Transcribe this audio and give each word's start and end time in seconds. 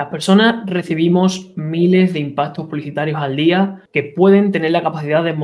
Las 0.00 0.08
personas 0.08 0.64
recibimos 0.64 1.52
miles 1.56 2.14
de 2.14 2.20
impactos 2.20 2.64
publicitarios 2.64 3.20
al 3.20 3.36
día 3.36 3.82
que 3.92 4.02
pueden 4.02 4.50
tener 4.50 4.70
la 4.70 4.82
capacidad 4.82 5.22
de, 5.22 5.34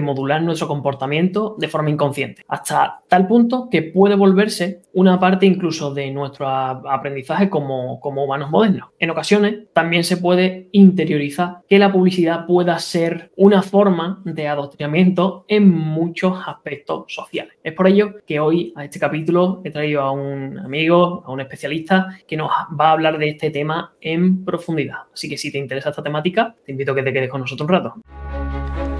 modular 0.00 0.42
nuestro 0.42 0.68
comportamiento 0.68 1.54
de 1.58 1.68
forma 1.68 1.90
inconsciente, 1.90 2.42
hasta 2.48 3.02
tal 3.08 3.26
punto 3.26 3.68
que 3.70 3.82
puede 3.82 4.14
volverse 4.14 4.80
una 4.94 5.20
parte 5.20 5.44
incluso 5.44 5.92
de 5.92 6.10
nuestro 6.12 6.48
aprendizaje 6.48 7.50
como, 7.50 8.00
humanos 8.02 8.50
modernos. 8.50 8.88
En 8.98 9.10
ocasiones 9.10 9.66
también 9.74 10.02
se 10.02 10.16
puede 10.16 10.70
interiorizar 10.72 11.58
que 11.68 11.78
la 11.78 11.92
publicidad 11.92 12.46
pueda 12.46 12.78
ser 12.78 13.30
una 13.36 13.60
forma 13.60 14.22
de 14.24 14.48
adoctrinamiento 14.48 15.44
en 15.46 15.68
muchos 15.68 16.38
aspectos 16.46 17.12
sociales. 17.12 17.52
Es 17.62 17.74
por 17.74 17.86
ello 17.86 18.14
que 18.26 18.40
hoy 18.40 18.72
a 18.76 18.86
este 18.86 18.98
capítulo 18.98 19.60
he 19.62 19.70
traído 19.70 20.00
a 20.00 20.10
un 20.10 20.58
amigo, 20.58 21.22
a 21.26 21.30
un 21.30 21.40
especialista 21.42 22.16
que 22.26 22.38
nos 22.38 22.48
va 22.48 22.88
a 22.88 22.92
hablar 22.92 23.18
de 23.18 23.28
este 23.28 23.50
tema 23.50 23.92
en 24.06 24.44
profundidad. 24.44 24.98
Así 25.12 25.28
que 25.28 25.36
si 25.36 25.50
te 25.50 25.58
interesa 25.58 25.90
esta 25.90 26.02
temática, 26.02 26.54
te 26.64 26.70
invito 26.70 26.92
a 26.92 26.94
que 26.94 27.02
te 27.02 27.12
quedes 27.12 27.28
con 27.28 27.40
nosotros 27.40 27.68
un 27.68 27.74
rato. 27.74 27.94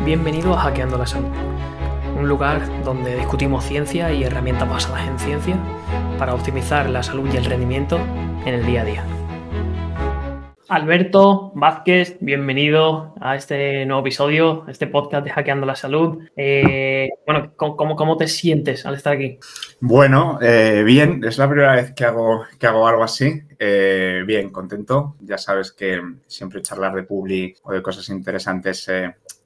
Bienvenido 0.05 0.52
a 0.52 0.59
Hackeando 0.59 0.98
la 0.98 1.06
Salud, 1.06 1.30
un 2.19 2.29
lugar 2.29 2.60
donde 2.82 3.15
discutimos 3.15 3.65
ciencia 3.65 4.12
y 4.12 4.24
herramientas 4.24 4.69
basadas 4.69 5.06
en 5.06 5.19
ciencia 5.20 5.56
para 6.19 6.34
optimizar 6.34 6.91
la 6.91 7.05
salud 7.05 7.29
y 7.32 7.37
el 7.37 7.45
rendimiento 7.45 7.98
en 8.45 8.55
el 8.55 8.66
día 8.66 8.82
a 8.82 8.84
día. 8.84 9.26
Alberto 10.69 11.52
Vázquez, 11.55 12.16
bienvenido 12.20 13.15
a 13.20 13.37
este 13.37 13.87
nuevo 13.87 14.01
episodio, 14.01 14.65
este 14.66 14.88
podcast 14.88 15.24
de 15.24 15.30
Hackeando 15.30 15.65
la 15.65 15.77
Salud. 15.77 16.24
Eh, 16.37 17.09
bueno, 17.24 17.52
¿cómo, 17.55 17.95
¿cómo, 17.95 18.16
te 18.16 18.27
sientes 18.27 18.84
al 18.84 18.97
estar 18.97 19.12
aquí? 19.12 19.38
Bueno, 19.79 20.41
eh, 20.43 20.83
bien, 20.84 21.23
es 21.23 21.38
la 21.38 21.48
primera 21.48 21.77
vez 21.77 21.93
que 21.95 22.05
hago, 22.05 22.47
que 22.59 22.66
hago 22.66 22.88
algo 22.88 23.05
así. 23.05 23.43
Eh, 23.59 24.24
bien, 24.27 24.51
contento. 24.51 25.15
Ya 25.21 25.38
sabes 25.38 25.71
que 25.71 26.01
siempre 26.27 26.62
charlar 26.62 26.95
de 26.95 27.05
Publi 27.05 27.55
o 27.62 27.73
de 27.73 27.83
cosas 27.83 28.09
interesantes 28.09 28.91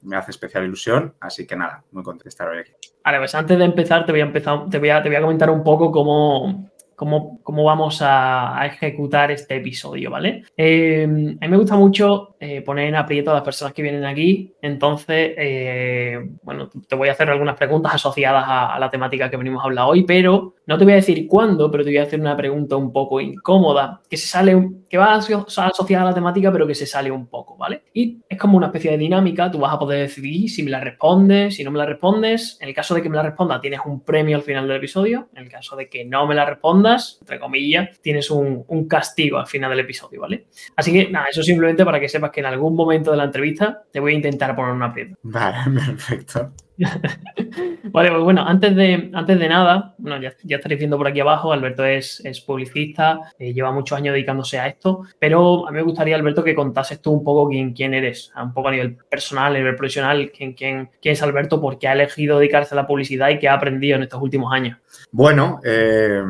me 0.01 0.17
hace 0.17 0.31
especial 0.31 0.63
ilusión, 0.63 1.13
así 1.19 1.45
que 1.45 1.55
nada, 1.55 1.83
muy 1.91 2.03
contento 2.03 2.23
de 2.23 2.29
estar 2.29 2.47
hoy 2.47 2.59
aquí. 2.59 2.71
Vale, 3.03 3.19
pues 3.19 3.35
antes 3.35 3.57
de 3.57 3.65
empezar 3.65 4.05
te 4.05 4.11
voy 4.11 4.21
a, 4.21 4.25
empezar, 4.25 4.69
te 4.69 4.79
voy 4.79 4.89
a, 4.89 5.01
te 5.01 5.09
voy 5.09 5.15
a 5.15 5.21
comentar 5.21 5.49
un 5.49 5.63
poco 5.63 5.91
cómo, 5.91 6.70
cómo, 7.01 7.63
vamos 7.63 7.99
a, 8.01 8.61
ejecutar 8.65 9.31
este 9.31 9.55
episodio, 9.55 10.11
¿vale? 10.11 10.43
Eh, 10.55 11.03
a 11.03 11.07
mí 11.45 11.47
me 11.47 11.57
gusta 11.57 11.75
mucho 11.75 12.35
eh, 12.39 12.61
poner 12.61 12.89
en 12.89 12.95
aprieto 12.95 13.31
a 13.31 13.35
las 13.35 13.43
personas 13.43 13.73
que 13.73 13.81
vienen 13.81 14.05
aquí, 14.05 14.53
entonces, 14.61 15.33
eh, 15.35 16.19
bueno, 16.43 16.69
te 16.87 16.95
voy 16.95 17.09
a 17.09 17.13
hacer 17.13 17.29
algunas 17.31 17.57
preguntas 17.57 17.95
asociadas 17.95 18.43
a, 18.47 18.77
la 18.79 18.91
temática 18.91 19.31
que 19.31 19.37
venimos 19.37 19.63
a 19.63 19.65
hablar 19.65 19.85
hoy, 19.87 20.03
pero 20.03 20.53
no 20.71 20.77
te 20.77 20.85
voy 20.85 20.93
a 20.93 20.97
decir 20.97 21.27
cuándo, 21.27 21.69
pero 21.69 21.83
te 21.83 21.89
voy 21.89 21.97
a 21.97 22.03
hacer 22.03 22.19
una 22.19 22.37
pregunta 22.37 22.77
un 22.77 22.93
poco 22.93 23.19
incómoda, 23.19 24.01
que 24.09 24.15
se 24.15 24.27
sale, 24.27 24.69
que 24.89 24.97
va 24.97 25.15
asociada 25.15 26.03
a 26.03 26.05
la 26.05 26.13
temática, 26.13 26.51
pero 26.51 26.65
que 26.65 26.75
se 26.75 26.85
sale 26.85 27.11
un 27.11 27.27
poco, 27.27 27.57
¿vale? 27.57 27.83
Y 27.93 28.19
es 28.29 28.37
como 28.37 28.57
una 28.57 28.67
especie 28.67 28.91
de 28.91 28.97
dinámica, 28.97 29.51
tú 29.51 29.59
vas 29.59 29.73
a 29.73 29.79
poder 29.79 29.99
decidir 30.01 30.49
si 30.49 30.63
me 30.63 30.71
la 30.71 30.79
respondes, 30.79 31.55
si 31.55 31.63
no 31.63 31.71
me 31.71 31.77
la 31.77 31.85
respondes, 31.85 32.57
en 32.61 32.69
el 32.69 32.73
caso 32.73 32.95
de 32.95 33.01
que 33.01 33.09
me 33.09 33.17
la 33.17 33.23
responda 33.23 33.59
tienes 33.59 33.81
un 33.85 34.01
premio 34.01 34.37
al 34.37 34.43
final 34.43 34.67
del 34.67 34.77
episodio, 34.77 35.27
en 35.35 35.43
el 35.43 35.49
caso 35.49 35.75
de 35.75 35.89
que 35.89 36.05
no 36.05 36.25
me 36.25 36.35
la 36.35 36.45
respondas, 36.45 37.17
entre 37.19 37.39
comillas, 37.39 37.99
tienes 38.01 38.31
un, 38.31 38.65
castigo 38.87 39.37
al 39.37 39.47
final 39.47 39.69
del 39.71 39.81
episodio, 39.81 40.21
¿vale? 40.21 40.47
Así 40.75 40.91
que 40.91 41.09
nada, 41.09 41.27
eso 41.29 41.43
simplemente 41.43 41.85
para 41.85 41.99
que 41.99 42.09
sepas 42.09 42.31
que 42.31 42.39
en 42.39 42.47
algún 42.47 42.75
momento 42.75 43.11
de 43.11 43.17
la 43.17 43.25
entrevista 43.25 43.83
te 43.91 43.99
voy 43.99 44.13
a 44.13 44.15
intentar 44.15 44.55
poner 44.55 44.73
una 44.73 44.87
aprieto. 44.87 45.17
Vale, 45.23 45.57
perfecto. 45.85 46.51
vale, 47.91 48.09
pues 48.09 48.23
bueno, 48.23 48.43
antes 48.45 48.75
de, 48.75 49.11
antes 49.13 49.39
de 49.39 49.49
nada, 49.49 49.95
bueno, 49.97 50.21
ya, 50.21 50.55
estaréis 50.55 50.79
viendo 50.79 50.97
por 50.97 51.07
aquí 51.07 51.19
abajo, 51.19 51.51
Alberto 51.51 51.85
es, 51.85 52.21
es 52.25 52.41
publicista, 52.41 53.19
eh, 53.37 53.53
lleva 53.53 53.71
muchos 53.71 53.97
años 53.97 54.13
dedicándose 54.13 54.59
a 54.59 54.67
esto, 54.67 55.03
pero 55.19 55.67
a 55.67 55.71
mí 55.71 55.77
me 55.77 55.83
gustaría, 55.83 56.15
Alberto, 56.15 56.43
que 56.43 56.55
contases 56.55 57.01
tú 57.01 57.11
un 57.11 57.23
poco 57.23 57.49
quién, 57.49 57.73
quién 57.73 57.93
eres, 57.93 58.31
un 58.41 58.53
poco 58.53 58.69
a 58.69 58.71
nivel 58.71 58.95
personal, 59.09 59.55
a 59.55 59.57
nivel 59.57 59.75
profesional, 59.75 60.31
quién, 60.35 60.53
quién, 60.53 60.89
quién 61.01 61.13
es 61.13 61.23
Alberto, 61.23 61.61
por 61.61 61.77
qué 61.77 61.87
ha 61.87 61.93
elegido 61.93 62.39
dedicarse 62.39 62.73
a 62.73 62.77
la 62.77 62.87
publicidad 62.87 63.29
y 63.29 63.39
qué 63.39 63.47
ha 63.47 63.53
aprendido 63.53 63.97
en 63.97 64.03
estos 64.03 64.21
últimos 64.21 64.51
años. 64.53 64.77
Bueno, 65.11 65.59
eh, 65.63 66.23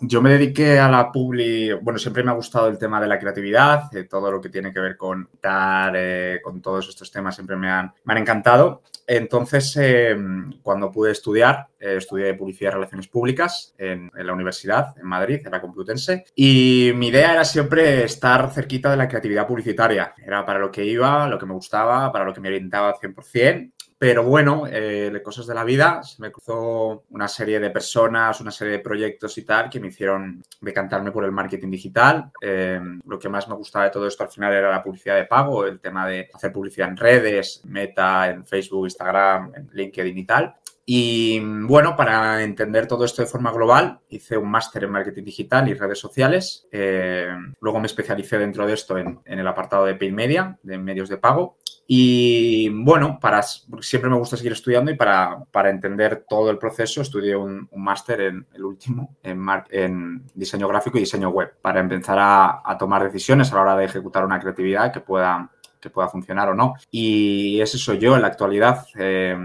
yo 0.00 0.22
me 0.22 0.30
dediqué 0.30 0.78
a 0.78 0.88
la 0.88 1.10
publi, 1.10 1.72
bueno, 1.74 1.98
siempre 1.98 2.22
me 2.22 2.30
ha 2.30 2.34
gustado 2.34 2.68
el 2.68 2.78
tema 2.78 3.00
de 3.00 3.08
la 3.08 3.18
creatividad, 3.18 3.90
todo 4.08 4.30
lo 4.30 4.40
que 4.40 4.48
tiene 4.48 4.72
que 4.72 4.80
ver 4.80 4.96
con 4.96 5.28
dar, 5.42 5.92
eh, 5.96 6.40
con 6.42 6.62
todos 6.62 6.88
estos 6.88 7.10
temas 7.10 7.34
siempre 7.34 7.56
me 7.56 7.68
han, 7.68 7.92
me 8.04 8.14
han 8.14 8.18
encantado. 8.18 8.82
Entonces, 9.06 9.76
eh, 9.80 10.16
cuando 10.62 10.92
pude 10.92 11.10
estudiar, 11.10 11.66
estudié 11.80 12.34
publicidad 12.34 12.70
y 12.70 12.74
relaciones 12.74 13.08
públicas 13.08 13.74
en, 13.76 14.08
en, 14.16 14.26
la 14.26 14.32
universidad, 14.32 14.94
en 14.96 15.06
Madrid, 15.06 15.40
en 15.44 15.50
la 15.50 15.60
Complutense, 15.60 16.24
y 16.36 16.92
mi 16.94 17.08
idea 17.08 17.32
era 17.32 17.44
siempre 17.44 18.04
estar 18.04 18.50
cerquita 18.52 18.90
de 18.90 18.96
la 18.96 19.08
creatividad 19.08 19.48
publicitaria. 19.48 20.14
Era 20.24 20.46
para 20.46 20.60
lo 20.60 20.70
que 20.70 20.84
iba, 20.84 21.26
lo 21.26 21.38
que 21.38 21.46
me 21.46 21.54
gustaba, 21.54 22.12
para 22.12 22.24
lo 22.24 22.32
que 22.32 22.40
me 22.40 22.48
orientaba 22.48 22.90
al 22.90 22.94
100%. 22.94 23.72
Pero 24.00 24.24
bueno, 24.24 24.64
eh, 24.66 25.20
cosas 25.22 25.46
de 25.46 25.54
la 25.54 25.62
vida, 25.62 26.02
se 26.02 26.22
me 26.22 26.32
cruzó 26.32 27.04
una 27.10 27.28
serie 27.28 27.60
de 27.60 27.68
personas, 27.68 28.40
una 28.40 28.50
serie 28.50 28.72
de 28.72 28.78
proyectos 28.78 29.36
y 29.36 29.44
tal 29.44 29.68
que 29.68 29.78
me 29.78 29.88
hicieron 29.88 30.42
decantarme 30.58 31.12
por 31.12 31.22
el 31.22 31.32
marketing 31.32 31.70
digital. 31.70 32.32
Eh, 32.40 32.80
lo 33.04 33.18
que 33.18 33.28
más 33.28 33.46
me 33.46 33.56
gustaba 33.56 33.84
de 33.84 33.90
todo 33.90 34.06
esto 34.06 34.22
al 34.22 34.30
final 34.30 34.54
era 34.54 34.70
la 34.70 34.82
publicidad 34.82 35.16
de 35.16 35.26
pago, 35.26 35.66
el 35.66 35.80
tema 35.80 36.08
de 36.08 36.30
hacer 36.32 36.50
publicidad 36.50 36.88
en 36.88 36.96
redes, 36.96 37.60
Meta, 37.66 38.30
en 38.30 38.46
Facebook, 38.46 38.86
Instagram, 38.86 39.52
en 39.54 39.68
LinkedIn 39.70 40.16
y 40.16 40.24
tal. 40.24 40.56
Y 40.86 41.38
bueno, 41.38 41.94
para 41.94 42.42
entender 42.42 42.88
todo 42.88 43.04
esto 43.04 43.20
de 43.20 43.28
forma 43.28 43.52
global, 43.52 44.00
hice 44.08 44.38
un 44.38 44.50
máster 44.50 44.84
en 44.84 44.90
marketing 44.90 45.24
digital 45.24 45.68
y 45.68 45.74
redes 45.74 45.98
sociales. 45.98 46.66
Eh, 46.72 47.28
luego 47.60 47.78
me 47.78 47.86
especialicé 47.86 48.38
dentro 48.38 48.66
de 48.66 48.72
esto 48.72 48.96
en, 48.96 49.20
en, 49.24 49.38
el 49.38 49.46
apartado 49.46 49.84
de 49.84 49.94
paid 49.94 50.12
media, 50.12 50.58
de 50.62 50.78
medios 50.78 51.08
de 51.10 51.18
pago. 51.18 51.58
Y 51.92 52.68
bueno, 52.68 53.18
para, 53.20 53.42
siempre 53.42 54.08
me 54.08 54.16
gusta 54.16 54.36
seguir 54.36 54.52
estudiando 54.52 54.92
y 54.92 54.94
para, 54.94 55.44
para 55.50 55.70
entender 55.70 56.24
todo 56.28 56.48
el 56.48 56.56
proceso 56.56 57.02
estudié 57.02 57.34
un, 57.34 57.68
máster 57.74 58.20
en 58.20 58.46
el 58.54 58.64
último, 58.64 59.16
en, 59.24 60.24
diseño 60.32 60.68
gráfico 60.68 60.98
y 60.98 61.00
diseño 61.00 61.30
web, 61.30 61.52
para 61.60 61.80
empezar 61.80 62.16
a, 62.16 62.62
a, 62.64 62.78
tomar 62.78 63.02
decisiones 63.02 63.50
a 63.50 63.56
la 63.56 63.62
hora 63.62 63.76
de 63.76 63.86
ejecutar 63.86 64.24
una 64.24 64.38
creatividad 64.38 64.92
que 64.92 65.00
pueda, 65.00 65.50
que 65.80 65.90
pueda 65.90 66.06
funcionar 66.06 66.50
o 66.50 66.54
no. 66.54 66.74
Y 66.92 67.60
ese 67.60 67.76
soy 67.76 67.98
yo 67.98 68.14
en 68.14 68.22
la 68.22 68.28
actualidad. 68.28 68.86
Eh, 68.96 69.36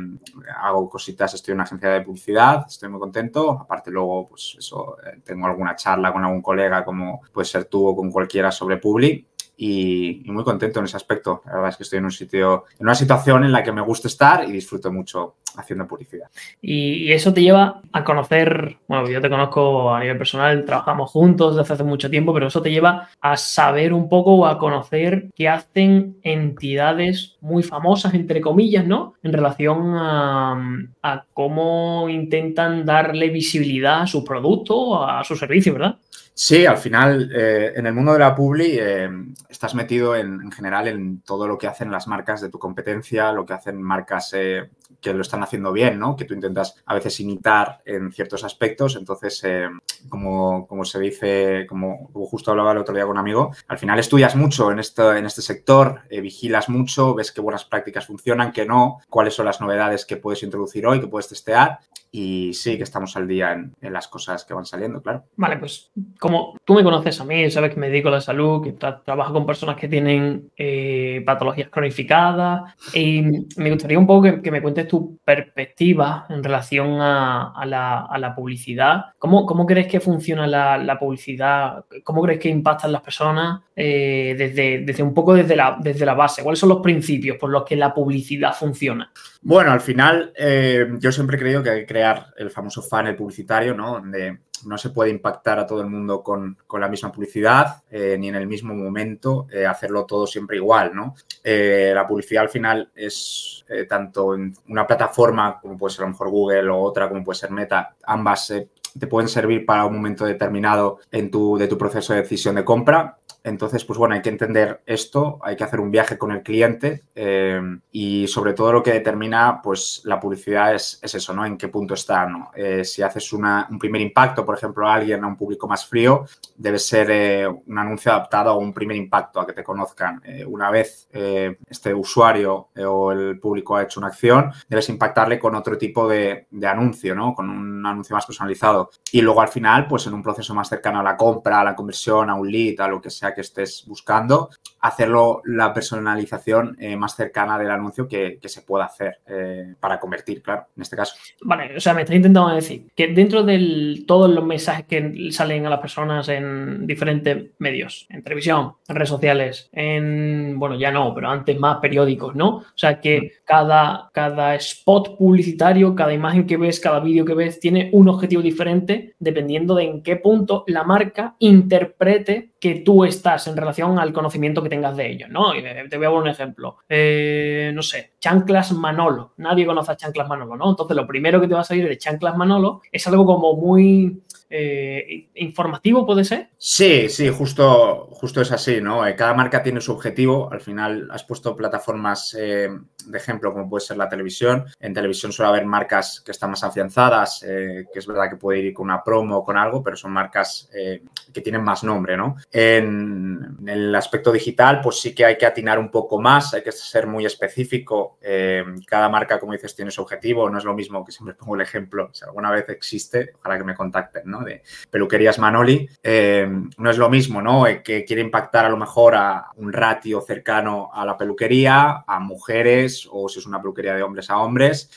hago 0.61 0.87
cositas, 0.87 1.33
estoy 1.33 1.53
en 1.53 1.57
una 1.57 1.63
agencia 1.63 1.89
de 1.89 2.01
publicidad, 2.01 2.65
estoy 2.67 2.89
muy 2.89 2.99
contento. 2.99 3.59
Aparte 3.59 3.89
luego, 3.89 4.27
pues 4.27 4.55
eso, 4.59 4.97
eh, 5.03 5.19
tengo 5.23 5.47
alguna 5.47 5.75
charla 5.75 6.13
con 6.13 6.23
algún 6.23 6.43
colega 6.43 6.85
como 6.85 7.21
puede 7.33 7.45
ser 7.45 7.65
tú 7.65 7.87
o 7.87 7.95
con 7.95 8.11
cualquiera 8.11 8.51
sobre 8.51 8.77
Publi 8.77 9.25
y, 9.57 10.23
muy 10.25 10.43
contento 10.43 10.79
en 10.79 10.85
ese 10.85 10.97
aspecto. 10.97 11.41
La 11.45 11.53
verdad 11.53 11.69
es 11.69 11.77
que 11.77 11.83
estoy 11.83 11.99
en 11.99 12.05
un 12.05 12.11
sitio, 12.11 12.65
en 12.79 12.85
una 12.85 12.95
situación 12.95 13.43
en 13.43 13.51
la 13.51 13.63
que 13.63 13.71
me 13.71 13.81
gusta 13.81 14.07
estar 14.07 14.47
y 14.47 14.51
disfruto 14.51 14.91
mucho 14.91 15.35
haciendo 15.57 15.87
publicidad. 15.87 16.27
Y, 16.61 17.11
eso 17.11 17.33
te 17.33 17.41
lleva 17.41 17.81
a 17.93 18.03
conocer, 18.03 18.77
bueno, 18.87 19.09
yo 19.09 19.21
te 19.21 19.29
conozco 19.29 19.93
a 19.93 19.99
nivel 19.99 20.17
personal, 20.17 20.65
trabajamos 20.65 21.11
juntos 21.11 21.55
desde 21.55 21.73
hace 21.73 21.83
mucho 21.83 22.09
tiempo, 22.09 22.33
pero 22.33 22.47
eso 22.47 22.61
te 22.61 22.71
lleva 22.71 23.09
a 23.21 23.37
saber 23.37 23.93
un 23.93 24.09
poco 24.09 24.35
o 24.35 24.45
a 24.45 24.57
conocer 24.57 25.29
qué 25.35 25.47
hacen 25.47 26.17
entidades 26.23 27.37
muy 27.41 27.63
famosas, 27.63 28.13
entre 28.13 28.41
comillas, 28.41 28.85
¿no? 28.85 29.13
En 29.23 29.33
relación 29.33 29.93
a, 29.95 30.85
cómo 31.33 32.09
intentan 32.09 32.85
darle 32.85 33.29
visibilidad 33.29 34.01
a 34.01 34.07
su 34.07 34.23
producto, 34.23 35.07
a 35.07 35.23
su 35.23 35.35
servicio, 35.35 35.73
¿verdad? 35.73 35.97
Sí, 36.37 36.65
al 36.65 36.77
final, 36.77 37.31
eh, 37.33 37.71
en 37.77 37.85
el 37.87 37.93
mundo 37.93 38.11
de 38.11 38.19
la 38.19 38.35
publi 38.35 38.77
eh, 38.77 39.09
estás 39.47 39.73
metido 39.73 40.17
en, 40.17 40.41
en, 40.41 40.51
general 40.51 40.89
en 40.89 41.21
todo 41.21 41.47
lo 41.47 41.57
que 41.57 41.67
hacen 41.67 41.89
las 41.89 42.07
marcas 42.09 42.41
de 42.41 42.49
tu 42.49 42.59
competencia, 42.59 43.31
lo 43.31 43.45
que 43.45 43.53
hacen 43.53 43.81
marcas 43.81 44.33
eh, 44.33 44.69
que 45.05 45.13
lo 45.13 45.21
están 45.21 45.43
haciendo 45.43 45.71
bien, 45.71 45.99
¿no? 45.99 46.15
Que 46.15 46.25
tú 46.25 46.33
intentas 46.33 46.81
a 46.83 46.95
veces 46.95 47.19
imitar 47.19 47.83
en 47.85 48.11
ciertos 48.11 48.43
aspectos. 48.43 48.95
Entonces, 48.95 49.39
eh, 49.43 49.69
como, 50.09 50.65
como, 50.65 50.83
se 50.83 50.99
dice, 50.99 51.67
como 51.69 52.09
justo 52.11 52.49
hablaba 52.49 52.71
el 52.71 52.79
otro 52.79 52.95
día 52.95 53.03
con 53.03 53.11
un 53.11 53.19
amigo, 53.19 53.51
al 53.67 53.77
final 53.77 53.99
estudias 53.99 54.35
mucho 54.35 54.71
en, 54.71 54.79
esto, 54.79 55.15
en 55.15 55.27
este 55.27 55.43
sector, 55.43 56.01
eh, 56.09 56.21
vigilas 56.21 56.69
mucho, 56.69 57.13
ves 57.13 57.31
qué 57.31 57.39
buenas 57.39 57.65
prácticas 57.65 58.07
funcionan, 58.07 58.51
qué 58.51 58.65
no, 58.65 58.97
cuáles 59.07 59.35
son 59.35 59.45
las 59.45 59.61
novedades 59.61 60.07
que 60.07 60.17
puedes 60.17 60.41
introducir 60.41 60.87
hoy, 60.87 60.99
que 60.99 61.07
puedes 61.07 61.29
testear. 61.29 61.81
Y 62.17 62.53
sí, 62.53 62.77
que 62.77 62.83
estamos 62.83 63.17
al 63.17 63.27
día 63.27 63.51
en, 63.51 63.73
las 63.93 64.07
cosas 64.07 64.45
que 64.45 64.53
van 64.53 64.65
saliendo, 64.65 65.01
claro. 65.01 65.25
Vale, 65.35 65.57
pues 65.57 65.91
como 66.17 66.57
tú 66.63 66.73
me 66.73 66.81
conoces 66.81 67.19
a 67.19 67.25
mí, 67.25 67.51
sabes 67.51 67.73
que 67.73 67.79
me 67.79 67.89
dedico 67.89 68.07
a 68.07 68.11
la 68.11 68.21
salud, 68.21 68.63
que 68.63 68.71
tra 68.71 69.03
trabajo 69.03 69.33
con 69.33 69.45
personas 69.45 69.75
que 69.75 69.89
tienen 69.89 70.49
eh, 70.55 71.21
patologías 71.25 71.67
cronificadas, 71.69 72.73
y 72.93 73.21
me 73.57 73.69
gustaría 73.69 73.99
un 73.99 74.07
poco 74.07 74.21
que, 74.21 74.41
que 74.41 74.49
me 74.49 74.61
cuentes 74.61 74.87
tú 74.87 74.94
tu 74.95 75.19
perspectiva 75.25 76.25
en 76.29 76.43
relación 76.43 77.01
a, 77.01 77.63
la, 77.65 78.33
publicidad? 78.35 79.07
¿Cómo, 79.19 79.45
¿Cómo, 79.45 79.65
crees 79.65 79.87
que 79.87 79.99
funciona 79.99 80.47
la, 80.47 80.97
publicidad? 80.99 81.83
¿Cómo 82.03 82.21
crees 82.21 82.39
que 82.39 82.49
impactan 82.49 82.91
las 82.91 83.01
personas 83.01 83.61
eh, 83.75 84.35
desde, 84.37 84.85
desde, 84.85 85.03
un 85.03 85.13
poco 85.13 85.33
desde 85.33 85.55
la, 85.55 85.77
desde 85.79 86.05
la 86.05 86.13
base? 86.13 86.43
¿Cuáles 86.43 86.59
son 86.59 86.69
los 86.69 86.79
principios 86.79 87.37
por 87.37 87.49
los 87.49 87.65
que 87.65 87.75
la 87.75 87.93
publicidad 87.93 88.53
funciona? 88.53 89.11
Bueno, 89.47 89.71
al 89.71 89.79
final 89.79 90.33
eh, 90.35 90.87
yo 90.97 91.11
siempre 91.11 91.37
he 91.37 91.39
creído 91.39 91.61
que 91.61 91.69
hay 91.69 91.79
que 91.81 91.85
crear 91.85 92.33
el 92.35 92.49
famoso 92.49 92.81
funnel 92.81 93.15
publicitario, 93.15 93.75
¿no? 93.75 93.91
Donde 93.91 94.39
no 94.65 94.75
se 94.75 94.89
puede 94.89 95.11
impactar 95.11 95.59
a 95.59 95.67
todo 95.67 95.81
el 95.81 95.87
mundo 95.87 96.23
con, 96.23 96.57
la 96.79 96.89
misma 96.89 97.11
publicidad, 97.11 97.83
eh, 97.91 98.17
ni 98.19 98.29
en 98.29 98.33
el 98.33 98.47
mismo 98.47 98.73
momento 98.73 99.45
eh, 99.51 99.67
hacerlo 99.67 100.05
todo 100.05 100.25
siempre 100.25 100.57
igual, 100.57 100.95
¿no? 100.95 101.13
la 101.43 102.07
publicidad 102.07 102.41
al 102.41 102.49
final 102.49 102.89
es 102.95 103.63
tanto 103.87 104.33
en 104.33 104.51
una 104.67 104.87
plataforma 104.87 105.59
como 105.61 105.77
puede 105.77 105.93
ser 105.93 106.05
a 106.05 106.07
lo 106.07 106.13
mejor 106.13 106.29
Google 106.31 106.69
o 106.69 106.79
otra 106.79 107.07
como 107.07 107.23
puede 107.23 107.37
ser 107.37 107.51
Meta, 107.51 107.95
ambas 108.03 108.51
te 108.99 109.07
pueden 109.07 109.29
servir 109.29 109.63
para 109.63 109.85
un 109.85 109.93
momento 109.93 110.25
determinado 110.25 111.01
en 111.11 111.29
tu, 111.29 111.55
de 111.55 111.67
tu 111.67 111.77
proceso 111.77 112.13
de 112.13 112.21
decisión 112.23 112.55
de 112.55 112.65
compra 112.65 113.19
entonces, 113.45 113.85
pues 113.85 113.99
bueno, 113.99 114.15
hay 114.15 114.23
que 114.23 114.29
entender 114.29 114.81
esto, 114.87 115.39
hay 115.43 115.55
que 115.55 115.63
hacer 115.63 115.79
un 115.79 115.91
viaje 115.91 116.17
con 116.17 116.31
el 116.31 116.41
cliente 116.41 117.03
eh, 117.13 117.61
y 117.91 118.27
sobre 118.27 118.53
todo 118.53 118.73
lo 118.73 118.81
que 118.81 118.91
determina 118.91 119.61
pues 119.61 120.01
la 120.05 120.19
publicidad 120.19 120.73
es, 120.73 120.99
eso, 121.03 121.31
¿no? 121.31 121.45
En 121.45 121.55
qué 121.55 121.67
punto 121.67 121.93
está, 121.93 122.25
¿no? 122.25 122.49
Eh, 122.55 122.83
si 122.83 123.03
haces 123.03 123.31
un 123.33 123.77
primer 123.77 124.01
impacto, 124.01 124.43
por 124.43 124.57
ejemplo, 124.57 124.87
a 124.87 124.95
alguien, 124.95 125.23
a 125.23 125.27
un 125.27 125.37
público 125.37 125.67
más 125.67 125.85
frío, 125.85 126.25
debe 126.55 126.79
ser 126.79 127.11
eh, 127.11 127.47
un 127.47 127.77
anuncio 127.77 128.11
adaptado 128.11 128.49
a 128.49 128.57
un 128.57 128.73
primer 128.73 128.97
impacto, 128.97 129.39
a 129.39 129.45
que 129.45 129.53
te 129.53 129.63
conozcan. 129.63 130.23
una 130.47 130.71
vez 130.71 131.07
este 131.11 131.93
usuario 131.93 132.69
o 132.75 133.11
el 133.11 133.39
público 133.39 133.75
ha 133.75 133.83
hecho 133.83 133.99
una 133.99 134.07
acción, 134.07 134.51
debes 134.67 134.89
impactarle 134.89 135.37
con 135.37 135.53
otro 135.53 135.77
tipo 135.77 136.07
de, 136.07 136.47
de 136.49 136.67
anuncio, 136.67 137.13
¿no? 137.13 137.35
Con 137.35 137.51
un 137.51 137.85
anuncio 137.85 138.15
más 138.15 138.25
personalizado. 138.25 138.89
Y 139.11 139.21
luego 139.21 139.41
al 139.41 139.49
final, 139.49 139.85
pues 139.87 140.07
en 140.07 140.15
un 140.15 140.23
proceso 140.23 140.55
más 140.55 140.67
cercano 140.67 140.99
a 140.99 141.03
la 141.03 141.15
compra, 141.15 141.61
a 141.61 141.63
la 141.63 141.75
conversión, 141.75 142.31
a 142.31 142.35
un 142.35 142.51
lead, 142.51 142.79
a 142.79 142.87
lo 142.87 142.99
que 142.99 143.11
sea 143.11 143.34
que 143.35 143.41
estés 143.41 143.83
buscando, 143.85 144.49
hacerlo 144.79 145.41
la 145.45 145.73
personalización 145.73 146.77
eh, 146.79 146.95
más 146.95 147.15
cercana 147.15 147.57
del 147.57 147.71
anuncio 147.71 148.07
que, 148.07 148.39
se 148.45 148.61
pueda 148.61 148.85
hacer 148.85 149.19
eh, 149.27 149.73
para 149.79 149.99
convertir, 149.99 150.41
claro, 150.41 150.67
en 150.75 150.83
este 150.83 150.95
caso. 150.95 151.15
Vale, 151.41 151.75
o 151.75 151.79
sea, 151.79 151.93
me 151.93 152.03
está 152.03 152.15
intentando 152.15 152.53
decir 152.53 152.87
que 152.95 153.07
dentro 153.07 153.43
de 153.43 154.03
todos 154.07 154.29
los 154.29 154.45
mensajes 154.45 154.85
que 154.85 155.29
salen 155.31 155.65
a 155.65 155.69
las 155.71 155.79
personas 155.79 156.29
en 156.29 156.85
diferentes 156.85 157.51
medios, 157.57 158.05
en 158.09 158.21
televisión, 158.21 158.73
en 158.87 158.95
redes 158.95 159.09
sociales, 159.09 159.69
en, 159.71 160.57
bueno, 160.59 160.75
ya 160.75 160.91
no, 160.91 161.13
pero 161.13 161.29
antes 161.29 161.59
más 161.59 161.77
periódicos, 161.77 162.35
¿no? 162.35 162.57
O 162.57 162.63
sea, 162.75 163.01
que 163.01 163.19
mm. 163.19 163.45
cada, 163.45 164.09
cada 164.13 164.55
spot 164.55 165.17
publicitario, 165.17 165.95
cada 165.95 166.13
imagen 166.13 166.45
que 166.45 166.57
ves, 166.57 166.79
cada 166.79 166.99
vídeo 166.99 167.25
que 167.25 167.33
ves, 167.33 167.59
tiene 167.59 167.89
un 167.91 168.07
objetivo 168.07 168.43
diferente 168.43 169.15
dependiendo 169.19 169.75
de 169.75 169.83
en 169.83 170.03
qué 170.03 170.15
punto 170.17 170.63
la 170.67 170.83
marca 170.83 171.35
interprete 171.39 172.51
que 172.59 172.75
tú 172.75 173.03
estás 173.05 173.24
en 173.25 173.57
relación 173.57 173.99
al 173.99 174.13
conocimiento 174.13 174.61
que 174.61 174.69
tengas 174.69 174.95
de 174.95 175.11
ellos, 175.11 175.29
¿no? 175.29 175.51
te 175.51 175.97
voy 175.97 176.05
a 176.05 176.09
dar 176.09 176.19
un 176.19 176.27
ejemplo. 176.27 176.77
Eh, 176.87 177.71
no 177.73 177.81
sé, 177.81 178.13
Chanclas 178.19 178.71
Manolo. 178.71 179.33
Nadie 179.37 179.65
conoce 179.65 179.91
a 179.91 179.97
Chanclas 179.97 180.27
Manolo, 180.27 180.55
¿no? 180.55 180.69
Entonces, 180.69 180.95
lo 180.95 181.07
primero 181.07 181.41
que 181.41 181.47
te 181.47 181.53
va 181.53 181.61
a 181.61 181.63
salir 181.63 181.87
de 181.87 181.97
Chanclas 181.97 182.37
Manolo 182.37 182.81
es 182.91 183.05
algo 183.07 183.25
como 183.25 183.55
muy 183.55 184.23
eh, 184.57 185.29
informativo, 185.35 186.05
¿puede 186.05 186.23
ser? 186.23 186.49
Sí, 186.57 187.09
sí, 187.09 187.29
justo, 187.29 188.09
justo 188.11 188.41
es 188.41 188.51
así, 188.51 188.81
¿no? 188.81 189.05
Eh, 189.05 189.15
cada 189.15 189.33
marca 189.33 189.63
tiene 189.63 189.81
su 189.81 189.91
objetivo. 189.91 190.51
Al 190.51 190.61
final 190.61 191.07
has 191.11 191.23
puesto 191.23 191.55
plataformas 191.55 192.31
de 192.31 193.17
ejemplo, 193.17 193.53
como 193.53 193.69
puede 193.69 193.85
ser 193.85 193.97
la 193.97 194.09
televisión. 194.09 194.65
En 194.79 194.93
televisión 194.93 195.31
suele 195.31 195.49
haber 195.49 195.65
marcas 195.65 196.21
que 196.25 196.31
están 196.31 196.51
más 196.51 196.63
afianzadas, 196.63 197.41
que 197.41 197.99
es 197.99 198.07
verdad 198.07 198.29
que 198.29 198.37
puede 198.37 198.59
ir 198.59 198.73
con 198.73 198.85
una 198.85 199.03
promo 199.03 199.37
o 199.37 199.43
con 199.43 199.57
algo, 199.57 199.83
pero 199.83 199.95
son 199.95 200.11
marcas 200.11 200.69
que 200.71 201.41
tienen 201.41 201.63
más 201.63 201.83
nombre, 201.83 202.17
¿no? 202.17 202.35
En, 202.51 203.57
el 203.65 203.93
aspecto 203.95 204.31
digital, 204.31 204.81
pues 204.81 204.99
sí 204.99 205.13
que 205.13 205.25
hay 205.25 205.37
que 205.37 205.45
atinar 205.45 205.79
un 205.79 205.91
poco 205.91 206.19
más, 206.19 206.53
hay 206.53 206.63
que 206.63 206.71
ser 206.71 207.07
muy 207.07 207.25
específico. 207.25 208.17
Eh, 208.21 208.63
cada 208.87 209.09
marca, 209.09 209.39
como 209.39 209.53
dices, 209.53 209.75
tiene 209.75 209.91
su 209.91 210.01
objetivo. 210.01 210.49
No 210.49 210.57
es 210.57 210.63
lo 210.63 210.73
mismo 210.73 211.03
que 211.03 211.11
siempre 211.11 211.35
pongo 211.35 211.55
el 211.55 211.61
ejemplo, 211.61 212.09
si 212.13 212.23
alguna 212.23 212.51
vez 212.51 212.69
existe, 212.69 213.33
ojalá 213.35 213.57
que 213.57 213.63
me 213.63 213.75
contacten, 213.75 214.23
¿no? 214.25 214.43
De 214.45 214.63
peluquerías 214.89 215.39
Manoli. 215.39 215.89
Eh, 216.01 216.47
no 216.77 216.89
es 216.89 216.97
lo 216.97 217.09
mismo, 217.09 217.41
¿no? 217.41 217.67
Eh, 217.67 217.81
que 217.83 218.05
quiere 218.05 218.21
impactar 218.21 218.65
a 218.65 218.69
lo 218.69 218.77
mejor 218.77 219.15
a 219.15 219.47
un 219.57 219.73
ratio 219.73 220.21
cercano 220.21 220.89
a 220.93 221.05
la 221.05 221.17
peluquería, 221.17 222.03
a 222.07 222.19
mujeres 222.19 223.07
o 223.11 223.27
si 223.27 223.39
es 223.39 223.45
una 223.45 223.59
peluquería 223.59 223.95
de 223.95 224.03
hombres 224.03 224.29
a 224.29 224.37
hombres. 224.37 224.89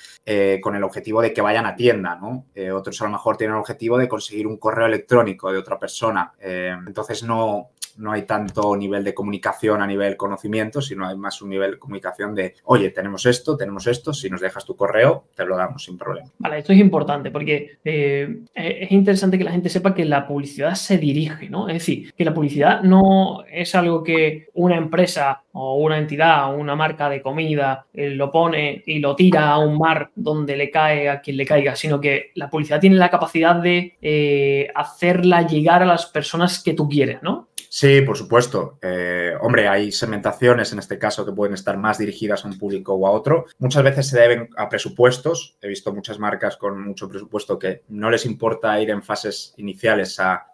con 0.61 0.77
el 0.77 0.85
objetivo 0.85 1.23
de 1.23 1.33
que 1.33 1.41
vayan 1.41 1.65
a 1.65 1.75
tienda, 1.75 2.15
¿no? 2.15 2.45
otros 2.75 3.01
a 3.01 3.05
lo 3.05 3.11
mejor 3.11 3.39
tienen 3.39 3.55
el 3.55 3.61
objetivo 3.61 3.97
de 3.97 4.07
conseguir 4.07 4.47
un 4.47 4.59
correo 4.59 4.87
electrónico 4.87 5.51
de 5.51 5.57
otra 5.57 5.79
persona. 5.79 6.35
entonces 6.39 7.23
no, 7.23 7.71
no, 7.99 8.13
hay 8.13 8.23
tanto 8.23 8.77
nivel 8.77 9.05
de 9.05 9.15
comunicación 9.15 9.83
a 9.83 9.87
nivel 9.87 10.17
conocimiento, 10.17 10.81
sino 10.81 11.07
hay 11.07 11.17
más 11.17 11.43
un 11.43 11.51
nivel 11.51 11.73
de 11.73 11.79
comunicación 11.79 12.35
de, 12.35 12.55
oye, 12.65 12.91
tenemos 12.91 13.27
esto, 13.27 13.57
tenemos 13.57 13.87
esto, 13.87 14.13
si 14.13 14.31
nos 14.31 14.41
dejas 14.41 14.65
tu 14.65 14.77
correo, 14.77 15.25
te 15.35 15.45
lo 15.45 15.57
damos 15.57 15.85
sin 15.85 15.99
problema. 15.99 16.31
Vale, 16.39 16.59
esto 16.59 16.73
es 16.73 16.79
importante 16.79 17.31
porque 17.31 17.79
eh, 17.85 18.41
es 18.55 18.91
interesante 18.93 19.28
que 19.37 19.45
la 19.45 19.51
gente 19.51 19.69
sepa 19.69 19.95
que 19.95 20.05
la 20.05 20.27
publicidad 20.27 20.75
se 20.75 20.97
dirige, 20.97 21.51
¿no? 21.51 21.69
Es 21.69 21.75
decir, 21.75 22.15
que 22.15 22.25
la 22.25 22.33
publicidad 22.33 22.83
no 22.83 23.45
es 23.51 23.75
algo 23.75 24.03
que 24.03 24.47
una 24.55 24.77
empresa 24.77 25.43
o 25.53 25.77
una 25.79 25.99
entidad 25.99 26.55
o 26.55 26.57
una 26.57 26.77
marca 26.77 27.11
de 27.11 27.21
comida 27.21 27.87
eh, 27.93 28.11
lo 28.11 28.31
pone 28.31 28.83
y 28.87 29.01
lo 29.01 29.17
tira 29.17 29.51
a 29.51 29.59
un 29.59 29.77
mar 29.77 30.11
donde 30.15 30.57
le 30.57 30.71
cae 30.71 31.09
a 31.09 31.21
quien 31.21 31.37
le 31.37 31.45
caiga, 31.45 31.75
sino 31.75 32.01
que 32.01 32.31
la 32.37 32.49
publicidad 32.49 32.81
tiene 32.81 32.97
la 32.97 33.11
capacidad 33.11 33.57
de 33.57 33.97
eh, 34.01 34.69
hacerla 34.75 35.47
llegar 35.47 35.83
a 35.83 35.87
las 35.87 36.07
personas 36.07 36.63
que 36.63 36.75
tú 36.75 36.89
quieres, 36.89 37.23
¿no? 37.23 37.48
Sí, 37.71 38.01
por 38.03 38.17
supuesto. 38.17 38.79
Eh, 38.81 39.35
hombre, 39.41 39.69
hay 39.69 39.93
segmentaciones 39.93 40.73
en 40.73 40.79
este 40.79 40.99
caso 40.99 41.25
que 41.25 41.33
pueden 41.33 41.55
estar 41.55 41.77
más 41.77 41.99
dirigidas 41.99 42.45
a 42.45 42.49
un 42.49 42.59
público 42.59 42.95
o 42.95 43.07
a 43.07 43.11
otro. 43.11 43.47
Muchas 43.59 43.83
veces 43.83 44.09
se 44.09 44.19
deben 44.19 44.49
a 44.57 44.69
presupuestos. 44.69 45.57
He 45.61 45.69
visto 45.69 45.93
muchas 45.93 46.19
marcas 46.19 46.57
con 46.57 46.83
mucho 46.83 47.09
presupuesto 47.09 47.59
que 47.59 47.83
no 47.89 48.11
les 48.11 48.25
importa 48.27 48.81
ir 48.81 48.91
en 48.91 49.03
fases 49.03 49.55
iniciales 49.57 50.19
a, 50.19 50.47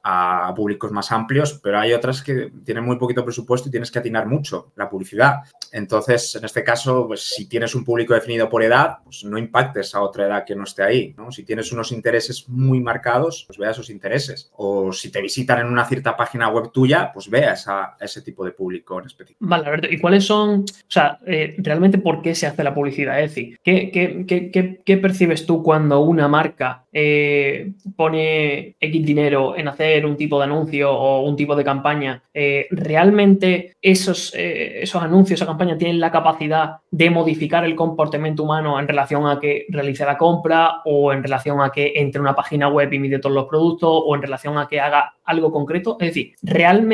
públicos 0.55 0.93
más 0.93 1.11
amplios, 1.11 1.59
pero 1.63 1.81
hay 1.81 1.93
otras 1.93 2.23
que 2.23 2.53
tienen 2.65 2.85
muy 2.85 2.97
poquito 2.97 3.25
presupuesto 3.25 3.69
y 3.69 3.73
tienes 3.73 3.91
que 3.91 3.99
atinar 3.99 4.27
mucho 4.27 4.73
la 4.77 4.89
publicidad. 4.89 5.39
Entonces, 5.73 6.35
en 6.37 6.45
este 6.45 6.63
caso, 6.63 7.07
pues, 7.09 7.23
si 7.23 7.47
tienes 7.49 7.75
un 7.75 7.85
público 7.85 8.15
definido 8.15 8.49
por 8.49 8.63
edad, 8.63 8.99
pues 9.03 9.25
no 9.25 9.39
impactes 9.39 9.95
a 9.95 10.03
otra 10.03 10.27
edad 10.27 10.45
que 10.45 10.55
no 10.55 10.65
esté 10.65 10.83
ahí. 10.83 11.15
¿no? 11.17 11.33
Si 11.33 11.43
tienes 11.43 11.73
unos 11.73 11.91
intereses 11.91 12.49
muy 12.49 12.81
marcados, 12.81 13.45
pues 13.47 13.59
vea 13.59 13.71
esos 13.71 13.91
intereses. 13.91 14.51
O 14.53 14.93
si 14.93 15.11
te 15.11 15.21
visitan 15.21 15.61
en 15.61 15.67
una 15.67 15.87
cierta 15.87 16.17
página 16.17 16.49
web 16.49 16.71
tuya, 16.71 17.04
pues 17.13 17.29
veas 17.29 17.67
a, 17.69 17.97
ese 18.01 18.23
tipo 18.23 18.45
de 18.45 18.53
público 18.53 18.99
en 18.99 19.07
específico. 19.07 19.39
Vale, 19.41 19.67
Alberto, 19.67 19.89
¿y 19.91 19.99
cuáles 19.99 20.25
son, 20.25 20.61
o 20.61 20.65
sea, 20.91 21.19
eh, 21.27 21.55
realmente 21.59 21.99
por 21.99 22.23
qué 22.23 22.35
se 22.35 22.47
hace 22.47 22.63
la 22.63 22.75
publicidad? 22.75 23.21
Es 23.21 23.35
decir, 23.35 23.59
¿qué, 23.63 24.99
percibes 25.01 25.47
tú 25.47 25.63
cuando 25.63 26.01
una 26.01 26.29
marca 26.29 26.85
eh, 26.93 27.73
pone 27.97 28.77
X 28.81 29.07
dinero 29.07 29.57
en 29.57 29.69
hacer 29.69 30.07
un 30.07 30.17
tipo 30.17 30.39
de 30.39 30.45
anuncio 30.45 30.93
o 30.93 31.23
un 31.23 31.37
tipo 31.37 31.57
de 31.57 31.65
campaña? 31.65 32.23
Eh, 32.33 32.67
¿Realmente 32.71 33.77
esos, 33.81 34.33
esos 34.35 35.03
anuncios, 35.03 35.41
esa 35.41 35.47
campaña 35.47 35.77
tienen 35.77 36.01
la 36.01 36.11
capacidad 36.11 36.77
de 36.91 37.11
modificar 37.11 37.65
el 37.65 37.75
comportamiento 37.75 38.45
humano 38.45 38.79
en 38.79 38.89
relación 38.89 39.27
a 39.27 39.39
que 39.39 39.67
realice 39.69 40.05
la 40.05 40.17
compra 40.17 40.83
o 40.85 41.13
en 41.13 41.23
relación 41.23 41.61
a 41.61 41.71
que 41.71 41.93
entre 41.97 42.21
una 42.21 42.35
página 42.35 42.69
web 42.69 42.93
y 42.93 42.99
mide 42.99 43.19
todos 43.19 43.35
los 43.35 43.47
productos 43.47 43.91
o 43.93 44.15
en 44.15 44.23
relación 44.23 44.59
a 44.59 44.67
que 44.67 44.81
haga 44.81 45.15
algo 45.25 45.51
concreto? 45.51 45.97
Es 46.01 46.09
decir, 46.09 46.35
¿realmente 46.43 46.94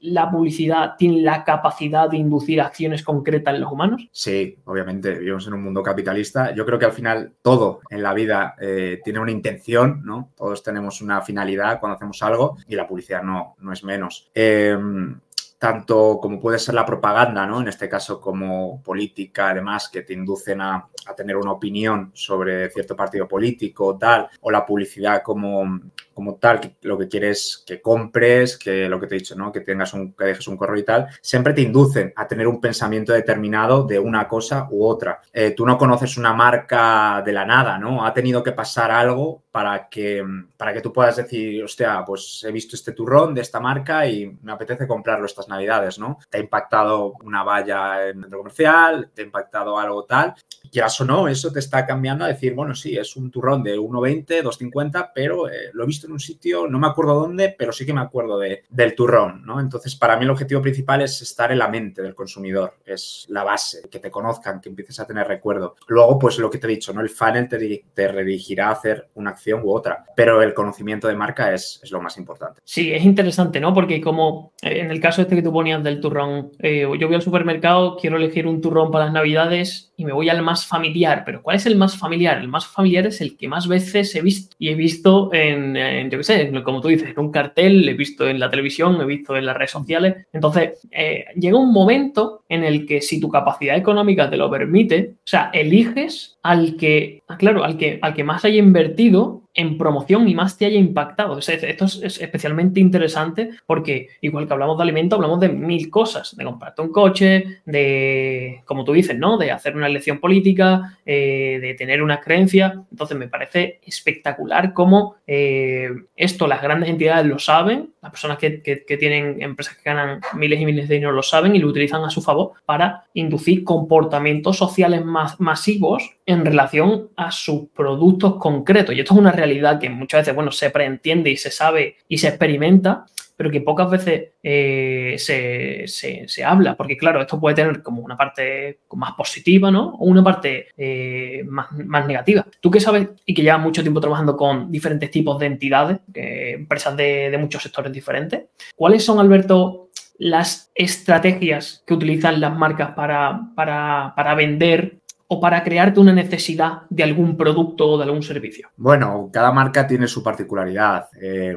la 0.00 0.30
publicidad 0.30 0.94
tiene 0.98 1.22
la 1.22 1.44
capacidad 1.44 2.08
de 2.08 2.16
inducir 2.16 2.60
acciones 2.60 3.02
concretas 3.02 3.54
en 3.54 3.60
los 3.60 3.72
humanos? 3.72 4.08
Sí, 4.12 4.56
obviamente, 4.64 5.14
vivimos 5.14 5.46
en 5.46 5.54
un 5.54 5.62
mundo 5.62 5.82
capitalista. 5.82 6.54
Yo 6.54 6.64
creo 6.66 6.78
que 6.78 6.86
al 6.86 6.92
final 6.92 7.32
todo 7.42 7.80
en 7.90 8.02
la 8.02 8.14
vida 8.14 8.54
eh, 8.60 9.00
tiene 9.04 9.20
una 9.20 9.30
intención, 9.30 10.02
¿no? 10.04 10.30
Todos 10.36 10.62
tenemos 10.62 11.00
una 11.00 11.20
finalidad 11.22 11.80
cuando 11.80 11.96
hacemos 11.96 12.22
algo 12.22 12.56
y 12.66 12.76
la 12.76 12.86
publicidad 12.86 13.22
no, 13.22 13.56
no 13.60 13.72
es 13.72 13.84
menos. 13.84 14.30
Em, 14.34 15.18
tanto 15.62 16.18
como 16.20 16.40
puede 16.40 16.58
ser 16.58 16.74
la 16.74 16.84
propaganda, 16.84 17.46
¿no? 17.46 17.60
En 17.60 17.68
este 17.68 17.88
caso 17.88 18.20
como 18.20 18.82
política, 18.82 19.50
además, 19.50 19.88
que 19.88 20.02
te 20.02 20.12
inducen 20.12 20.60
a, 20.60 20.88
a 21.06 21.14
tener 21.14 21.36
una 21.36 21.52
opinión 21.52 22.10
sobre 22.14 22.68
cierto 22.70 22.96
partido 22.96 23.28
político 23.28 23.96
tal, 23.96 24.28
o 24.40 24.50
la 24.50 24.66
publicidad 24.66 25.22
como, 25.22 25.80
como 26.12 26.34
tal, 26.34 26.58
que 26.58 26.74
lo 26.82 26.98
que 26.98 27.06
quieres 27.06 27.62
que 27.64 27.80
compres, 27.80 28.58
que 28.58 28.88
lo 28.88 28.98
que 28.98 29.06
te 29.06 29.14
he 29.14 29.18
dicho, 29.18 29.36
¿no? 29.36 29.52
Que 29.52 29.60
tengas 29.60 29.94
un, 29.94 30.14
que 30.14 30.24
dejes 30.24 30.48
un 30.48 30.56
correo 30.56 30.80
y 30.80 30.84
tal, 30.84 31.06
siempre 31.20 31.52
te 31.52 31.62
inducen 31.62 32.12
a 32.16 32.26
tener 32.26 32.48
un 32.48 32.60
pensamiento 32.60 33.12
determinado 33.12 33.84
de 33.84 34.00
una 34.00 34.26
cosa 34.26 34.66
u 34.68 34.84
otra. 34.84 35.20
Eh, 35.32 35.52
tú 35.56 35.64
no 35.64 35.78
conoces 35.78 36.16
una 36.16 36.34
marca 36.34 37.22
de 37.24 37.32
la 37.32 37.44
nada, 37.44 37.78
¿no? 37.78 38.04
Ha 38.04 38.12
tenido 38.12 38.42
que 38.42 38.50
pasar 38.50 38.90
algo 38.90 39.44
para 39.52 39.88
que, 39.88 40.24
para 40.56 40.72
que 40.72 40.80
tú 40.80 40.92
puedas 40.92 41.16
decir, 41.16 41.62
hostia, 41.62 42.02
pues 42.06 42.44
he 42.46 42.50
visto 42.50 42.74
este 42.74 42.92
turrón 42.92 43.34
de 43.34 43.42
esta 43.42 43.60
marca 43.60 44.06
y 44.06 44.38
me 44.42 44.52
apetece 44.52 44.86
comprarlo 44.86 45.26
estas 45.26 45.48
navidades, 45.52 45.98
¿no? 45.98 46.18
Te 46.28 46.38
ha 46.38 46.40
impactado 46.40 47.14
una 47.24 47.42
valla 47.42 48.08
en 48.08 48.24
el 48.24 48.30
comercial, 48.30 49.10
te 49.14 49.22
ha 49.22 49.24
impactado 49.24 49.78
algo 49.78 50.04
tal. 50.04 50.34
Quieras 50.70 51.00
o 51.00 51.04
no, 51.04 51.28
eso 51.28 51.52
te 51.52 51.58
está 51.58 51.84
cambiando 51.84 52.24
a 52.24 52.28
decir, 52.28 52.54
bueno, 52.54 52.74
sí, 52.74 52.96
es 52.96 53.16
un 53.16 53.30
turrón 53.30 53.62
de 53.62 53.78
1,20, 53.78 54.42
2,50, 54.42 55.10
pero 55.14 55.48
eh, 55.48 55.70
lo 55.72 55.84
he 55.84 55.86
visto 55.86 56.06
en 56.06 56.12
un 56.12 56.20
sitio, 56.20 56.66
no 56.66 56.78
me 56.78 56.86
acuerdo 56.86 57.14
dónde, 57.14 57.54
pero 57.56 57.72
sí 57.72 57.84
que 57.84 57.92
me 57.92 58.00
acuerdo 58.00 58.38
de, 58.38 58.62
del 58.70 58.94
turrón, 58.94 59.44
¿no? 59.44 59.60
Entonces, 59.60 59.96
para 59.96 60.16
mí 60.16 60.24
el 60.24 60.30
objetivo 60.30 60.62
principal 60.62 61.02
es 61.02 61.20
estar 61.20 61.52
en 61.52 61.58
la 61.58 61.68
mente 61.68 62.02
del 62.02 62.14
consumidor, 62.14 62.76
es 62.84 63.26
la 63.28 63.44
base, 63.44 63.82
que 63.90 63.98
te 63.98 64.10
conozcan, 64.10 64.60
que 64.60 64.68
empieces 64.68 64.98
a 65.00 65.06
tener 65.06 65.26
recuerdo. 65.26 65.76
Luego, 65.88 66.18
pues 66.18 66.38
lo 66.38 66.50
que 66.50 66.58
te 66.58 66.66
he 66.66 66.70
dicho, 66.70 66.92
¿no? 66.92 67.00
El 67.00 67.10
funnel 67.10 67.48
te, 67.48 67.84
te 67.92 68.08
redirigirá 68.08 68.68
a 68.68 68.72
hacer 68.72 69.08
una 69.14 69.30
acción 69.30 69.62
u 69.64 69.72
otra, 69.72 70.04
pero 70.16 70.42
el 70.42 70.54
conocimiento 70.54 71.08
de 71.08 71.16
marca 71.16 71.52
es, 71.52 71.80
es, 71.82 71.90
lo 71.90 72.00
más 72.00 72.16
importante. 72.16 72.60
Sí, 72.64 72.92
es 72.92 73.04
interesante, 73.04 73.60
¿no? 73.60 73.74
Porque 73.74 74.00
como 74.00 74.52
eh, 74.62 74.80
en 74.80 74.90
el 74.90 75.00
caso 75.00 75.22
este 75.22 75.41
tú 75.42 75.52
ponías 75.52 75.82
del 75.82 76.00
turrón, 76.00 76.52
eh, 76.58 76.86
yo 76.98 77.06
voy 77.06 77.14
al 77.14 77.22
supermercado, 77.22 77.96
quiero 77.96 78.16
elegir 78.16 78.46
un 78.46 78.60
turrón 78.60 78.90
para 78.90 79.06
las 79.06 79.14
navidades 79.14 79.92
y 79.96 80.04
me 80.04 80.12
voy 80.12 80.28
al 80.28 80.42
más 80.42 80.66
familiar, 80.66 81.22
pero 81.24 81.42
¿cuál 81.42 81.56
es 81.56 81.66
el 81.66 81.76
más 81.76 81.96
familiar? 81.96 82.38
El 82.38 82.48
más 82.48 82.66
familiar 82.66 83.06
es 83.06 83.20
el 83.20 83.36
que 83.36 83.48
más 83.48 83.68
veces 83.68 84.14
he 84.14 84.22
visto 84.22 84.56
y 84.58 84.68
he 84.68 84.74
visto 84.74 85.30
en, 85.32 85.74
yo 86.10 86.18
qué 86.18 86.24
sé, 86.24 86.52
como 86.64 86.80
tú 86.80 86.88
dices, 86.88 87.10
en 87.10 87.20
un 87.20 87.30
cartel, 87.30 87.88
he 87.88 87.94
visto 87.94 88.28
en 88.28 88.40
la 88.40 88.50
televisión, 88.50 89.00
he 89.00 89.04
visto 89.04 89.36
en 89.36 89.46
las 89.46 89.56
redes 89.56 89.70
sociales. 89.70 90.26
Entonces, 90.32 90.80
eh, 90.90 91.26
llega 91.36 91.58
un 91.58 91.72
momento 91.72 92.42
en 92.48 92.64
el 92.64 92.86
que 92.86 93.00
si 93.00 93.20
tu 93.20 93.28
capacidad 93.28 93.76
económica 93.76 94.28
te 94.28 94.36
lo 94.36 94.50
permite, 94.50 95.14
o 95.16 95.26
sea, 95.26 95.50
eliges 95.52 96.38
al 96.42 96.76
que, 96.76 97.22
ah, 97.28 97.36
claro, 97.36 97.64
al 97.64 97.76
que, 97.76 97.98
al 98.02 98.14
que 98.14 98.24
más 98.24 98.44
haya 98.44 98.58
invertido 98.58 99.41
en 99.54 99.76
promoción 99.76 100.28
y 100.28 100.34
más 100.34 100.56
te 100.56 100.66
haya 100.66 100.78
impactado. 100.78 101.38
esto 101.38 101.84
es 101.84 102.20
especialmente 102.20 102.80
interesante 102.80 103.50
porque 103.66 104.08
igual 104.20 104.46
que 104.46 104.52
hablamos 104.52 104.76
de 104.78 104.82
alimento, 104.82 105.16
hablamos 105.16 105.40
de 105.40 105.50
mil 105.50 105.90
cosas, 105.90 106.36
de 106.36 106.44
comprarte 106.44 106.82
un 106.82 106.90
coche, 106.90 107.60
de, 107.64 108.62
como 108.64 108.84
tú 108.84 108.92
dices, 108.92 109.18
¿no? 109.18 109.36
De 109.36 109.50
hacer 109.50 109.76
una 109.76 109.86
elección 109.86 110.18
política, 110.18 110.98
eh, 111.04 111.58
de 111.60 111.74
tener 111.74 112.02
una 112.02 112.20
creencia. 112.20 112.82
Entonces 112.90 113.16
me 113.16 113.28
parece 113.28 113.80
espectacular 113.84 114.72
cómo 114.72 115.16
eh, 115.26 115.90
esto 116.16 116.46
las 116.46 116.62
grandes 116.62 116.88
entidades 116.88 117.26
lo 117.26 117.38
saben, 117.38 117.90
las 118.02 118.10
personas 118.10 118.38
que, 118.38 118.50
tienen 118.98 119.40
empresas 119.40 119.76
que 119.76 119.82
ganan 119.84 120.20
miles 120.34 120.60
y 120.60 120.66
miles 120.66 120.88
de 120.88 120.96
dinero 120.96 121.12
lo 121.12 121.22
saben 121.22 121.54
y 121.54 121.60
lo 121.60 121.68
utilizan 121.68 122.04
a 122.04 122.10
su 122.10 122.20
favor 122.20 122.52
para 122.64 123.04
inducir 123.14 123.64
comportamientos 123.64 124.56
sociales 124.56 125.02
masivos 125.38 126.16
en 126.26 126.44
relación 126.44 127.10
a 127.16 127.30
sus 127.30 127.68
productos 127.74 128.36
concretos. 128.36 128.94
Y 128.94 129.00
esto 129.00 129.14
es 129.14 129.20
una 129.20 129.32
realidad 129.44 129.80
que 129.80 129.90
muchas 129.90 130.22
veces, 130.22 130.34
bueno, 130.34 130.52
se 130.52 130.70
preentiende 130.70 131.30
y 131.30 131.36
se 131.36 131.50
sabe 131.50 131.96
y 132.08 132.18
se 132.18 132.28
experimenta, 132.28 133.06
pero 133.36 133.50
que 133.50 133.60
pocas 133.60 133.90
veces 133.90 134.30
eh, 134.42 135.16
se, 135.18 136.44
habla, 136.44 136.76
porque 136.76 136.96
claro, 136.96 137.20
esto 137.20 137.40
puede 137.40 137.56
tener 137.56 137.82
como 137.82 138.02
una 138.02 138.16
parte 138.16 138.78
más 138.92 139.14
positiva, 139.14 139.70
¿no? 139.70 139.94
O 139.94 140.06
una 140.06 140.22
parte 140.22 140.68
eh, 140.76 141.42
más, 141.46 141.72
negativa. 142.06 142.46
Tú 142.60 142.70
que 142.70 142.80
sabes 142.80 143.08
y 143.26 143.34
que 143.34 143.42
llevas 143.42 143.60
mucho 143.60 143.82
tiempo 143.82 144.00
trabajando 144.00 144.36
con 144.36 144.70
diferentes 144.70 145.10
tipos 145.10 145.38
de 145.38 145.46
entidades, 145.46 145.98
empresas 146.14 146.96
de, 146.96 147.36
muchos 147.38 147.62
sectores 147.62 147.92
diferentes, 147.92 148.44
¿cuáles 148.76 149.04
son, 149.04 149.18
Alberto, 149.18 149.90
las 150.18 150.70
estrategias 150.76 151.82
que 151.84 151.94
utilizan 151.94 152.40
las 152.40 152.56
marcas 152.56 152.92
para, 152.92 153.48
para, 153.56 154.12
para 154.14 154.34
vender 154.36 155.01
o 155.32 155.40
para 155.40 155.64
crearte 155.64 155.98
una 155.98 156.12
necesidad 156.12 156.82
de 156.90 157.02
algún 157.02 157.38
producto 157.38 157.92
o 157.92 157.96
de 157.96 158.04
algún 158.04 158.22
servicio? 158.22 158.68
Bueno, 158.76 159.30
cada 159.32 159.50
marca 159.50 159.86
tiene 159.86 160.06
su 160.06 160.22
particularidad. 160.22 161.08
Eh, 161.18 161.56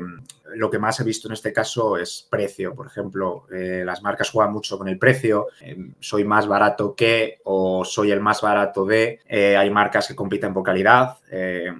lo 0.55 0.72
que 0.72 0.79
más 0.79 0.98
he 1.01 1.03
visto 1.03 1.27
en 1.27 1.34
este 1.34 1.51
caso 1.51 1.98
es 1.98 2.25
precio. 2.29 2.74
Por 2.74 2.88
ejemplo, 2.88 3.46
eh, 3.51 3.84
las 3.86 4.01
marcas 4.01 4.29
juegan 4.29 4.53
mucho 4.53 4.77
con 4.77 4.88
el 4.88 4.98
precio. 4.98 5.48
Eh, 5.60 5.75
soy 6.00 6.24
más 6.24 6.48
barato 6.48 6.96
que 6.96 7.39
o 7.44 7.84
soy 7.84 8.12
el 8.12 8.22
más 8.22 8.41
barato 8.41 8.86
de. 8.86 9.20
hay 9.29 9.70
marcas 9.70 10.08
que 10.08 10.15
compiten 10.15 10.53
por 10.53 10.63
calidad. 10.63 11.17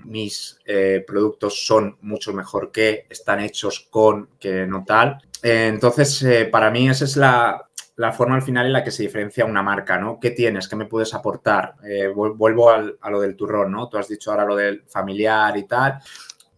mis 0.04 0.60
productos 1.08 1.66
son 1.66 1.96
mucho 2.02 2.34
mejor 2.34 2.74
que, 2.74 3.06
están 3.10 3.40
hechos 3.40 3.88
con 3.90 4.28
que 4.38 4.68
no 4.68 4.84
tal. 4.86 5.20
entonces, 5.42 6.26
para 6.52 6.70
mí 6.72 6.90
esa 6.90 7.06
es 7.06 7.16
la, 7.16 7.70
la 7.98 8.12
forma 8.12 8.36
al 8.36 8.42
final 8.42 8.66
en 8.66 8.74
la 8.74 8.84
que 8.84 8.92
se 8.92 9.04
diferencia 9.04 9.46
una 9.46 9.64
marca, 9.64 9.98
¿no? 9.98 10.20
¿Qué 10.20 10.32
tienes? 10.32 10.68
¿Qué 10.68 10.76
me 10.76 10.86
puedes 10.86 11.14
aportar? 11.14 11.76
Eh, 11.84 12.08
vuelvo 12.08 12.70
a 12.70 13.10
lo 13.10 13.22
del 13.22 13.36
turrón, 13.36 13.72
¿no? 13.72 13.88
Tú 13.88 13.98
has 13.98 14.08
dicho 14.08 14.32
ahora 14.32 14.46
lo 14.46 14.56
del 14.56 14.84
familiar 14.88 15.56
y 15.58 15.64
tal, 15.64 16.00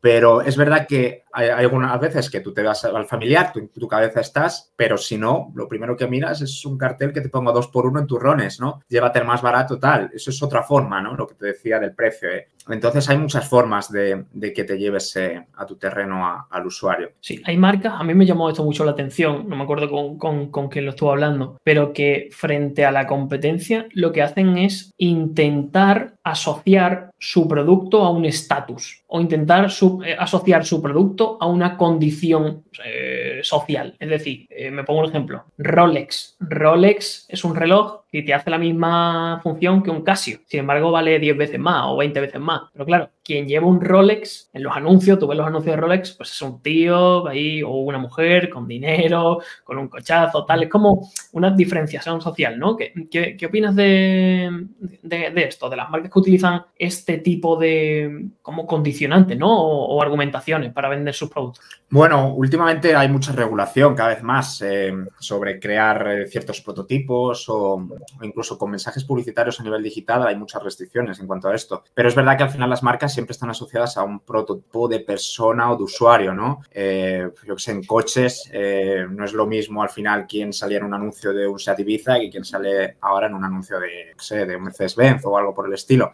pero 0.02 0.42
es 0.42 0.58
verdad 0.58 0.88
que 0.88 1.26
hay, 1.32 1.50
algunas 1.50 2.00
veces 2.00 2.30
que 2.30 2.40
tú 2.40 2.54
te 2.54 2.64
vas 2.64 2.86
al 2.86 3.06
familiar, 3.06 3.52
tú, 3.52 3.68
tu 3.68 3.88
cabeza 3.88 4.22
estás, 4.22 4.72
pero 4.76 4.98
si 4.98 5.18
no, 5.18 5.52
lo 5.54 5.68
primero 5.68 5.96
que 5.96 6.08
miras 6.08 6.42
es 6.42 6.66
un 6.66 6.78
cartel 6.78 7.14
que 7.14 7.22
te 7.22 7.30
ponga 7.30 7.52
dos 7.52 7.68
por 7.68 7.86
uno 7.86 8.00
en 8.00 8.08
turrones, 8.08 8.60
¿no? 8.60 8.82
Llévate 8.88 9.20
el 9.20 9.26
más 9.26 9.42
barato, 9.42 9.80
tal. 9.80 10.10
Eso 10.14 10.32
es 10.32 10.42
otra 10.42 10.64
forma, 10.64 11.02
¿no? 11.02 11.16
Lo 11.16 11.28
que 11.28 11.36
te 11.36 11.48
decía 11.48 11.80
del 11.80 11.94
precio. 11.94 12.30
¿eh? 12.30 12.48
Entonces 12.70 13.10
hay 13.10 13.18
muchas 13.18 13.48
formas 13.48 13.92
de, 13.92 14.26
que 14.54 14.64
te 14.64 14.78
lleves 14.78 15.16
eh, 15.16 15.46
a 15.56 15.66
tu 15.66 15.76
terreno 15.76 16.48
al 16.50 16.66
usuario. 16.66 17.12
Sí, 17.20 17.42
hay 17.46 17.58
marcas, 17.58 17.94
a 17.98 18.04
mí 18.04 18.14
me 18.14 18.26
llamó 18.26 18.50
esto 18.50 18.64
mucho 18.64 18.86
la 18.86 18.92
atención, 18.92 19.48
no 19.48 19.56
me 19.56 19.64
acuerdo 19.64 19.90
con, 20.18 20.50
con, 20.50 20.68
quién 20.70 20.86
lo 20.86 20.92
estuvo 20.92 21.12
hablando, 21.12 21.58
pero 21.64 21.94
que 21.94 22.30
frente 22.32 22.86
a 22.86 22.92
la 22.92 23.08
competencia 23.08 23.88
lo 23.94 24.12
que 24.12 24.22
hacen 24.22 24.58
es 24.58 24.94
intentar 24.98 26.16
asociar 26.24 27.12
su 27.20 27.48
producto 27.48 28.04
a 28.04 28.12
un 28.12 28.26
estatus 28.26 29.04
o 29.08 29.22
intentar 29.22 29.70
eh, 30.06 30.16
asociar 30.20 30.66
su 30.66 30.82
producto 30.82 31.38
a 31.40 31.48
una 31.48 31.78
condición 31.78 32.64
eh, 32.84 33.40
social. 33.44 33.96
Es 34.00 34.10
decir, 34.10 34.48
eh, 34.50 34.72
me 34.72 34.84
pongo 34.84 35.02
un 35.02 35.10
ejemplo, 35.10 35.46
Rolex. 35.58 36.38
Rolex 36.40 37.26
es 37.30 37.44
un 37.44 37.56
reloj 37.56 38.02
y 38.12 38.24
te 38.24 38.34
hace 38.34 38.50
la 38.50 38.58
misma 38.58 39.40
función 39.44 39.84
que 39.84 39.90
un 39.90 40.04
Casio. 40.04 40.40
Sin 40.46 40.62
embargo, 40.62 40.92
vale 40.92 41.20
10 41.20 41.38
veces 41.38 41.60
más 41.60 41.84
o 41.88 41.98
20 41.98 42.20
veces 42.20 42.42
más. 42.42 42.64
Pero 42.74 42.86
claro, 42.86 43.10
quien 43.28 43.46
lleva 43.46 43.68
un 43.68 43.82
Rolex 43.82 44.50
en 44.54 44.64
los 44.64 44.74
anuncios, 44.74 45.20
tú 45.20 45.28
ves 45.28 45.38
los 45.38 45.46
anuncios 45.46 45.76
de 45.76 45.82
Rolex, 45.82 46.12
pues 46.14 46.32
es 46.32 46.42
un 46.42 46.62
tío 46.62 47.28
ahí 47.28 47.62
o 47.62 47.72
una 47.72 47.98
mujer 47.98 48.50
con 48.50 48.66
dinero, 48.66 49.40
con 49.66 49.78
un 49.78 49.90
cochazo, 49.90 50.46
tal. 50.46 50.64
Es 50.64 50.70
como 50.70 51.10
una 51.34 51.52
diferenciación 51.52 52.22
social, 52.22 52.58
¿no? 52.58 52.78
¿Qué, 52.78 53.38
opinas 53.46 53.76
de, 53.76 54.68
de, 55.04 55.44
esto, 55.44 55.70
de 55.70 55.76
las 55.76 55.90
marcas 55.90 56.10
que 56.10 56.20
utilizan 56.20 56.62
este 56.78 57.18
tipo 57.18 57.58
de 57.58 58.30
como 58.42 58.66
condicionante, 58.66 59.36
¿no? 59.36 59.50
O, 59.50 60.02
argumentaciones 60.02 60.72
para 60.72 60.88
vender 60.88 61.14
sus 61.14 61.30
productos. 61.30 61.66
Bueno, 61.90 62.34
últimamente 62.34 62.96
hay 62.96 63.10
mucha 63.10 63.34
regulación 63.34 63.94
cada 63.94 64.10
vez 64.10 64.24
más 64.24 64.62
eh, 64.62 64.94
sobre 65.20 65.60
crear 65.60 66.08
eh, 66.08 66.28
ciertos 66.28 66.62
prototipos 66.62 67.46
o 67.50 67.86
incluso 68.22 68.58
con 68.58 68.72
mensajes 68.72 69.04
publicitarios 69.04 69.60
a 69.60 69.64
nivel 69.64 69.84
digital 69.84 70.26
hay 70.26 70.36
muchas 70.38 70.64
restricciones 70.64 71.20
en 71.20 71.28
cuanto 71.28 71.50
a 71.50 71.56
esto. 71.56 71.84
Pero 71.94 72.08
es 72.08 72.16
verdad 72.16 72.38
que 72.38 72.44
al 72.44 72.52
final 72.52 72.70
las 72.70 72.84
marcas 72.84 73.17
siempre 73.18 73.32
están 73.32 73.50
asociadas 73.50 73.98
a 73.98 74.04
un 74.04 74.20
prototipo 74.20 74.88
de 74.88 75.00
persona 75.00 75.72
o 75.72 75.76
de 75.76 75.82
usuario, 75.82 76.36
¿no? 76.36 76.62
Eh, 76.70 77.28
yo 77.48 77.56
que 77.56 77.62
sé, 77.62 77.72
en 77.72 77.84
coches 77.84 78.48
eh, 78.54 79.08
no 79.10 79.26
es 79.26 79.34
lo 79.34 79.48
mismo 79.48 79.82
al 79.82 79.90
final 79.90 80.28
quien 80.28 80.54
salía 80.54 80.78
en 80.78 80.84
un 80.84 80.94
anuncio 80.94 81.34
de 81.34 81.48
un 81.48 81.58
Seat 81.58 81.80
Ibiza 81.80 82.20
que 82.20 82.30
quien 82.30 82.46
sale 82.46 82.98
ahora 83.02 83.26
en 83.26 83.34
un 83.34 83.44
anuncio 83.44 83.80
de, 83.80 84.46
de 84.46 84.56
un 84.56 84.66
Mercedes-Benz 84.66 85.26
o 85.26 85.36
algo 85.36 85.56
por 85.56 85.66
el 85.66 85.74
estilo. 85.74 86.12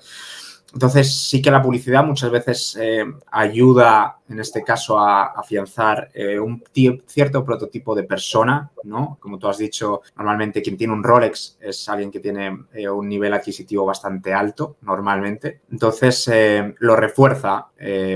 Entonces, 0.74 1.14
sí 1.30 1.42
que 1.42 1.52
la 1.52 1.62
publicidad 1.62 2.04
muchas 2.04 2.32
veces 2.32 2.78
eh, 2.82 3.06
ayuda, 3.32 4.18
en 4.28 4.40
este 4.40 4.64
caso, 4.64 4.98
a 4.98 5.26
afianzar 5.26 6.10
eh, 6.16 6.40
un 6.40 6.64
cierto 7.06 7.46
prototipo 7.46 7.94
de 7.94 8.04
persona, 8.04 8.72
¿no? 8.84 9.18
Como 9.20 9.38
tú 9.38 9.48
has 9.48 9.60
dicho, 9.60 10.02
normalmente 10.18 10.64
quien 10.64 10.76
tiene 10.76 10.94
un 10.94 11.04
Rolex 11.04 11.60
es 11.62 11.88
alguien 11.90 12.10
que 12.10 12.20
tiene 12.20 12.66
eh, 12.74 12.90
un 12.90 13.08
nivel 13.08 13.34
adquisitivo 13.34 13.86
bastante 13.86 14.34
alto, 14.34 14.78
normalmente. 14.82 15.62
Entonces, 15.72 16.30
lo 16.80 16.96
refuerza, 16.96 17.68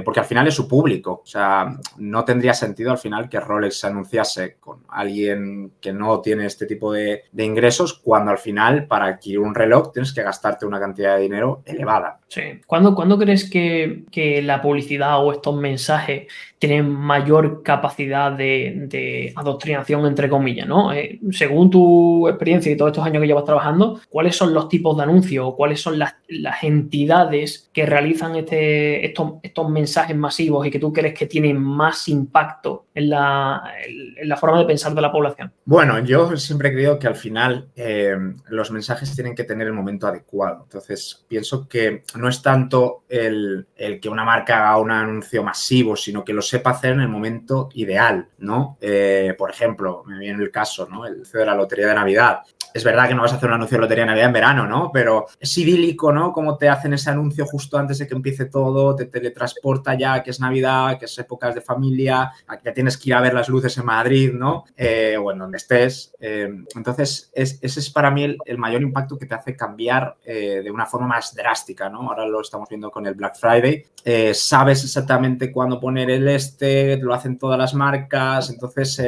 porque 0.04 0.20
al 0.20 0.26
final 0.26 0.48
es 0.48 0.56
su 0.56 0.68
público. 0.68 1.22
O 1.24 1.28
sea, 1.28 1.78
no 1.98 2.26
tendría 2.26 2.54
sentido 2.54 2.92
al 2.92 2.98
final 2.98 3.30
que 3.30 3.40
Rolex 3.40 3.80
se 3.80 3.88
anunciase 3.88 4.58
con 4.60 4.84
alguien 4.90 5.74
que 5.80 5.94
no 5.94 6.22
tiene 6.22 6.46
este 6.46 6.66
tipo 6.66 6.92
de, 6.92 7.26
ingresos, 7.38 7.94
cuando 7.94 8.32
al 8.32 8.38
final, 8.38 8.88
para 8.88 9.06
adquirir 9.06 9.40
un 9.40 9.54
reloj, 9.54 9.92
tienes 9.92 10.14
que 10.14 10.24
gastarte 10.24 10.66
una 10.66 10.80
cantidad 10.80 11.16
de 11.16 11.22
dinero 11.22 11.62
elevada. 11.66 12.20
Sí. 12.28 12.47
¿Cuándo, 12.66 13.18
crees 13.18 13.50
que, 13.50 14.42
la 14.44 14.62
publicidad 14.62 15.24
o 15.24 15.32
estos 15.32 15.56
mensajes 15.56 16.27
tienen 16.60 16.90
mayor 16.90 17.62
capacidad 17.64 18.32
de, 18.32 19.34
adoctrinación, 19.36 20.06
entre 20.06 20.30
comillas? 20.30 20.68
¿no? 20.68 20.92
Eh, 20.94 21.20
según 21.32 21.70
tu 21.70 22.28
experiencia 22.28 22.72
y 22.72 22.78
todos 22.78 22.92
estos 22.92 23.06
años 23.06 23.22
que 23.22 23.28
llevas 23.28 23.46
trabajando, 23.46 24.00
¿cuáles 24.10 24.36
son 24.36 24.54
los 24.54 24.70
tipos 24.70 24.98
de 24.98 25.04
anuncios 25.04 25.46
o 25.48 25.56
cuáles 25.56 25.82
son 25.82 26.00
las, 26.00 26.16
entidades 26.62 27.70
que 27.72 27.86
realizan 27.86 28.36
este, 28.36 29.06
estos, 29.06 29.34
estos 29.44 29.70
mensajes 29.70 30.16
masivos 30.16 30.66
y 30.66 30.72
que 30.72 30.80
tú 30.80 30.92
crees 30.92 31.14
que 31.14 31.26
tienen 31.26 31.62
más 31.62 32.08
impacto 32.08 32.88
en 32.94 33.10
la, 33.10 33.62
en 33.88 34.28
la 34.28 34.36
forma 34.36 34.60
de 34.60 34.66
pensar 34.66 34.94
de 34.94 35.02
la 35.02 35.12
población? 35.12 35.52
Bueno, 35.66 36.00
yo 36.00 36.36
siempre 36.38 36.70
he 36.70 36.74
creído 36.74 37.00
que 37.00 37.08
al 37.08 37.16
final 37.16 37.68
eh, 37.76 38.16
los 38.50 38.72
mensajes 38.72 39.14
tienen 39.16 39.36
que 39.36 39.44
tener 39.44 39.68
el 39.68 39.74
momento 39.74 40.08
adecuado. 40.08 40.64
Entonces, 40.64 41.26
pienso 41.28 41.68
que 41.68 42.04
no 42.16 42.28
es 42.28 42.42
tanto 42.42 43.04
el, 43.08 43.68
que 44.02 44.10
una 44.10 44.26
marca 44.26 44.58
haga 44.58 44.78
un 44.78 44.92
anuncio 44.92 45.44
masivo, 45.44 45.96
sino 45.96 46.24
que 46.24 46.34
lo 46.34 46.42
sepa 46.48 46.72
hacer 46.72 46.94
en 46.94 47.01
el 47.01 47.10
momento 47.10 47.70
ideal, 47.74 48.30
¿no? 48.39 48.77
Eh, 48.82 49.36
por 49.38 49.51
ejemplo, 49.51 50.04
me 50.06 50.20
viene 50.20 50.44
el 50.44 50.51
caso, 50.51 50.88
¿no? 50.89 51.06
El 51.06 51.24
de 51.24 51.46
la 51.46 51.56
Lotería 51.56 51.88
de 51.88 51.96
Navidad 51.96 52.42
es 52.78 52.84
verdad 52.84 53.08
que 53.08 53.16
no 53.16 53.24
vas 53.24 53.34
a 53.34 53.38
hacer 53.38 53.50
un 53.50 53.56
anuncio 53.56 53.78
de 53.78 53.82
lotería 53.82 54.04
de 54.04 54.08
Navidad 54.08 54.28
en 54.28 54.34
verano, 54.34 54.68
¿no? 54.68 54.92
Pero 54.94 55.26
es 55.40 55.58
idílico, 55.58 56.12
¿no? 56.14 56.32
Cómo 56.32 56.58
te 56.58 56.70
hacen 56.70 56.94
ese 56.94 57.10
anuncio 57.10 57.46
justo 57.46 57.78
antes 57.78 57.98
de 57.98 58.08
que 58.08 58.14
empiece 58.14 58.46
todo, 58.46 58.96
te 58.96 59.06
teletransporta 59.06 59.96
ya 59.96 60.22
que 60.22 60.30
es 60.30 60.40
Navidad, 60.40 61.00
que 61.00 61.06
es 61.06 61.18
épocas 61.18 61.56
de 61.56 61.62
familia, 61.62 62.32
que 62.64 62.72
tienes 62.72 62.98
que 62.98 63.10
ir 63.10 63.16
a 63.16 63.22
ver 63.22 63.34
las 63.34 63.50
luces 63.50 63.76
en 63.80 63.86
Madrid, 63.86 64.32
¿no? 64.32 64.66
Eh, 64.76 65.18
o 65.18 65.32
en 65.32 65.40
donde 65.40 65.58
estés. 65.58 66.14
Eh, 66.20 66.50
entonces, 66.76 67.32
ese 67.34 67.60
es 67.62 67.90
para 67.90 68.12
mí 68.12 68.38
el, 68.46 68.58
mayor 68.60 68.84
impacto 68.84 69.18
que 69.18 69.26
te 69.26 69.34
hace 69.34 69.56
cambiar 69.56 70.16
eh, 70.24 70.62
de 70.64 70.70
una 70.70 70.86
forma 70.86 71.08
más 71.08 71.34
drástica, 71.34 71.90
¿no? 71.90 72.10
Ahora 72.10 72.28
lo 72.28 72.42
estamos 72.42 72.70
viendo 72.70 72.92
con 72.92 73.08
el 73.08 73.16
Black 73.16 73.38
Friday. 73.38 73.86
sabes 74.34 74.84
exactamente 74.84 75.52
cuándo 75.52 75.80
poner 75.80 76.12
el 76.12 76.28
este, 76.28 76.98
lo 76.98 77.14
hacen 77.14 77.40
todas 77.40 77.58
las 77.58 77.74
marcas, 77.74 78.52
entonces 78.52 79.02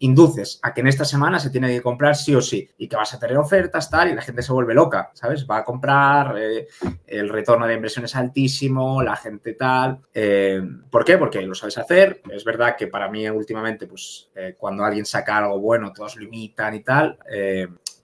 induces 0.00 0.58
a 0.62 0.74
que 0.74 0.80
en 0.80 0.88
esta 0.88 1.04
semana 1.04 1.38
se 1.38 1.50
tiene 1.50 1.68
que 1.68 1.82
comprar 1.82 2.16
sí 2.16 2.34
o 2.34 2.40
sí 2.40 2.68
y 2.78 2.88
que 2.88 2.96
vas 2.96 3.12
a 3.14 3.18
tener 3.18 3.36
ofertas, 3.36 3.90
tal, 3.90 4.10
y 4.10 4.14
la 4.14 4.22
gente 4.22 4.42
se 4.42 4.52
vuelve 4.52 4.74
loca, 4.74 5.10
¿sabes? 5.14 5.46
Va 5.48 5.58
a 5.58 5.64
comprar, 5.64 6.36
eh, 6.38 6.66
el 7.06 7.28
retorno 7.28 7.66
de 7.66 7.74
inversión 7.74 8.04
es 8.04 8.16
altísimo, 8.16 9.02
la 9.02 9.16
gente 9.16 9.54
tal. 9.54 10.00
Eh, 10.12 10.62
¿Por 10.90 11.04
qué? 11.04 11.18
Porque 11.18 11.42
lo 11.42 11.54
sabes 11.54 11.78
hacer. 11.78 12.22
Es 12.30 12.44
verdad 12.44 12.76
que 12.76 12.88
para 12.88 13.08
mí 13.08 13.28
últimamente, 13.28 13.86
pues 13.86 14.30
eh, 14.34 14.54
cuando 14.58 14.84
alguien 14.84 15.06
saca 15.06 15.38
algo 15.38 15.58
bueno, 15.58 15.92
todos 15.92 16.16
lo 16.16 16.24
imitan 16.24 16.74
y 16.74 16.80
tal. 16.80 17.18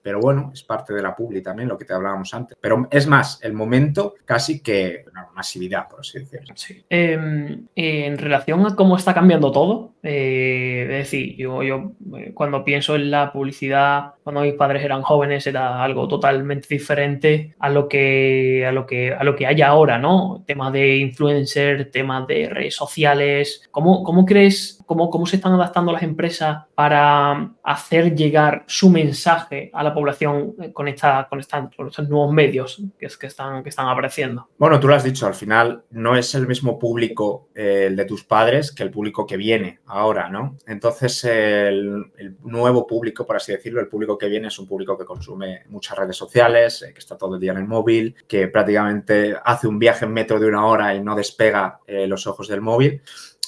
Pero 0.03 0.19
bueno, 0.19 0.51
es 0.53 0.63
parte 0.63 0.93
de 0.93 1.01
la 1.01 1.15
publi 1.15 1.41
también, 1.41 1.69
lo 1.69 1.77
que 1.77 1.85
te 1.85 1.93
hablábamos 1.93 2.33
antes. 2.33 2.57
Pero 2.59 2.87
es 2.91 3.07
más, 3.07 3.39
el 3.41 3.53
momento 3.53 4.15
casi 4.25 4.61
que 4.61 5.05
una 5.09 5.29
masividad, 5.33 5.87
por 5.87 6.01
así 6.01 6.19
decirlo. 6.19 6.53
Sí. 6.57 6.83
Em, 6.89 7.67
en 7.73 8.17
relación 8.17 8.65
a 8.67 8.75
cómo 8.75 8.97
está 8.97 9.13
cambiando 9.13 9.51
todo, 9.51 9.92
eh, 10.03 10.81
es 10.83 10.89
decir, 10.89 11.37
yo, 11.37 11.63
yo 11.63 11.93
eh, 12.17 12.31
cuando 12.33 12.65
pienso 12.65 12.95
en 12.95 13.09
la 13.09 13.31
publicidad, 13.31 14.15
cuando 14.21 14.41
mis 14.41 14.53
padres 14.53 14.83
eran 14.83 15.01
jóvenes, 15.01 15.47
era 15.47 15.81
algo 15.81 16.09
totalmente 16.09 16.67
diferente 16.69 17.55
a 17.57 17.69
lo 17.69 17.87
que, 17.87 18.65
a 18.67 18.73
lo 18.73 18.85
que, 18.85 19.13
a 19.13 19.23
lo 19.23 19.35
que 19.35 19.47
hay 19.47 19.61
ahora, 19.61 19.97
¿no? 19.97 20.43
Temas 20.45 20.73
de 20.73 20.97
influencer, 20.97 21.89
temas 21.89 22.27
de 22.27 22.49
redes 22.49 22.75
sociales. 22.75 23.63
¿Cómo, 23.71 24.03
cómo 24.03 24.25
crees, 24.25 24.83
cómo, 24.85 25.09
cómo 25.09 25.25
se 25.25 25.37
están 25.37 25.53
adaptando 25.53 25.93
las 25.93 26.03
empresas 26.03 26.65
para 26.75 27.53
hacer 27.63 28.13
llegar 28.13 28.65
su 28.67 28.89
mensaje 28.89 29.71
a 29.73 29.83
la 29.83 29.93
población 29.93 30.55
eh, 30.61 30.73
con, 30.73 30.89
esta, 30.89 31.27
con, 31.29 31.39
estos 31.39 32.09
nuevos 32.09 32.33
medios 32.33 32.81
que, 32.99 33.05
es, 33.05 33.17
que, 33.17 33.27
están, 33.27 33.63
que 33.63 33.69
están 33.69 33.87
apareciendo. 33.87 34.49
Bueno, 34.57 34.81
tú 34.81 34.89
lo 34.89 34.95
has 34.95 35.03
dicho, 35.05 35.27
al 35.27 35.33
final 35.33 35.83
no 35.91 36.17
es 36.17 36.35
el 36.35 36.45
mismo 36.45 36.77
público 36.77 37.47
eh, 37.55 37.85
el 37.87 37.95
de 37.95 38.03
tus 38.03 38.25
padres 38.25 38.73
que 38.73 38.83
el 38.83 38.91
público 38.91 39.25
que 39.25 39.37
viene 39.37 39.79
ahora, 39.93 40.29
¿no? 40.29 40.57
Entonces, 40.65 41.23
el, 41.25 42.11
nuevo 42.41 42.87
público, 42.87 43.25
por 43.25 43.35
así 43.35 43.51
decirlo, 43.51 43.79
el 43.79 43.87
público 43.87 44.17
que 44.17 44.27
viene 44.27 44.47
es 44.47 44.59
un 44.59 44.67
público 44.67 44.97
que 44.97 45.05
consume 45.05 45.63
muchas 45.67 45.97
redes 45.97 46.17
sociales, 46.17 46.81
eh, 46.81 46.93
que 46.93 46.99
está 46.99 47.17
todo 47.17 47.35
el 47.35 47.41
día 47.41 47.51
en 47.51 47.59
el 47.59 47.67
móvil, 47.67 48.15
que 48.27 48.47
prácticamente 48.47 49.35
hace 49.43 49.67
un 49.67 49.79
viaje 49.79 50.05
en 50.05 50.13
metro 50.13 50.39
de 50.39 50.47
una 50.47 50.65
hora 50.65 50.95
y 50.95 51.01
no 51.01 51.15
despega 51.15 51.79
los 51.87 52.27
ojos 52.27 52.47
del 52.47 52.61
móvil. 52.61 53.01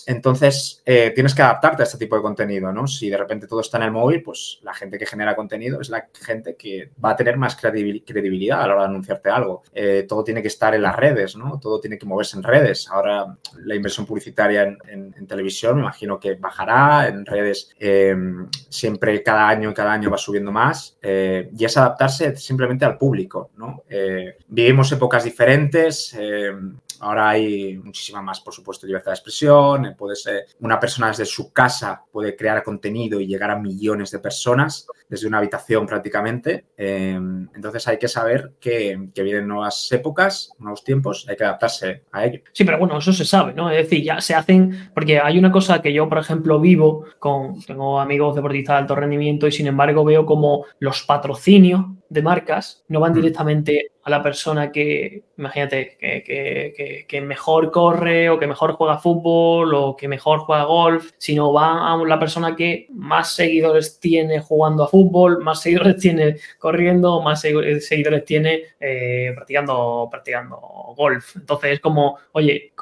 Entonces, 0.06 0.82
eh, 0.86 1.12
tienes 1.14 1.34
que 1.34 1.42
adaptarte 1.42 1.84
a 1.84 1.86
este 1.86 1.98
tipo 1.98 2.16
de 2.16 2.22
contenido, 2.22 2.72
¿no? 2.72 2.88
Si 2.88 3.10
de 3.10 3.18
repente 3.18 3.48
todo 3.48 3.62
está 3.62 3.78
en 3.78 3.84
el 3.84 3.92
móvil, 3.92 4.22
pues 4.22 4.60
la 4.64 4.74
gente 4.74 4.98
que 4.98 5.06
genera 5.06 5.36
contenido 5.36 5.82
es 5.82 5.90
la 5.90 6.08
gente 6.14 6.56
que 6.56 6.92
va 7.04 7.12
a 7.12 7.16
tener 7.16 7.38
más 7.38 7.56
credibilidad 7.56 8.62
a 8.62 8.68
la 8.68 8.74
hora 8.74 8.84
de 8.84 8.90
anunciarte 8.90 9.30
algo. 9.30 9.64
Eh, 9.74 10.06
todo 10.08 10.24
tiene 10.24 10.42
que 10.42 10.48
estar 10.48 10.74
en 10.76 10.82
las 10.82 10.96
redes, 10.96 11.36
¿no? 11.36 11.60
Todo 11.60 11.80
tiene 11.80 11.98
que 11.98 12.06
moverse 12.06 12.38
en 12.38 12.44
redes. 12.44 12.88
Ahora 12.90 13.38
la 13.58 13.76
inversión 13.76 14.06
publicitaria 14.06 14.78
en, 14.88 15.14
televisión 15.26 15.76
me 15.76 15.82
imagino 15.82 16.20
que 16.20 16.36
bajará, 16.36 17.08
en 17.08 17.26
redes 17.26 17.72
em, 17.80 18.48
siempre 18.70 19.24
cada 19.24 19.50
año 19.50 19.74
cada 19.74 19.92
año 19.92 20.12
va 20.12 20.20
subiendo 20.20 20.52
más 20.52 20.98
y 21.02 21.66
es 21.66 21.78
adaptarse 21.78 22.36
simplemente 22.36 22.86
al 22.86 22.98
público, 22.98 23.52
¿no? 23.58 23.84
Eh, 23.90 24.38
vivimos 24.48 24.92
épocas 24.92 25.24
diferentes, 25.24 26.14
em, 26.14 26.78
ahora 27.02 27.30
hay 27.30 27.78
muchísima 27.78 28.22
más, 28.22 28.42
por 28.42 28.54
supuesto, 28.54 28.88
libertad 28.88 29.12
de 29.12 29.16
expresión, 29.16 29.96
puede 29.98 30.16
ser 30.16 30.46
una 30.60 30.80
persona 30.80 31.08
desde 31.08 31.26
su 31.26 31.52
casa 31.52 32.04
puede 32.12 32.36
crear 32.36 32.64
contenido 32.64 33.20
y 33.20 33.28
llegar 33.28 33.52
a 33.52 33.60
millones 33.60 34.12
de 34.12 34.20
personas 34.20 34.88
desde 35.10 35.28
una 35.28 35.40
habitación 35.40 35.86
prácticamente. 35.86 36.66
Em, 36.78 37.48
entonces 37.54 37.88
hay 37.88 37.98
que 37.98 38.08
saber 38.08 38.54
que, 38.60 38.98
vienen 39.16 39.48
nuevas 39.48 39.92
épocas, 39.92 40.52
nuevos 40.60 40.84
tiempos, 40.84 41.26
hay 41.28 41.36
que 41.36 41.44
adaptarse 41.44 42.04
a 42.12 42.26
ello. 42.26 42.42
Sí, 42.54 42.64
pero 42.64 42.78
bueno, 42.78 42.98
eso 42.98 43.12
se 43.12 43.26
sabe, 43.26 43.54
¿no? 43.54 43.72
Es 43.72 43.78
decir, 43.78 44.04
ya 44.04 44.22
se 44.22 44.36
hacen, 44.36 44.92
porque 44.94 45.20
hay 45.20 45.40
una 45.40 45.52
cosa 45.52 45.82
que 45.82 45.92
yo, 45.92 46.08
por 46.08 46.20
ejemplo, 46.20 46.60
vivo 46.60 47.06
con, 47.20 47.60
tengo 47.62 48.00
amigos 48.00 48.36
deportistas 48.36 48.76
de 48.76 48.80
alto 48.82 48.96
rendimiento 48.96 49.48
y 49.48 49.52
sin 49.52 49.68
embargo 49.68 50.06
veo 50.06 50.26
como 50.26 50.66
los 50.80 51.04
patrocinios 51.04 51.86
de 52.10 52.22
marcas 52.22 52.84
no 52.88 53.00
van 53.00 53.12
mm. 53.14 53.16
directamente 53.16 53.92
a 54.06 54.12
la 54.12 54.22
persona 54.22 54.72
que, 54.72 55.24
imagínate, 55.36 55.98
que, 56.00 57.06
que, 57.08 57.22
mejor 57.22 57.72
corre 57.72 58.30
o 58.30 58.38
que 58.38 58.46
mejor 58.46 58.74
juega 58.74 59.00
fútbol 59.00 59.74
o 59.74 59.96
que 59.98 60.08
mejor 60.08 60.42
juega 60.42 60.64
golf, 60.66 61.10
sino 61.18 61.52
va 61.52 61.92
a 61.92 61.98
la 62.06 62.20
persona 62.20 62.56
que 62.56 62.86
más 62.92 63.34
seguidores 63.34 64.00
tiene 64.00 64.42
jugando 64.42 64.84
a 64.84 64.88
fútbol, 64.88 65.44
más 65.44 65.62
seguidores 65.62 65.98
tiene 65.98 66.36
corriendo, 66.60 67.20
más 67.24 67.42
seguidores 67.42 68.26
tiene 68.26 68.62
eh, 68.80 69.32
practicando, 69.34 70.08
practicando 70.12 70.56
golf. 70.96 71.36
Entonces 71.36 71.72
es 71.72 71.80
como, 71.80 72.20
oye, 72.34 72.74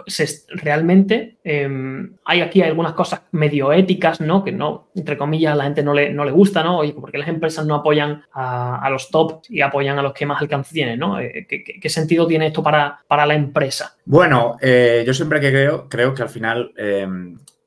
realmente 0.50 1.38
em, 1.46 2.18
hay 2.26 2.42
aquí 2.42 2.62
algunas 2.62 2.94
cosas 2.94 3.22
medio 3.32 3.72
éticas, 3.72 4.20
¿no? 4.20 4.44
Que 4.44 4.52
no, 4.52 4.90
entre 4.94 5.18
comillas, 5.18 5.56
la 5.56 5.64
gente 5.64 5.84
no 5.84 5.94
le, 5.94 6.12
no 6.12 6.26
le 6.26 6.32
gusta, 6.32 6.64
¿no? 6.64 6.80
Oye, 6.80 6.92
porque 6.92 7.18
las 7.18 7.30
empresas 7.30 7.66
no 7.66 7.76
apoyan 7.76 8.26
a, 8.34 8.86
a 8.86 8.90
los 8.90 9.10
top 9.10 9.44
y 9.48 9.62
apoyan 9.62 9.98
a 9.98 10.02
los 10.02 10.12
que 10.12 10.26
más 10.26 10.42
alcance 10.42 10.74
tienen, 10.74 11.00
¿no? 11.00 11.13
Eh, 11.20 11.46
¿Qué, 11.48 11.90
sentido 11.90 12.28
tiene 12.28 12.48
esto 12.48 12.64
para, 12.64 13.00
para 13.08 13.26
la 13.26 13.36
empresa? 13.36 13.96
Bueno, 14.06 14.58
eh, 14.62 15.04
yo 15.06 15.14
siempre 15.14 15.40
que 15.40 15.50
creo, 15.50 15.90
creo 15.90 16.14
que 16.14 16.22
al 16.22 16.30
final 16.30 16.74
eh, 16.78 17.08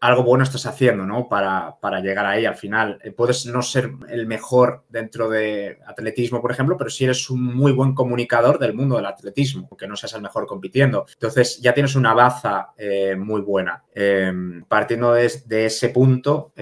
algo 0.06 0.22
bueno 0.22 0.44
estás 0.44 0.66
haciendo, 0.66 1.04
¿no? 1.04 1.28
Para, 1.28 1.76
llegar 2.00 2.26
ahí. 2.26 2.44
Al 2.44 2.56
final, 2.56 2.98
puedes 3.16 3.46
no 3.46 3.62
ser 3.62 3.90
el 4.08 4.26
mejor 4.26 4.84
dentro 4.88 5.28
de 5.28 5.78
atletismo, 5.86 6.40
por 6.40 6.50
ejemplo, 6.50 6.76
pero 6.76 6.90
si 6.90 7.04
eres 7.04 7.30
un 7.30 7.42
muy 7.42 7.72
buen 7.72 7.94
comunicador 7.94 8.58
del 8.58 8.74
mundo 8.74 8.96
del 8.96 9.06
atletismo, 9.06 9.66
aunque 9.70 9.86
no 9.86 9.96
seas 9.96 10.14
el 10.14 10.22
mejor 10.22 10.46
compitiendo. 10.46 11.06
Entonces, 11.12 11.58
ya 11.60 11.74
tienes 11.74 11.94
una 11.94 12.14
baza 12.14 12.72
muy 13.16 13.40
buena. 13.40 13.82
partiendo 14.68 15.12
de, 15.12 15.66
ese 15.66 15.88
punto, 15.90 16.52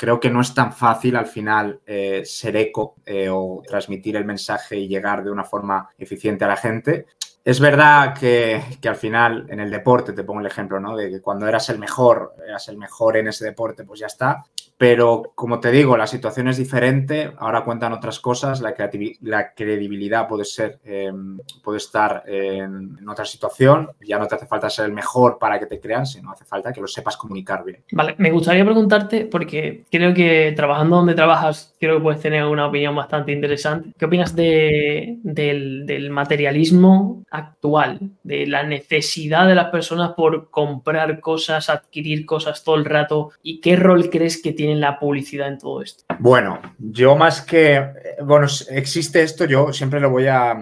creo 0.00 0.18
que 0.18 0.30
no 0.30 0.40
es 0.40 0.54
tan 0.54 0.72
fácil 0.72 1.14
al 1.14 1.26
final 1.26 1.78
eh, 1.84 2.22
ser 2.24 2.56
eco 2.56 2.94
eh, 3.04 3.28
o 3.30 3.62
transmitir 3.68 4.16
el 4.16 4.24
mensaje 4.24 4.78
y 4.78 4.88
llegar 4.88 5.22
de 5.22 5.30
una 5.30 5.44
forma 5.44 5.90
eficiente 5.98 6.42
a 6.46 6.48
la 6.48 6.56
gente. 6.56 7.04
Es 7.42 7.58
verdad 7.58 8.14
que, 8.18 8.62
que, 8.80 8.88
al 8.88 8.96
final 8.96 9.46
en 9.48 9.60
el 9.60 9.70
deporte, 9.70 10.12
te 10.12 10.24
pongo 10.24 10.40
el 10.40 10.46
ejemplo, 10.46 10.78
¿no? 10.78 10.96
De 10.96 11.10
que 11.10 11.20
cuando 11.20 11.48
eras 11.48 11.70
el 11.70 11.78
mejor, 11.78 12.34
eras 12.46 12.68
el 12.68 12.76
mejor 12.76 13.16
en 13.16 13.28
ese 13.28 13.46
deporte, 13.46 13.84
pues 13.84 14.00
ya 14.00 14.06
está. 14.06 14.44
Pero 14.80 15.32
como 15.34 15.60
te 15.60 15.70
digo, 15.70 15.94
la 15.94 16.06
situación 16.06 16.48
es 16.48 16.56
diferente, 16.56 17.32
ahora 17.36 17.64
cuentan 17.64 17.92
otras 17.92 18.18
cosas, 18.18 18.62
la, 18.62 18.74
la 19.20 19.52
credibilidad 19.52 20.26
puede 20.26 20.46
ser, 20.46 20.78
em, 20.84 21.38
puede 21.62 21.76
estar 21.76 22.22
en, 22.26 23.06
otra 23.06 23.26
situación, 23.26 23.90
ya 24.00 24.18
no 24.18 24.26
te 24.26 24.36
hace 24.36 24.46
falta 24.46 24.70
ser 24.70 24.86
el 24.86 24.92
mejor 24.92 25.36
para 25.38 25.58
que 25.58 25.66
te 25.66 25.78
crean, 25.78 26.06
sino 26.06 26.32
hace 26.32 26.46
falta 26.46 26.72
que 26.72 26.80
lo 26.80 26.86
sepas 26.86 27.18
comunicar 27.18 27.62
bien. 27.62 27.84
Vale, 27.92 28.14
me 28.16 28.30
gustaría 28.30 28.64
preguntarte, 28.64 29.26
porque 29.26 29.84
creo 29.90 30.14
que 30.14 30.54
trabajando 30.56 30.96
donde 30.96 31.14
trabajas, 31.14 31.76
creo 31.78 31.98
que 31.98 32.02
puedes 32.02 32.22
tener 32.22 32.44
una 32.44 32.66
opinión 32.66 32.96
bastante 32.96 33.32
interesante. 33.32 33.90
¿Qué 33.98 34.06
opinas 34.06 34.34
de, 34.34 35.18
del, 35.22 35.84
del 35.84 36.08
materialismo 36.08 37.22
actual, 37.30 38.00
de 38.22 38.46
la 38.46 38.62
necesidad 38.62 39.46
de 39.46 39.56
las 39.56 39.68
personas 39.68 40.12
por 40.16 40.48
comprar 40.48 41.20
cosas, 41.20 41.68
adquirir 41.68 42.24
cosas 42.24 42.64
todo 42.64 42.76
el 42.76 42.86
rato? 42.86 43.32
¿Y 43.42 43.60
qué 43.60 43.76
rol 43.76 44.08
crees 44.08 44.40
que 44.40 44.54
tiene 44.54 44.69
en 44.70 44.80
la 44.80 44.98
publicidad 44.98 45.48
en 45.48 45.58
todo 45.58 45.82
esto? 45.82 46.04
Bueno, 46.18 46.60
yo 46.78 47.16
más 47.16 47.42
que, 47.42 47.84
bueno, 48.22 48.46
existe 48.70 49.22
esto, 49.22 49.44
yo 49.44 49.72
siempre 49.72 50.00
lo 50.00 50.10
voy 50.10 50.26
a, 50.26 50.56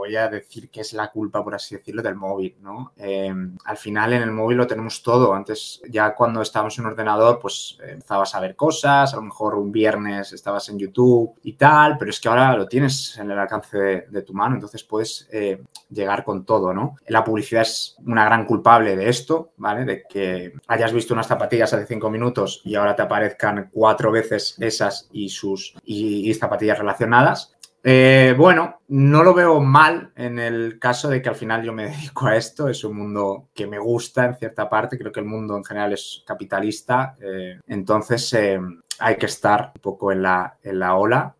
voy 0.00 0.16
a 0.16 0.28
decir 0.28 0.70
que 0.70 0.80
es 0.80 0.94
la 0.94 1.10
culpa, 1.10 1.44
por 1.44 1.54
así 1.54 1.76
decirlo, 1.76 2.02
del 2.02 2.14
móvil, 2.14 2.56
¿no? 2.62 2.92
Eh, 2.96 3.34
al 3.64 3.76
final 3.76 4.14
en 4.14 4.22
el 4.22 4.30
móvil 4.30 4.56
lo 4.56 4.66
tenemos 4.66 5.02
todo. 5.02 5.34
Antes, 5.34 5.82
ya 5.90 6.14
cuando 6.14 6.40
estábamos 6.40 6.78
en 6.78 6.86
un 6.86 6.92
ordenador, 6.92 7.38
pues 7.38 7.76
empezabas 7.86 8.34
a 8.34 8.40
ver 8.40 8.56
cosas, 8.56 9.12
a 9.12 9.16
lo 9.16 9.22
mejor 9.22 9.56
un 9.56 9.70
viernes 9.70 10.32
estabas 10.32 10.70
en 10.70 10.78
YouTube 10.78 11.38
y 11.42 11.52
tal, 11.52 11.98
pero 11.98 12.10
es 12.10 12.18
que 12.18 12.30
ahora 12.30 12.56
lo 12.56 12.66
tienes 12.66 13.18
en 13.18 13.30
el 13.30 13.38
alcance 13.38 14.06
de, 14.08 14.22
tu 14.22 14.32
mano, 14.32 14.54
entonces 14.54 14.82
puedes 14.84 15.28
eh, 15.32 15.62
llegar 15.90 16.24
con 16.24 16.46
todo, 16.46 16.72
¿no? 16.72 16.96
La 17.08 17.22
publicidad 17.22 17.62
es 17.62 17.96
una 18.06 18.24
gran 18.24 18.46
culpable 18.46 18.96
de 18.96 19.10
esto, 19.10 19.52
¿vale? 19.58 19.84
De 19.84 20.04
que 20.08 20.54
hayas 20.66 20.94
visto 20.94 21.12
unas 21.12 21.26
zapatillas 21.26 21.74
hace 21.74 21.84
cinco 21.84 22.08
minutos 22.08 22.62
y 22.64 22.74
ahora 22.74 22.96
te 22.96 23.02
aparezcan 23.02 23.68
cuatro 23.70 24.10
veces 24.10 24.56
esas 24.60 25.10
y 25.12 25.28
sus 25.28 25.74
y 25.84 26.32
zapatillas 26.32 26.78
relacionadas. 26.78 27.54
Eh, 27.82 28.34
bueno, 28.36 28.80
no 28.88 29.22
lo 29.22 29.32
veo 29.32 29.60
mal 29.60 30.12
en 30.16 30.38
el 30.38 30.78
caso 30.78 31.08
de 31.08 31.22
que 31.22 31.28
al 31.28 31.34
final 31.34 31.62
yo 31.62 31.72
me 31.72 31.86
dedico 31.90 32.26
a 32.26 32.36
esto. 32.36 32.68
Es 32.68 32.84
un 32.84 32.96
mundo 32.96 33.48
que 33.54 33.66
me 33.66 33.78
gusta 33.78 34.26
en 34.26 34.36
cierta 34.36 34.68
parte. 34.68 34.98
Creo 34.98 35.12
que 35.12 35.20
el 35.20 35.26
mundo 35.26 35.56
en 35.56 35.64
general 35.64 35.92
es 35.92 36.22
capitalista. 36.26 37.16
Eh, 37.20 37.60
entonces 37.66 38.32
eh, 38.34 38.60
hay 38.98 39.16
que 39.16 39.26
estar 39.26 39.72
un 39.74 39.80
poco 39.80 40.12
en 40.12 40.22
la, 40.22 40.58
en 40.62 40.78
la 40.78 40.96
ola 40.96 41.34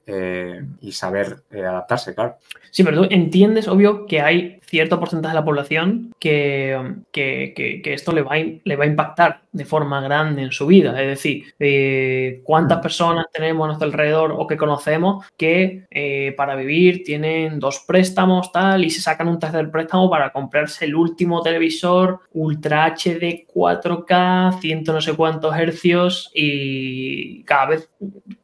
y 0.80 0.92
saber 0.92 1.36
adaptarse, 1.52 2.14
claro. 2.14 2.36
Sí, 2.70 2.84
pero 2.84 3.02
tú 3.02 3.08
entiendes, 3.10 3.68
obvio, 3.68 4.06
que 4.06 4.20
hay 4.20 4.60
cierto 4.70 5.00
porcentaje 5.00 5.32
de 5.32 5.40
la 5.40 5.44
población 5.44 6.14
que, 6.20 6.78
que, 7.10 7.82
esto 7.84 8.12
le 8.12 8.22
va, 8.22 8.36
a, 8.36 8.44
le 8.62 8.76
va 8.76 8.84
a 8.84 8.86
impactar 8.86 9.42
de 9.50 9.64
forma 9.64 10.00
grande 10.00 10.42
en 10.42 10.52
su 10.52 10.66
vida. 10.66 10.90
Es 11.02 11.08
decir, 11.08 11.44
eh, 11.58 12.40
cuántas 12.44 12.78
mm. 12.78 12.82
personas 12.82 13.26
tenemos 13.32 13.64
a 13.64 13.66
nuestro 13.66 13.86
alrededor 13.86 14.32
o 14.32 14.46
que 14.46 14.56
conocemos 14.56 15.26
que 15.36 15.86
eh, 15.90 16.34
para 16.36 16.54
vivir 16.54 17.02
tienen 17.02 17.58
dos 17.58 17.80
préstamos 17.80 18.52
tal 18.52 18.84
y 18.84 18.90
se 18.90 19.02
sacan 19.02 19.26
un 19.26 19.40
tercer 19.40 19.68
préstamo 19.72 20.08
para 20.08 20.30
comprarse 20.30 20.84
el 20.84 20.94
último 20.94 21.42
televisor 21.42 22.20
Ultra 22.32 22.94
HD 22.94 23.46
4K, 23.52 24.60
ciento 24.60 24.92
no 24.92 25.00
sé 25.00 25.14
cuántos 25.14 25.56
hercios 25.56 26.30
y 26.32 27.42
cada 27.42 27.66
vez 27.66 27.90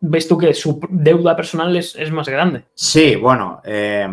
ves 0.00 0.26
tú 0.26 0.36
que 0.36 0.52
su 0.54 0.80
deuda 0.90 1.36
personal 1.36 1.55
es, 1.76 1.96
es 1.96 2.10
más 2.10 2.28
grande. 2.28 2.64
Sí, 2.74 3.16
bueno. 3.16 3.60
Eh 3.64 4.08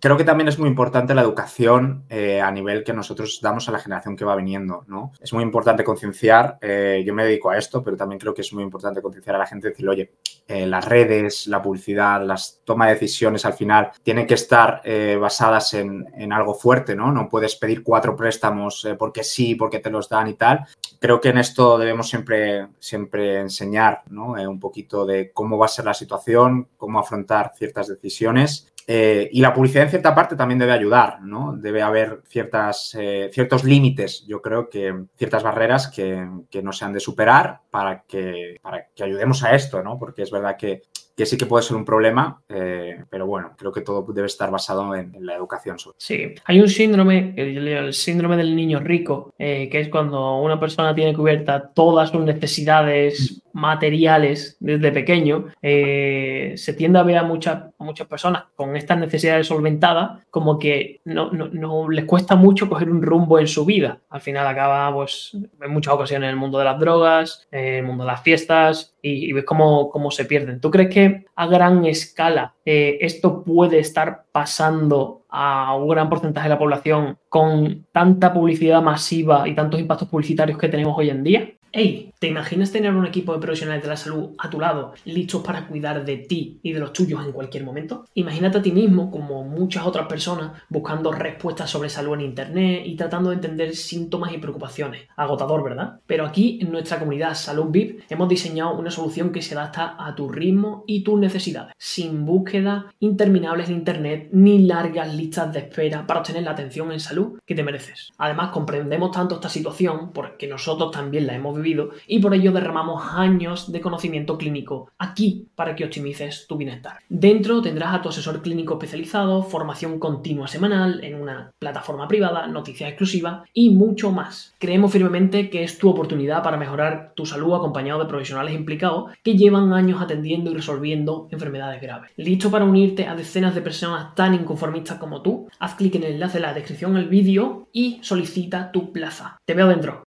creo 0.00 0.16
que 0.16 0.24
también 0.24 0.48
es 0.48 0.58
muy 0.58 0.68
importante 0.68 1.14
la 1.14 1.22
educación 1.22 2.04
eh, 2.08 2.40
a 2.40 2.50
nivel 2.50 2.84
que 2.84 2.92
nosotros 2.92 3.40
damos 3.42 3.68
a 3.68 3.72
la 3.72 3.78
generación 3.78 4.16
que 4.16 4.24
va 4.24 4.36
viniendo, 4.36 4.84
¿no? 4.86 5.12
Es 5.20 5.32
muy 5.32 5.42
importante 5.42 5.84
concienciar, 5.84 6.58
eh, 6.60 7.02
yo 7.06 7.14
me 7.14 7.24
dedico 7.24 7.50
a 7.50 7.58
esto, 7.58 7.82
pero 7.82 7.96
también 7.96 8.18
creo 8.18 8.34
que 8.34 8.42
es 8.42 8.52
muy 8.52 8.62
importante 8.62 9.02
concienciar 9.02 9.36
a 9.36 9.40
la 9.40 9.46
gente, 9.46 9.68
decir, 9.68 9.88
oye, 9.88 10.12
eh, 10.46 10.66
las 10.66 10.84
redes, 10.84 11.46
la 11.46 11.62
publicidad, 11.62 12.24
las 12.24 12.60
toma 12.64 12.86
de 12.86 12.94
decisiones 12.94 13.44
al 13.44 13.54
final 13.54 13.90
tienen 14.02 14.26
que 14.26 14.34
estar 14.34 14.82
basadas 15.20 15.74
en, 15.74 16.06
en, 16.14 16.32
algo 16.32 16.54
fuerte, 16.54 16.94
¿no? 16.94 17.12
No 17.12 17.28
puedes 17.28 17.56
pedir 17.56 17.82
cuatro 17.82 18.16
préstamos 18.16 18.86
porque 18.98 19.22
sí, 19.22 19.54
porque 19.54 19.80
te 19.80 19.90
los 19.90 20.08
dan 20.08 20.28
y 20.28 20.34
tal. 20.34 20.66
Creo 20.98 21.20
que 21.20 21.28
en 21.28 21.38
esto 21.38 21.78
debemos 21.78 22.08
siempre, 22.08 22.68
siempre 22.78 23.40
enseñar, 23.40 24.02
¿no? 24.10 24.32
un 24.32 24.60
poquito 24.60 25.06
de 25.06 25.30
cómo 25.32 25.58
va 25.58 25.66
a 25.66 25.68
ser 25.68 25.84
la 25.84 25.94
situación, 25.94 26.68
cómo 26.76 26.98
afrontar 26.98 27.52
ciertas 27.56 27.88
decisiones 27.88 28.68
eh, 28.90 29.28
y 29.30 29.42
la 29.42 29.52
publicidad 29.52 29.84
en 29.84 29.90
cierta 29.90 30.14
parte 30.14 30.34
también 30.34 30.58
debe 30.58 30.72
ayudar, 30.72 31.20
¿no? 31.20 31.54
Debe 31.54 31.82
haber 31.82 32.22
ciertas, 32.26 32.96
eh, 32.98 33.28
ciertos 33.30 33.62
límites, 33.62 34.24
yo 34.26 34.40
creo 34.40 34.70
que 34.70 35.04
ciertas 35.14 35.42
barreras 35.42 35.88
que, 35.88 36.26
que, 36.48 36.62
no 36.62 36.72
se 36.72 36.86
han 36.86 36.94
de 36.94 37.00
superar 37.00 37.60
para 37.70 38.04
que, 38.08 38.56
para 38.62 38.86
que 38.86 39.04
ayudemos 39.04 39.44
a 39.44 39.54
esto, 39.54 39.82
¿no? 39.82 39.98
Porque 39.98 40.22
es 40.22 40.30
verdad 40.30 40.56
que 40.56 40.84
que 41.14 41.26
sí 41.26 41.36
que 41.36 41.46
puede 41.46 41.64
ser 41.64 41.76
un 41.76 41.84
problema, 41.84 42.40
eh, 42.48 43.02
pero 43.10 43.26
bueno, 43.26 43.50
creo 43.58 43.72
que 43.72 43.80
todo 43.80 44.06
debe 44.12 44.28
estar 44.28 44.52
basado 44.52 44.94
en, 44.94 45.12
la 45.26 45.34
educación. 45.34 45.76
Sí, 45.96 46.32
hay 46.44 46.60
un 46.60 46.68
síndrome, 46.68 47.34
el, 47.36 47.92
síndrome 47.92 48.36
del 48.36 48.54
niño 48.54 48.78
rico, 48.78 49.34
que 49.36 49.68
es 49.72 49.88
cuando 49.88 50.36
una 50.36 50.60
persona 50.60 50.94
tiene 50.94 51.12
cubierta 51.14 51.72
todas 51.74 52.10
sus 52.10 52.20
necesidades 52.20 53.42
materiales 53.58 54.56
desde 54.60 54.92
pequeño, 54.92 55.46
eh, 55.60 56.54
se 56.56 56.72
tiende 56.74 57.00
a 57.00 57.02
ver 57.02 57.18
a 57.18 57.24
muchas, 57.24 57.64
muchas 57.78 58.06
personas 58.06 58.44
con 58.54 58.76
estas 58.76 58.98
necesidades 58.98 59.48
solventadas 59.48 60.22
como 60.30 60.58
que 60.58 61.00
no, 61.04 61.32
no, 61.32 61.88
les 61.88 62.04
cuesta 62.04 62.36
mucho 62.36 62.68
coger 62.68 62.88
un 62.88 63.02
rumbo 63.02 63.38
en 63.38 63.48
su 63.48 63.64
vida. 63.64 63.98
Al 64.10 64.20
final 64.20 64.46
acaba, 64.46 64.94
pues, 64.94 65.36
en 65.60 65.72
muchas 65.72 65.94
ocasiones 65.94 66.28
en 66.28 66.30
el 66.30 66.36
mundo 66.36 66.58
de 66.58 66.64
las 66.66 66.78
drogas, 66.78 67.48
en 67.50 67.74
el 67.74 67.84
mundo 67.84 68.04
de 68.04 68.12
las 68.12 68.22
fiestas, 68.22 68.94
y, 69.02 69.32
ves 69.32 69.44
cómo, 69.44 69.90
cómo, 69.90 70.10
se 70.10 70.24
pierden. 70.24 70.60
¿Tú 70.60 70.70
crees 70.70 70.90
que 70.90 71.24
a 71.34 71.46
gran 71.46 71.84
escala 71.84 72.54
eh, 72.64 72.98
esto 73.00 73.42
puede 73.42 73.80
estar 73.80 74.24
pasando 74.30 75.22
a 75.28 75.74
un 75.74 75.88
gran 75.88 76.08
porcentaje 76.08 76.48
de 76.48 76.54
la 76.54 76.58
población 76.58 77.18
con 77.28 77.86
tanta 77.92 78.32
publicidad 78.32 78.82
masiva 78.82 79.48
y 79.48 79.54
tantos 79.54 79.80
impactos 79.80 80.08
publicitarios 80.08 80.58
que 80.58 80.68
tenemos 80.68 80.96
hoy 80.96 81.10
en 81.10 81.24
día? 81.24 81.50
Hey, 81.70 82.12
¿te 82.18 82.26
imaginas 82.26 82.72
tener 82.72 82.94
un 82.94 83.06
equipo 83.06 83.32
de 83.32 83.38
profesionales 83.38 83.82
de 83.82 83.88
la 83.88 83.96
salud 83.96 84.30
a 84.38 84.50
tu 84.50 84.58
lado, 84.58 84.94
listos 85.04 85.42
para 85.42 85.66
cuidar 85.66 86.04
de 86.04 86.16
ti 86.16 86.58
y 86.62 86.72
de 86.72 86.80
los 86.80 86.92
tuyos 86.92 87.24
en 87.24 87.32
cualquier 87.32 87.64
momento? 87.64 88.04
Imagínate 88.14 88.58
a 88.58 88.62
ti 88.62 88.72
mismo, 88.72 89.10
como 89.10 89.44
muchas 89.44 89.86
otras 89.86 90.08
personas, 90.08 90.52
buscando 90.68 91.12
respuestas 91.12 91.70
sobre 91.70 91.88
salud 91.88 92.14
en 92.14 92.22
Internet 92.22 92.82
y 92.86 92.96
tratando 92.96 93.30
de 93.30 93.36
entender 93.36 93.74
síntomas 93.76 94.32
y 94.32 94.38
preocupaciones. 94.38 95.02
Agotador, 95.16 95.62
¿verdad? 95.62 96.00
Pero 96.06 96.26
aquí, 96.26 96.58
en 96.60 96.72
nuestra 96.72 96.98
comunidad 96.98 97.34
Salud 97.34 97.66
VIP, 97.70 98.00
hemos 98.08 98.28
diseñado 98.28 98.76
una 98.76 98.90
solución 98.90 99.30
que 99.30 99.42
se 99.42 99.54
adapta 99.54 99.96
a 99.98 100.14
tu 100.14 100.28
ritmo 100.28 100.84
y 100.86 101.04
tus 101.04 101.18
necesidades, 101.20 101.74
sin 101.78 102.24
búsqueda 102.24 102.92
interminables 102.98 103.68
de 103.68 103.74
Internet 103.74 104.28
ni 104.32 104.60
largas 104.66 105.14
listas 105.14 105.52
de 105.52 105.60
espera 105.60 106.06
para 106.06 106.20
obtener 106.20 106.42
la 106.42 106.52
atención 106.52 106.90
en 106.90 107.00
salud 107.00 107.38
que 107.46 107.54
te 107.54 107.62
mereces. 107.62 108.12
Además, 108.18 108.50
comprendemos 108.50 109.12
tanto 109.12 109.36
esta 109.36 109.48
situación 109.48 110.12
porque 110.12 110.48
nosotros 110.48 110.90
también 110.90 111.26
la 111.26 111.34
hemos 111.34 111.56
vivido 111.56 111.90
y 112.08 112.18
por 112.18 112.34
ello 112.34 112.50
derramamos 112.50 113.04
años 113.12 113.70
de 113.70 113.80
conocimiento 113.80 114.36
clínico 114.38 114.90
aquí 114.98 115.46
para 115.54 115.76
que 115.76 115.84
optimices 115.84 116.46
tu 116.48 116.56
bienestar. 116.56 116.98
Dentro 117.08 117.62
tendrás 117.62 117.94
a 117.94 118.02
tu 118.02 118.08
asesor 118.08 118.42
clínico 118.42 118.74
especializado, 118.74 119.42
formación 119.42 119.98
continua 119.98 120.48
semanal 120.48 121.04
en 121.04 121.20
una 121.20 121.52
plataforma 121.58 122.08
privada, 122.08 122.46
noticias 122.46 122.88
exclusivas 122.88 123.48
y 123.52 123.70
mucho 123.70 124.10
más. 124.10 124.54
Creemos 124.58 124.90
firmemente 124.90 125.50
que 125.50 125.62
es 125.62 125.78
tu 125.78 125.88
oportunidad 125.88 126.42
para 126.42 126.56
mejorar 126.56 127.12
tu 127.14 127.26
salud 127.26 127.54
acompañado 127.54 128.00
de 128.00 128.06
profesionales 128.06 128.54
implicados 128.54 129.12
que 129.22 129.36
llevan 129.36 129.72
años 129.72 130.00
atendiendo 130.00 130.50
y 130.50 130.54
resolviendo 130.54 131.28
enfermedades 131.30 131.80
graves. 131.80 132.10
¿Listo 132.16 132.50
para 132.50 132.64
unirte 132.64 133.06
a 133.06 133.14
decenas 133.14 133.54
de 133.54 133.62
personas 133.62 134.14
tan 134.14 134.34
inconformistas 134.34 134.98
como 134.98 135.22
tú? 135.22 135.48
Haz 135.58 135.74
clic 135.74 135.94
en 135.96 136.04
el 136.04 136.14
enlace 136.14 136.38
en 136.38 136.42
la 136.42 136.54
descripción 136.54 136.94
del 136.94 137.08
vídeo 137.08 137.68
y 137.72 137.98
solicita 138.02 138.72
tu 138.72 138.92
plaza. 138.92 139.38
Te 139.44 139.54
veo 139.54 139.68
dentro. 139.68 140.07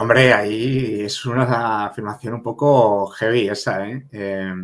Hombre, 0.00 0.32
ahí 0.32 1.02
es 1.02 1.26
una 1.26 1.84
afirmación 1.84 2.32
un 2.32 2.42
poco 2.42 3.08
heavy 3.08 3.48
esa, 3.50 3.86
¿eh? 3.86 4.06
eh 4.10 4.54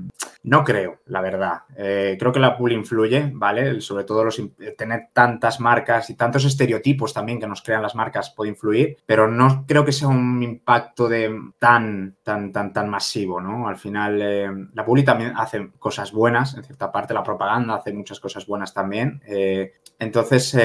no 0.45 0.63
creo, 0.63 1.01
la 1.07 1.21
verdad. 1.21 1.63
Eh, 1.77 2.17
creo 2.19 2.31
que 2.31 2.39
la 2.39 2.57
pool 2.57 2.73
influye, 2.73 3.33
¿vale? 3.35 3.81
Sobre 3.81 4.05
todo 4.05 4.25
los, 4.25 4.41
tener 4.79 5.09
tantas 5.13 5.59
marcas 5.59 6.09
y 6.09 6.15
tantos 6.15 6.45
estereotipos 6.45 7.13
también 7.13 7.41
que 7.41 7.49
nos 7.49 7.63
crean 7.63 7.83
las 7.83 7.97
marcas 7.97 8.31
puede 8.31 8.53
influir, 8.53 8.97
pero 9.05 9.27
no 9.29 9.67
creo 9.67 9.85
que 9.85 9.91
sea 9.91 10.07
un 10.07 10.41
impacto 10.43 11.11
tan, 11.59 12.17
tan, 12.23 12.53
tan, 12.53 12.73
tan 12.73 12.89
masivo, 12.89 13.41
¿no? 13.41 13.67
Al 13.67 13.77
final, 13.77 14.71
la 14.73 14.85
publi 14.85 15.05
también 15.05 15.33
hace 15.37 15.73
cosas 15.81 16.13
buenas, 16.13 16.55
en 16.55 16.63
cierta 16.63 16.93
parte, 16.93 17.13
la 17.13 17.25
propaganda 17.25 17.75
hace 17.75 17.93
muchas 17.93 18.21
cosas 18.21 18.47
buenas 18.47 18.73
también. 18.73 19.21
entonces, 19.99 20.57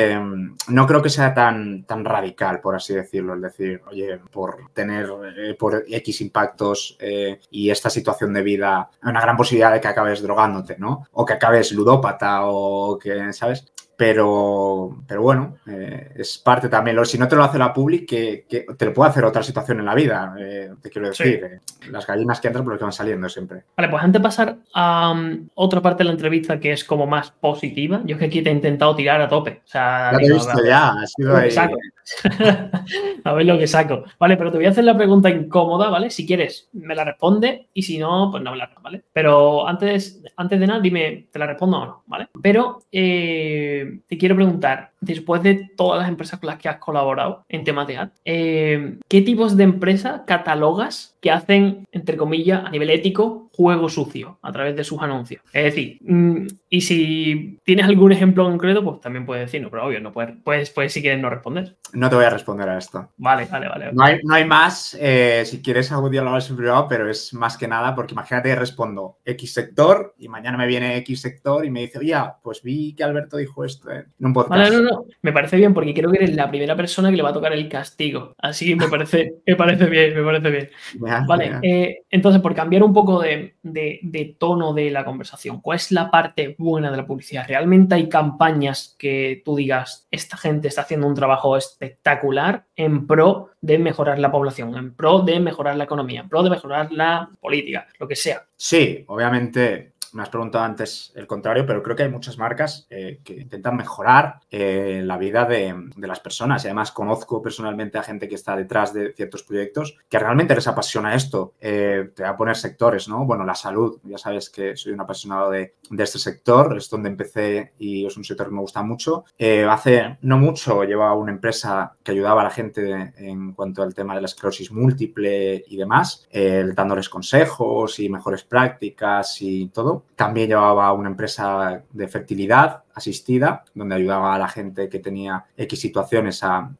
no 0.68 0.88
creo 0.88 1.02
que 1.02 1.10
sea 1.10 1.34
tan, 1.34 1.86
tan 1.86 2.06
radical, 2.06 2.62
por 2.62 2.76
así 2.76 2.94
decirlo, 2.94 3.34
es 3.34 3.42
decir, 3.42 3.82
oye, 3.88 4.20
por 4.32 4.61
tener 4.74 5.10
eh, 5.38 5.56
por 5.56 5.84
X 5.88 6.22
impactos 6.22 6.98
eh, 7.00 7.40
y 7.50 7.70
esta 7.70 7.90
situación 7.90 8.34
de 8.34 8.42
vida, 8.42 8.90
una 9.04 9.22
gran 9.22 9.38
posibilidad 9.38 9.72
de 9.72 9.82
que 9.82 9.88
acabes 9.88 10.22
drogándote, 10.22 10.78
¿no? 10.78 11.08
O 11.12 11.26
que 11.26 11.34
acabes 11.34 11.72
ludópata 11.72 12.46
o 12.46 12.98
que, 12.98 13.34
¿sabes? 13.34 13.72
Pero, 14.02 15.04
pero 15.08 15.22
bueno, 15.22 15.58
eh, 15.68 16.14
es 16.16 16.40
parte 16.40 16.70
también. 16.70 17.06
Si 17.06 17.20
no 17.20 17.28
te 17.28 17.36
lo 17.36 17.44
hace 17.44 17.60
la 17.60 17.72
public, 17.72 18.10
que, 18.10 18.66
te 18.76 18.86
lo 18.88 18.96
puede 18.96 19.12
hacer 19.12 19.24
otra 19.24 19.44
situación 19.44 19.78
en 19.78 19.86
la 19.86 19.94
vida, 19.94 20.34
te 20.82 20.90
quiero 20.90 21.10
decir. 21.10 21.60
las 21.92 22.08
gallinas 22.08 22.42
que 22.42 22.48
entran 22.48 22.64
por 22.64 22.74
lo 22.74 22.80
que 22.80 22.86
van 22.86 22.94
saliendo 22.94 23.30
siempre. 23.30 23.62
Vale, 23.78 23.90
pues 23.90 24.02
antes 24.02 24.20
de 24.20 24.24
pasar 24.24 24.58
a 24.74 25.12
um, 25.12 25.48
otra 25.54 25.82
parte 25.82 26.00
de 26.00 26.06
la 26.06 26.14
entrevista 26.14 26.60
que 26.60 26.72
es 26.72 26.84
como 26.84 27.06
más 27.06 27.30
positiva, 27.30 28.02
yo 28.04 28.16
es 28.16 28.20
que 28.20 28.26
aquí 28.26 28.42
te 28.42 28.50
he 28.50 28.54
intentado 28.54 28.96
tirar 28.96 29.22
a 29.22 29.30
tope. 29.30 29.62
O 29.64 29.68
sea, 29.68 30.14
ya 30.14 30.18
te 30.18 30.26
he 30.26 30.34
visto, 30.34 30.66
ya, 30.66 30.94
ha 30.94 31.06
sido 31.06 31.38
ahí. 31.38 31.52
a 33.24 33.34
ver 33.34 33.46
lo 33.46 33.58
que 33.60 33.68
saco. 33.68 34.04
Vale, 34.20 34.36
pero 34.36 34.52
te 34.52 34.58
voy 34.58 34.66
a 34.66 34.70
hacer 34.70 34.84
la 34.84 34.98
pregunta 34.98 35.30
incómoda, 35.30 35.90
¿vale? 35.90 36.10
Si 36.10 36.26
quieres, 36.26 36.70
me 36.74 36.96
la 36.96 37.04
responde 37.04 37.68
y 37.74 37.84
si 37.84 38.00
no, 38.00 38.30
pues 38.32 38.42
no 38.42 38.50
hablarlo, 38.50 38.82
¿vale? 38.82 39.04
Pero 39.14 39.68
antes, 39.68 40.24
antes 40.36 40.60
de 40.60 40.68
nada, 40.68 40.80
dime, 40.80 41.28
¿te 41.32 41.40
la 41.40 41.46
respondo 41.46 41.78
o 41.78 41.86
no? 41.86 42.04
¿Vale? 42.08 42.30
Pero 42.42 42.80
eh, 42.92 43.91
te 44.08 44.18
quiero 44.18 44.36
preguntar, 44.36 44.92
después 45.02 45.44
de 45.44 45.70
todas 45.76 46.00
las 46.00 46.10
empresas 46.10 46.40
con 46.40 46.48
las 46.48 46.58
que 46.58 46.70
has 46.70 46.78
colaborado 46.78 47.44
en 47.50 47.64
temas 47.64 47.88
de 47.88 47.98
ad, 47.98 48.10
eh, 48.26 48.98
¿qué 49.08 49.22
tipos 49.22 49.58
de 49.58 49.64
empresas 49.64 50.22
catalogas 50.26 51.16
que 51.22 51.32
hacen, 51.32 51.88
entre 51.92 52.18
comillas, 52.18 52.66
a 52.66 52.70
nivel 52.70 52.90
ético, 52.90 53.41
juego 53.54 53.90
sucio 53.90 54.40
a 54.42 54.52
través 54.52 54.76
de 54.76 54.84
sus 54.84 55.02
anuncios. 55.02 55.42
Es 55.54 55.64
decir, 55.66 55.98
mm, 56.02 56.48
y 56.70 56.82
si 56.82 57.60
tienes 57.64 57.86
algún 57.86 58.12
ejemplo 58.12 58.46
concreto, 58.46 58.84
pues 58.84 59.02
también 59.02 59.26
puedes 59.26 59.46
decirlo, 59.46 59.70
pero 59.70 59.86
obvio, 59.86 60.00
no 60.00 60.12
puedes, 60.12 60.36
puedes, 60.44 60.70
puedes 60.70 60.94
si 60.94 61.02
quieres 61.02 61.22
no 61.22 61.30
responder. 61.30 61.78
No 61.94 62.10
te 62.10 62.16
voy 62.16 62.26
a 62.26 62.30
responder 62.30 62.70
a 62.70 62.78
esto. 62.78 63.10
Vale, 63.18 63.48
vale, 63.52 63.68
vale. 63.68 63.92
No 63.94 64.04
hay, 64.04 64.20
no 64.24 64.34
hay 64.34 64.46
más, 64.46 64.98
eh, 65.00 65.44
si 65.46 65.62
quieres 65.62 65.92
algún 65.92 66.12
día 66.12 66.22
lo 66.22 66.30
hablas 66.30 66.50
en 66.50 66.58
privado, 66.58 66.88
pero 66.88 67.10
es 67.10 67.34
más 67.34 67.58
que 67.58 67.68
nada 67.68 67.94
porque 67.94 68.14
imagínate 68.14 68.50
que 68.50 68.56
respondo 68.56 69.18
X 69.26 69.54
sector 69.54 70.16
y 70.18 70.30
mañana 70.30 70.58
me 70.58 70.68
viene 70.68 70.98
X 70.98 71.22
sector 71.22 71.66
y 71.66 71.70
me 71.70 71.82
dice, 71.82 72.00
oye, 72.00 72.16
pues 72.42 72.64
vi 72.64 72.94
que 72.96 73.04
Alberto 73.04 73.38
dijo 73.38 73.66
esto 73.66 73.92
en 73.92 74.06
un 74.20 74.34
podcast. 74.34 74.62
Vale, 74.62 74.76
no, 74.76 74.82
no, 74.82 75.06
me 75.22 75.34
parece 75.34 75.58
bien 75.58 75.74
porque 75.74 75.94
creo 75.94 76.12
que 76.12 76.18
eres 76.18 76.36
la 76.36 76.50
primera 76.50 76.76
persona 76.76 77.10
que 77.10 77.18
le 77.18 77.24
va 77.24 77.30
a 77.30 77.34
tocar 77.34 77.54
el 77.54 77.68
castigo. 77.68 78.34
Así 78.38 78.76
me 78.76 78.88
parece, 78.88 79.36
me 79.46 79.56
parece 79.56 79.86
bien, 79.86 80.16
me 80.16 80.24
parece 80.24 80.50
bien. 80.50 80.70
vale, 81.28 81.60
eh, 81.64 82.04
entonces 82.10 82.42
por 82.42 82.56
cambiar 82.56 82.84
un 82.84 82.94
poco 82.94 83.22
de, 83.22 83.41
de, 83.64 84.36
tono 84.38 84.74
de 84.74 84.92
la 84.92 85.06
conversación, 85.06 85.62
¿cuál 85.62 85.78
es 85.78 85.92
la 85.92 86.10
parte 86.10 86.56
buena 86.58 86.92
de 86.92 86.98
la 86.98 87.06
publicidad? 87.06 87.46
¿Realmente 87.48 87.96
hay 87.96 88.10
campañas 88.10 88.96
que 88.98 89.42
tú 89.44 89.56
digas, 89.56 90.08
esta 90.12 90.38
gente 90.38 90.68
está 90.68 90.82
haciendo 90.82 91.08
un 91.08 91.16
trabajo 91.16 91.58
espectacular 91.58 92.66
en 92.76 93.08
pro 93.08 93.52
de 93.62 93.78
mejorar 93.78 94.20
la 94.20 94.32
población, 94.32 94.76
en 94.76 94.94
pro 94.94 95.20
de 95.20 95.40
mejorar 95.40 95.76
la 95.76 95.84
economía, 95.84 96.22
en 96.22 96.30
pro 96.30 96.44
de 96.44 96.50
mejorar 96.50 96.92
la 96.92 97.30
política, 97.40 97.88
lo 98.00 98.08
que 98.08 98.16
sea? 98.16 98.44
Sí, 98.56 99.04
obviamente 99.08 99.91
me 100.14 100.24
has 100.24 100.30
preguntado 100.30 100.64
antes 100.64 101.12
el 101.16 101.28
contrario, 101.28 101.66
pero 101.66 101.82
creo 101.84 101.96
que 101.96 102.04
hay 102.04 102.10
muchas 102.10 102.38
marcas 102.38 102.88
eh, 102.90 103.20
que 103.24 103.34
intentan 103.34 103.76
mejorar 103.76 104.40
eh, 104.50 105.02
la 105.06 105.18
vida 105.18 105.46
de, 105.46 105.76
las 105.98 106.20
personas. 106.20 106.64
Y 106.64 106.68
además 106.68 106.92
conozco 106.92 107.42
personalmente 107.42 107.98
a 107.98 108.04
gente 108.04 108.28
que 108.28 108.36
está 108.36 108.56
detrás 108.56 108.94
de 108.94 109.14
ciertos 109.14 109.44
proyectos 109.44 109.98
que 110.10 110.20
realmente 110.20 110.56
les 110.56 110.68
apasiona 110.68 111.16
esto. 111.16 111.54
Eh, 111.62 112.12
te 112.16 112.24
voy 112.24 112.32
a 112.32 112.38
poner 112.38 112.58
sectores, 112.58 113.08
¿no? 113.08 113.26
Bueno, 113.26 113.46
la 113.46 113.56
salud. 113.56 114.00
Ya 114.04 114.18
sabes 114.18 114.50
que 114.50 114.76
soy 114.76 114.94
un 114.94 115.02
apasionado 115.02 115.52
de, 115.52 115.76
este 115.98 116.20
sector. 116.20 116.78
Es 116.78 116.90
donde 116.90 117.10
empecé 117.10 117.74
y 117.78 118.06
es 118.06 118.18
un 118.18 118.24
sector 118.24 118.48
que 118.48 118.54
me 118.54 118.62
gusta 118.62 118.82
mucho. 118.82 119.26
hace 119.70 120.18
no 120.22 120.38
mucho 120.38 120.84
llevaba 120.84 121.14
una 121.16 121.32
empresa 121.32 121.96
que 122.04 122.12
ayudaba 122.12 122.42
a 122.42 122.46
la 122.46 122.50
gente 122.50 123.14
en 123.18 123.54
cuanto 123.54 123.84
al 123.84 123.94
tema 123.94 124.16
de 124.16 124.22
la 124.22 124.26
esclerosis 124.26 124.72
múltiple 124.72 125.64
y 125.68 125.78
demás, 125.78 126.28
dándoles 126.76 127.10
consejos 127.10 128.00
y 128.00 128.10
mejores 128.10 128.44
prácticas 128.44 129.42
y 129.42 129.68
todo. 129.68 130.01
También 130.16 130.50
llevaba 130.50 130.94
una 130.94 131.10
empresa 131.10 131.84
de 131.92 132.08
fertilidad 132.08 132.84
asistida, 132.94 133.64
donde 133.74 133.96
ayudaba 133.96 134.36
a 134.36 134.40
la 134.40 134.48
gente 134.48 134.90
que 134.90 135.00
tenía 135.00 135.46
X 135.58 135.80
situaciones 135.80 136.44
a, 136.44 136.72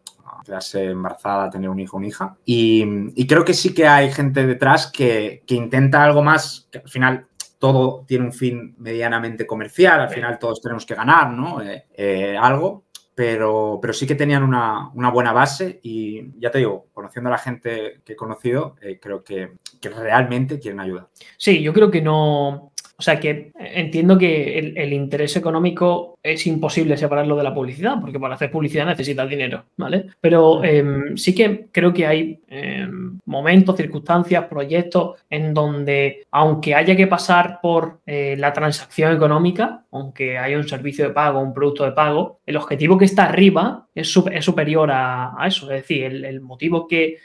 quedarse 0.46 0.86
embarazada, 0.86 1.46
a 1.46 1.50
tener 1.50 1.70
un 1.70 1.80
hijo 1.80 1.98
o 1.98 2.00
una 2.00 2.08
hija. 2.08 2.36
Y, 2.46 3.26
creo 3.28 3.46
que 3.46 3.54
sí 3.54 3.74
que 3.74 3.88
hay 3.88 4.12
gente 4.12 4.46
detrás 4.46 4.88
que, 4.92 5.44
intenta 5.48 6.04
algo 6.04 6.24
más, 6.24 6.68
que 6.72 6.80
al 6.80 6.90
final 6.90 7.28
todo 7.60 8.04
tiene 8.08 8.26
un 8.26 8.34
fin 8.34 8.74
medianamente 8.80 9.46
comercial, 9.46 10.02
al 10.02 10.10
final 10.10 10.40
todos 10.40 10.62
tenemos 10.62 10.86
que 10.86 10.96
ganar, 10.96 11.32
¿no? 11.32 11.62
Eh, 11.62 11.86
eh, 11.96 12.36
algo 12.40 12.86
pero, 13.14 13.78
pero 13.82 13.94
sí 13.94 14.08
que 14.08 14.16
tenían 14.16 14.42
una, 14.42 14.90
buena 15.12 15.34
base 15.34 15.80
y 15.84 16.40
ya 16.40 16.50
te 16.50 16.60
digo, 16.60 16.88
conociendo 16.94 17.30
a 17.30 17.34
la 17.34 17.38
gente 17.38 18.02
que 18.04 18.14
he 18.14 18.16
conocido, 18.16 18.76
eh, 18.82 19.00
creo 19.00 19.24
que, 19.24 19.58
que, 19.80 19.90
realmente 19.90 20.60
quieren 20.60 20.80
ayudar. 20.80 21.10
Sí, 21.38 21.62
yo 21.62 21.74
creo 21.74 21.92
que 21.92 22.02
no, 22.02 22.71
o 23.02 23.04
sea 23.04 23.20
que 23.20 23.52
entiendo 23.56 24.20
que 24.20 24.60
el, 24.60 24.94
interés 24.94 25.36
económico 25.36 26.11
es 26.24 26.46
imposible 26.48 26.98
separarlo 26.98 27.36
de 27.36 27.44
la 27.44 27.54
publicidad, 27.54 28.00
porque 28.00 28.20
para 28.20 28.36
hacer 28.36 28.52
publicidad 28.52 28.86
necesitas 28.86 29.28
dinero, 29.30 29.66
¿vale? 29.78 30.08
Pero 30.20 30.64
em, 30.64 31.18
sí 31.18 31.34
que 31.34 31.68
creo 31.72 31.94
que 31.94 32.06
hay 32.06 32.40
em, 32.48 33.20
momentos, 33.26 33.76
circunstancias, 33.78 34.46
proyectos 34.46 35.20
en 35.30 35.54
donde, 35.54 36.26
aunque 36.32 36.76
haya 36.76 36.96
que 36.96 37.08
pasar 37.08 37.60
por 37.62 38.00
eh, 38.06 38.36
la 38.38 38.54
transacción 38.54 39.16
económica, 39.16 39.86
aunque 39.92 40.38
haya 40.38 40.58
un 40.58 40.68
servicio 40.68 41.08
de 41.08 41.14
pago, 41.14 41.40
un 41.40 41.54
producto 41.54 41.84
de 41.84 41.92
pago, 41.92 42.40
el 42.46 42.58
objetivo 42.58 42.98
que 42.98 43.06
está 43.06 43.26
arriba 43.26 43.88
es, 43.94 44.10
superior 44.10 44.90
a, 44.92 45.36
eso. 45.46 45.66
Es 45.72 45.82
decir, 45.82 46.06
el, 46.06 46.42
motivo 46.42 46.88
que, 46.88 47.20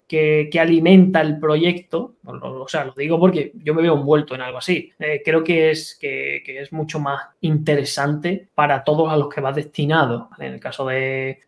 alimenta 0.59 1.21
el 1.21 1.39
proyecto, 1.39 2.17
o, 2.25 2.69
sea, 2.69 2.85
lo 2.85 2.95
digo 2.95 3.21
porque 3.21 3.53
yo 3.55 3.75
me 3.75 3.83
veo 3.83 3.95
envuelto 3.95 4.35
en 4.35 4.41
algo 4.41 4.59
así. 4.59 4.93
Eh, 4.99 5.23
creo 5.25 5.45
que 5.45 5.71
es, 5.71 5.97
que, 6.01 6.43
es 6.47 6.73
mucho 6.73 6.99
más 6.99 7.21
interesante 7.41 8.49
para 8.55 8.83
todos 8.87 9.13
a 9.13 9.17
los 9.17 9.29
que 9.29 9.43
va 9.43 9.53
destinado, 9.53 10.31
en 10.39 10.55
el 10.55 10.61
caso 10.61 10.87
de, 10.87 11.43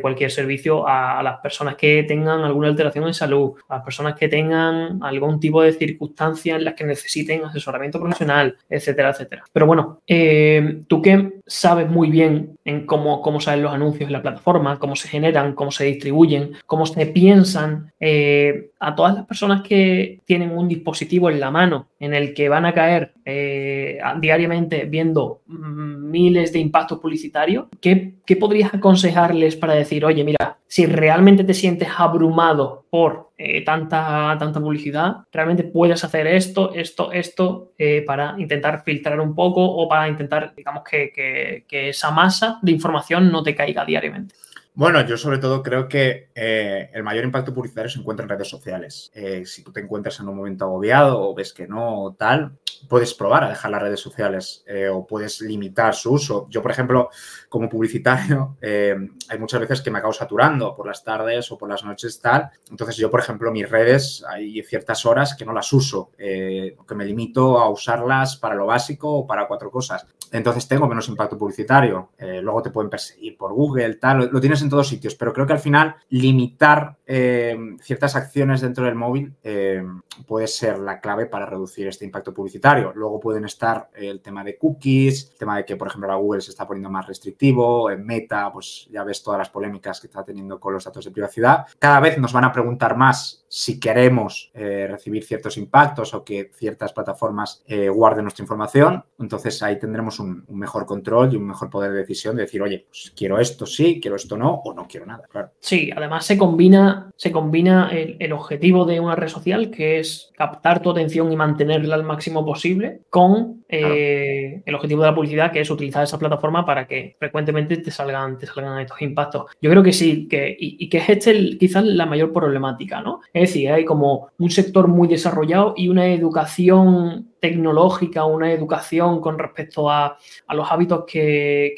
cualquier 0.00 0.30
servicio, 0.30 0.86
a, 0.86 1.22
las 1.22 1.40
personas 1.40 1.74
que 1.74 2.04
tengan 2.04 2.42
alguna 2.42 2.68
alteración 2.68 3.06
en 3.06 3.14
salud, 3.14 3.54
a 3.68 3.76
las 3.76 3.84
personas 3.84 4.14
que 4.14 4.28
tengan 4.28 5.02
algún 5.02 5.40
tipo 5.40 5.62
de 5.62 5.72
circunstancia 5.72 6.54
en 6.54 6.64
las 6.64 6.74
que 6.74 6.84
necesiten 6.84 7.44
asesoramiento 7.44 7.98
profesional, 7.98 8.56
etcétera, 8.68 9.10
etcétera. 9.10 9.42
Pero 9.52 9.66
bueno, 9.66 10.02
eh, 10.06 10.82
tú 10.86 11.00
que 11.00 11.40
sabes 11.52 11.90
muy 11.90 12.10
bien 12.10 12.56
en 12.64 12.86
cómo, 12.86 13.20
cómo 13.20 13.38
salen 13.38 13.64
los 13.64 13.74
anuncios 13.74 14.08
en 14.08 14.12
la 14.12 14.22
plataforma, 14.22 14.78
cómo 14.78 14.96
se 14.96 15.06
generan, 15.06 15.54
cómo 15.54 15.70
se 15.70 15.84
distribuyen, 15.84 16.52
cómo 16.64 16.86
se 16.86 17.04
piensan, 17.04 17.92
eh, 18.00 18.70
a 18.80 18.94
todas 18.94 19.14
las 19.14 19.26
personas 19.26 19.62
que 19.62 20.20
tienen 20.24 20.56
un 20.56 20.66
dispositivo 20.66 21.28
en 21.28 21.40
la 21.40 21.50
mano 21.50 21.88
en 22.00 22.14
el 22.14 22.32
que 22.32 22.48
van 22.48 22.64
a 22.64 22.72
caer 22.72 23.12
eh, 23.26 23.98
diariamente 24.18 24.86
viendo 24.86 25.42
mm, 25.46 26.10
miles 26.10 26.54
de 26.54 26.58
impactos 26.58 26.98
publicitarios, 26.98 27.66
¿qué, 27.82 28.14
¿qué, 28.24 28.36
podrías 28.36 28.72
aconsejarles 28.72 29.54
para 29.54 29.74
decir, 29.74 30.06
oye, 30.06 30.24
mira, 30.24 30.58
si 30.66 30.86
realmente 30.86 31.44
te 31.44 31.52
sientes 31.52 31.88
abrumado 31.98 32.81
por 32.92 33.32
eh, 33.38 33.64
tanta, 33.64 34.36
tanta 34.38 34.60
publicidad, 34.60 35.24
realmente 35.32 35.64
puedes 35.64 36.04
hacer 36.04 36.26
esto, 36.26 36.74
esto, 36.74 37.10
esto 37.10 37.72
eh, 37.78 38.04
para 38.06 38.34
intentar 38.36 38.84
filtrar 38.84 39.18
un 39.18 39.34
poco 39.34 39.64
o 39.64 39.88
para 39.88 40.10
intentar, 40.10 40.52
digamos, 40.54 40.84
que, 40.84 41.10
que, 41.10 41.64
que 41.66 41.88
esa 41.88 42.10
masa 42.10 42.58
de 42.60 42.70
información 42.70 43.32
no 43.32 43.42
te 43.42 43.54
caiga 43.54 43.86
diariamente? 43.86 44.34
Bueno, 44.74 45.02
yo 45.06 45.18
sobre 45.18 45.36
todo 45.36 45.62
creo 45.62 45.86
que 45.86 46.30
eh, 46.34 46.88
el 46.94 47.02
mayor 47.02 47.24
impacto 47.24 47.52
publicitario 47.52 47.90
se 47.90 47.98
encuentra 47.98 48.24
en 48.24 48.30
redes 48.30 48.48
sociales. 48.48 49.10
Eh, 49.14 49.44
si 49.44 49.62
tú 49.62 49.70
te 49.70 49.80
encuentras 49.80 50.18
en 50.18 50.28
un 50.30 50.36
momento 50.36 50.64
agobiado 50.64 51.20
o 51.20 51.34
ves 51.34 51.52
que 51.52 51.68
no 51.68 52.16
tal, 52.18 52.56
puedes 52.88 53.12
probar 53.12 53.44
a 53.44 53.50
dejar 53.50 53.70
las 53.70 53.82
redes 53.82 54.00
sociales 54.00 54.64
eh, 54.66 54.88
o 54.88 55.06
puedes 55.06 55.42
limitar 55.42 55.94
su 55.94 56.14
uso. 56.14 56.46
Yo, 56.48 56.62
por 56.62 56.70
ejemplo, 56.70 57.10
como 57.50 57.68
publicitario, 57.68 58.56
hay 58.62 59.38
muchas 59.38 59.60
veces 59.60 59.82
que 59.82 59.90
me 59.90 59.98
acabo 59.98 60.14
saturando 60.14 60.74
por 60.74 60.86
las 60.86 61.04
tardes 61.04 61.52
o 61.52 61.58
por 61.58 61.68
las 61.68 61.84
noches 61.84 62.18
tal. 62.22 62.48
Entonces 62.70 62.96
yo, 62.96 63.10
por 63.10 63.20
ejemplo, 63.20 63.52
mis 63.52 63.68
redes 63.68 64.24
hay 64.26 64.62
ciertas 64.62 65.04
horas 65.04 65.36
que 65.36 65.44
no 65.44 65.52
las 65.52 65.70
uso, 65.74 66.12
que 66.16 66.94
me 66.94 67.04
limito 67.04 67.58
a 67.58 67.68
usarlas 67.68 68.38
para 68.38 68.54
lo 68.54 68.64
básico 68.64 69.10
o 69.10 69.26
para 69.26 69.46
cuatro 69.46 69.70
cosas. 69.70 70.06
Entonces 70.30 70.66
tengo 70.66 70.88
menos 70.88 71.08
impacto 71.08 71.36
publicitario. 71.36 72.12
luego 72.18 72.62
te 72.62 72.70
pueden 72.70 72.88
perseguir 72.88 73.36
por 73.36 73.52
Google, 73.52 73.96
tal. 73.96 74.30
Lo 74.32 74.40
tienes 74.40 74.61
en 74.62 74.70
todos 74.70 74.88
sitios, 74.88 75.14
pero 75.14 75.32
creo 75.32 75.46
que 75.46 75.52
al 75.52 75.58
final 75.58 75.96
limitar 76.08 76.96
eh, 77.06 77.56
ciertas 77.80 78.16
acciones 78.16 78.60
dentro 78.60 78.84
del 78.84 78.94
móvil 78.94 79.34
eh, 79.42 79.82
puede 80.26 80.46
ser 80.46 80.78
la 80.78 81.00
clave 81.00 81.26
para 81.26 81.46
reducir 81.46 81.88
este 81.88 82.04
impacto 82.04 82.32
publicitario. 82.32 82.92
Luego 82.94 83.20
pueden 83.20 83.44
estar 83.44 83.90
el 83.94 84.20
tema 84.20 84.44
de 84.44 84.56
cookies, 84.56 85.32
el 85.32 85.38
tema 85.38 85.56
de 85.56 85.64
que, 85.64 85.76
por 85.76 85.88
ejemplo, 85.88 86.08
la 86.08 86.16
Google 86.16 86.40
se 86.40 86.50
está 86.50 86.66
poniendo 86.66 86.90
más 86.90 87.06
restrictivo, 87.06 87.90
en 87.90 88.04
Meta, 88.04 88.50
pues 88.52 88.88
ya 88.90 89.04
ves 89.04 89.22
todas 89.22 89.38
las 89.38 89.50
polémicas 89.50 90.00
que 90.00 90.06
está 90.06 90.24
teniendo 90.24 90.58
con 90.58 90.72
los 90.72 90.84
datos 90.84 91.04
de 91.04 91.10
privacidad. 91.10 91.66
Cada 91.78 92.00
vez 92.00 92.18
nos 92.18 92.32
van 92.32 92.44
a 92.44 92.52
preguntar 92.52 92.96
más 92.96 93.44
si 93.48 93.78
queremos 93.78 94.50
eh, 94.54 94.86
recibir 94.90 95.24
ciertos 95.24 95.58
impactos 95.58 96.14
o 96.14 96.24
que 96.24 96.50
ciertas 96.54 96.92
plataformas 96.92 97.62
guarden 97.92 98.24
nuestra 98.24 98.42
información. 98.42 99.04
Entonces 99.18 99.62
ahí 99.62 99.78
tendremos 99.78 100.18
un, 100.18 100.44
un, 100.46 100.58
mejor 100.58 100.86
control 100.86 101.32
y 101.32 101.36
un 101.36 101.46
mejor 101.46 101.68
poder 101.68 101.92
de 101.92 101.98
decisión 101.98 102.36
de 102.36 102.42
decir, 102.42 102.62
oye, 102.62 102.86
pues 102.88 103.12
quiero 103.16 103.38
esto 103.38 103.66
sí, 103.66 104.00
quiero 104.00 104.16
esto 104.16 104.36
no, 104.36 104.51
o 104.54 104.74
no 104.74 104.86
quiero 104.88 105.06
nada, 105.06 105.24
claro. 105.30 105.50
Sí, 105.60 105.90
además 105.94 106.24
se 106.24 106.38
combina, 106.38 107.10
se 107.16 107.32
combina 107.32 107.90
el, 107.90 108.32
objetivo 108.32 108.84
de 108.84 109.00
una 109.00 109.14
red 109.14 109.28
social, 109.28 109.70
que 109.70 109.98
es 109.98 110.30
captar 110.36 110.80
tu 110.80 110.90
atención 110.90 111.32
y 111.32 111.36
mantenerla 111.36 111.94
al 111.94 112.04
máximo 112.04 112.44
posible, 112.44 113.00
con 113.10 113.64
eh, 113.68 114.62
el 114.64 114.74
objetivo 114.74 115.02
de 115.02 115.08
la 115.08 115.14
publicidad, 115.14 115.52
que 115.52 115.60
es 115.60 115.70
utilizar 115.70 116.04
esa 116.04 116.18
plataforma 116.18 116.64
para 116.64 116.86
que 116.86 117.16
frecuentemente 117.18 117.76
te 117.78 117.90
salgan, 117.90 118.38
te 118.38 118.46
salgan 118.46 118.80
estos 118.80 119.00
impactos. 119.02 119.50
Yo 119.60 119.70
creo 119.70 119.82
que 119.82 119.92
sí, 119.92 120.28
que, 120.28 120.56
y, 120.58 120.88
que 120.88 120.98
es 120.98 121.08
este 121.08 121.58
quizás 121.58 121.84
la 121.84 122.06
mayor 122.06 122.32
problemática, 122.32 123.00
¿no? 123.00 123.20
Es 123.32 123.50
decir, 123.50 123.70
hay 123.70 123.84
como 123.84 124.28
un 124.38 124.50
sector 124.50 124.88
muy 124.88 125.08
desarrollado 125.08 125.74
y 125.76 125.88
una 125.88 126.06
educación 126.06 127.31
tecnológica, 127.42 128.24
una 128.24 128.52
educación 128.52 129.20
con 129.20 129.36
respecto 129.36 129.90
a, 129.90 130.16
los 130.50 130.70
hábitos 130.70 131.04
que, 131.04 131.74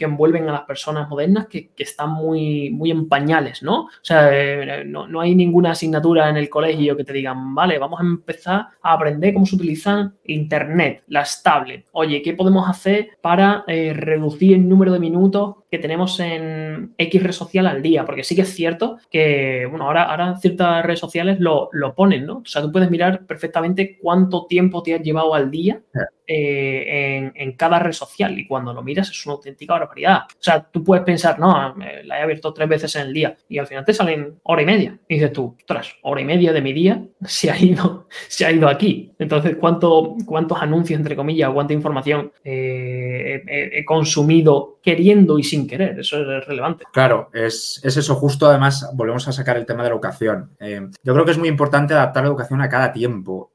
envuelven 0.00 0.48
a 0.48 0.52
las 0.52 0.62
personas 0.62 1.06
modernas 1.06 1.48
que, 1.48 1.70
están 1.76 2.10
muy, 2.10 2.70
muy 2.70 2.90
en 2.90 3.08
pañales, 3.08 3.62
¿no? 3.62 3.82
O 3.82 3.90
sea, 4.00 4.30
eh, 4.32 4.84
no, 4.86 5.20
hay 5.20 5.34
ninguna 5.34 5.72
asignatura 5.72 6.30
en 6.30 6.38
el 6.38 6.48
colegio 6.48 6.96
que 6.96 7.04
te 7.04 7.12
digan, 7.12 7.54
vale, 7.54 7.78
vamos 7.78 8.00
a 8.00 8.04
empezar 8.04 8.68
a 8.80 8.92
aprender 8.94 9.34
cómo 9.34 9.44
se 9.44 9.56
utilizan 9.56 10.14
Internet, 10.24 11.02
las 11.08 11.42
tablets. 11.42 11.84
Oye, 11.92 12.22
¿qué 12.22 12.32
podemos 12.32 12.66
hacer 12.66 13.10
para 13.20 13.64
eh, 13.66 13.92
reducir 13.92 14.54
el 14.54 14.66
número 14.66 14.94
de 14.94 15.00
minutos 15.00 15.56
que 15.72 15.78
tenemos 15.78 16.20
en 16.20 16.92
X 16.98 17.22
red 17.22 17.32
social 17.32 17.66
al 17.66 17.80
día, 17.80 18.04
porque 18.04 18.24
sí 18.24 18.36
que 18.36 18.42
es 18.42 18.54
cierto 18.54 18.98
que, 19.10 19.66
bueno, 19.70 19.86
ahora, 19.86 20.02
ahora 20.02 20.36
ciertas 20.36 20.84
redes 20.84 21.00
sociales 21.00 21.40
lo, 21.40 21.70
lo, 21.72 21.94
ponen, 21.94 22.26
¿no? 22.26 22.40
O 22.40 22.44
sea, 22.44 22.60
tú 22.60 22.70
puedes 22.70 22.90
mirar 22.90 23.24
perfectamente 23.24 23.98
cuánto 23.98 24.44
tiempo 24.44 24.82
te 24.82 24.92
llevado 25.02 25.34
al 25.34 25.50
día 25.50 25.80
eh, 26.26 27.30
en, 27.34 27.52
cada 27.56 27.78
red 27.78 27.92
social 27.92 28.38
y 28.38 28.46
cuando 28.46 28.72
lo 28.72 28.82
miras 28.82 29.10
es 29.10 29.26
una 29.26 29.34
auténtica 29.34 29.74
barbaridad. 29.74 30.20
O 30.30 30.42
sea, 30.42 30.62
tú 30.62 30.82
puedes 30.82 31.04
pensar, 31.04 31.38
no, 31.38 31.74
la 32.04 32.18
he 32.18 32.22
abierto 32.22 32.54
tres 32.54 32.68
veces 32.68 32.94
en 32.96 33.08
el 33.08 33.12
día 33.12 33.36
y 33.48 33.58
al 33.58 33.66
final 33.66 33.84
te 33.84 33.92
salen 33.92 34.36
hora 34.44 34.62
y 34.62 34.66
media. 34.66 34.98
Y 35.08 35.14
dices 35.14 35.32
tú, 35.32 35.56
ostras, 35.58 35.94
hora 36.02 36.20
y 36.20 36.24
media 36.24 36.52
de 36.52 36.62
mi 36.62 36.72
día 36.72 37.04
se 37.26 37.50
ha 37.50 37.58
ido, 37.58 38.08
se 38.28 38.46
ha 38.46 38.52
ido 38.52 38.68
aquí. 38.68 39.12
Entonces, 39.18 39.56
¿cuánto, 39.56 40.14
¿cuántos 40.24 40.62
anuncios, 40.62 40.98
entre 40.98 41.16
comillas, 41.16 41.50
cuánta 41.50 41.74
información 41.74 42.32
eh, 42.44 43.42
he, 43.46 43.84
consumido 43.84 44.78
queriendo 44.82 45.38
y 45.38 45.44
sin 45.44 45.66
querer? 45.66 45.98
Eso 45.98 46.18
es 46.18 46.46
relevante. 46.46 46.84
Claro, 46.92 47.30
es, 47.32 47.80
eso. 47.84 48.14
Justo 48.14 48.46
además, 48.46 48.90
volvemos 48.94 49.26
a 49.28 49.32
sacar 49.32 49.56
el 49.56 49.66
tema 49.66 49.82
de 49.82 49.88
la 49.88 49.94
educación. 49.94 50.50
Eh, 50.60 50.88
yo 51.02 51.12
creo 51.12 51.24
que 51.24 51.32
es 51.32 51.38
muy 51.38 51.48
importante 51.48 51.94
adaptar 51.94 52.22
la 52.22 52.28
educación 52.28 52.62
a 52.62 52.68
cada 52.68 52.92
tiempo 52.92 53.50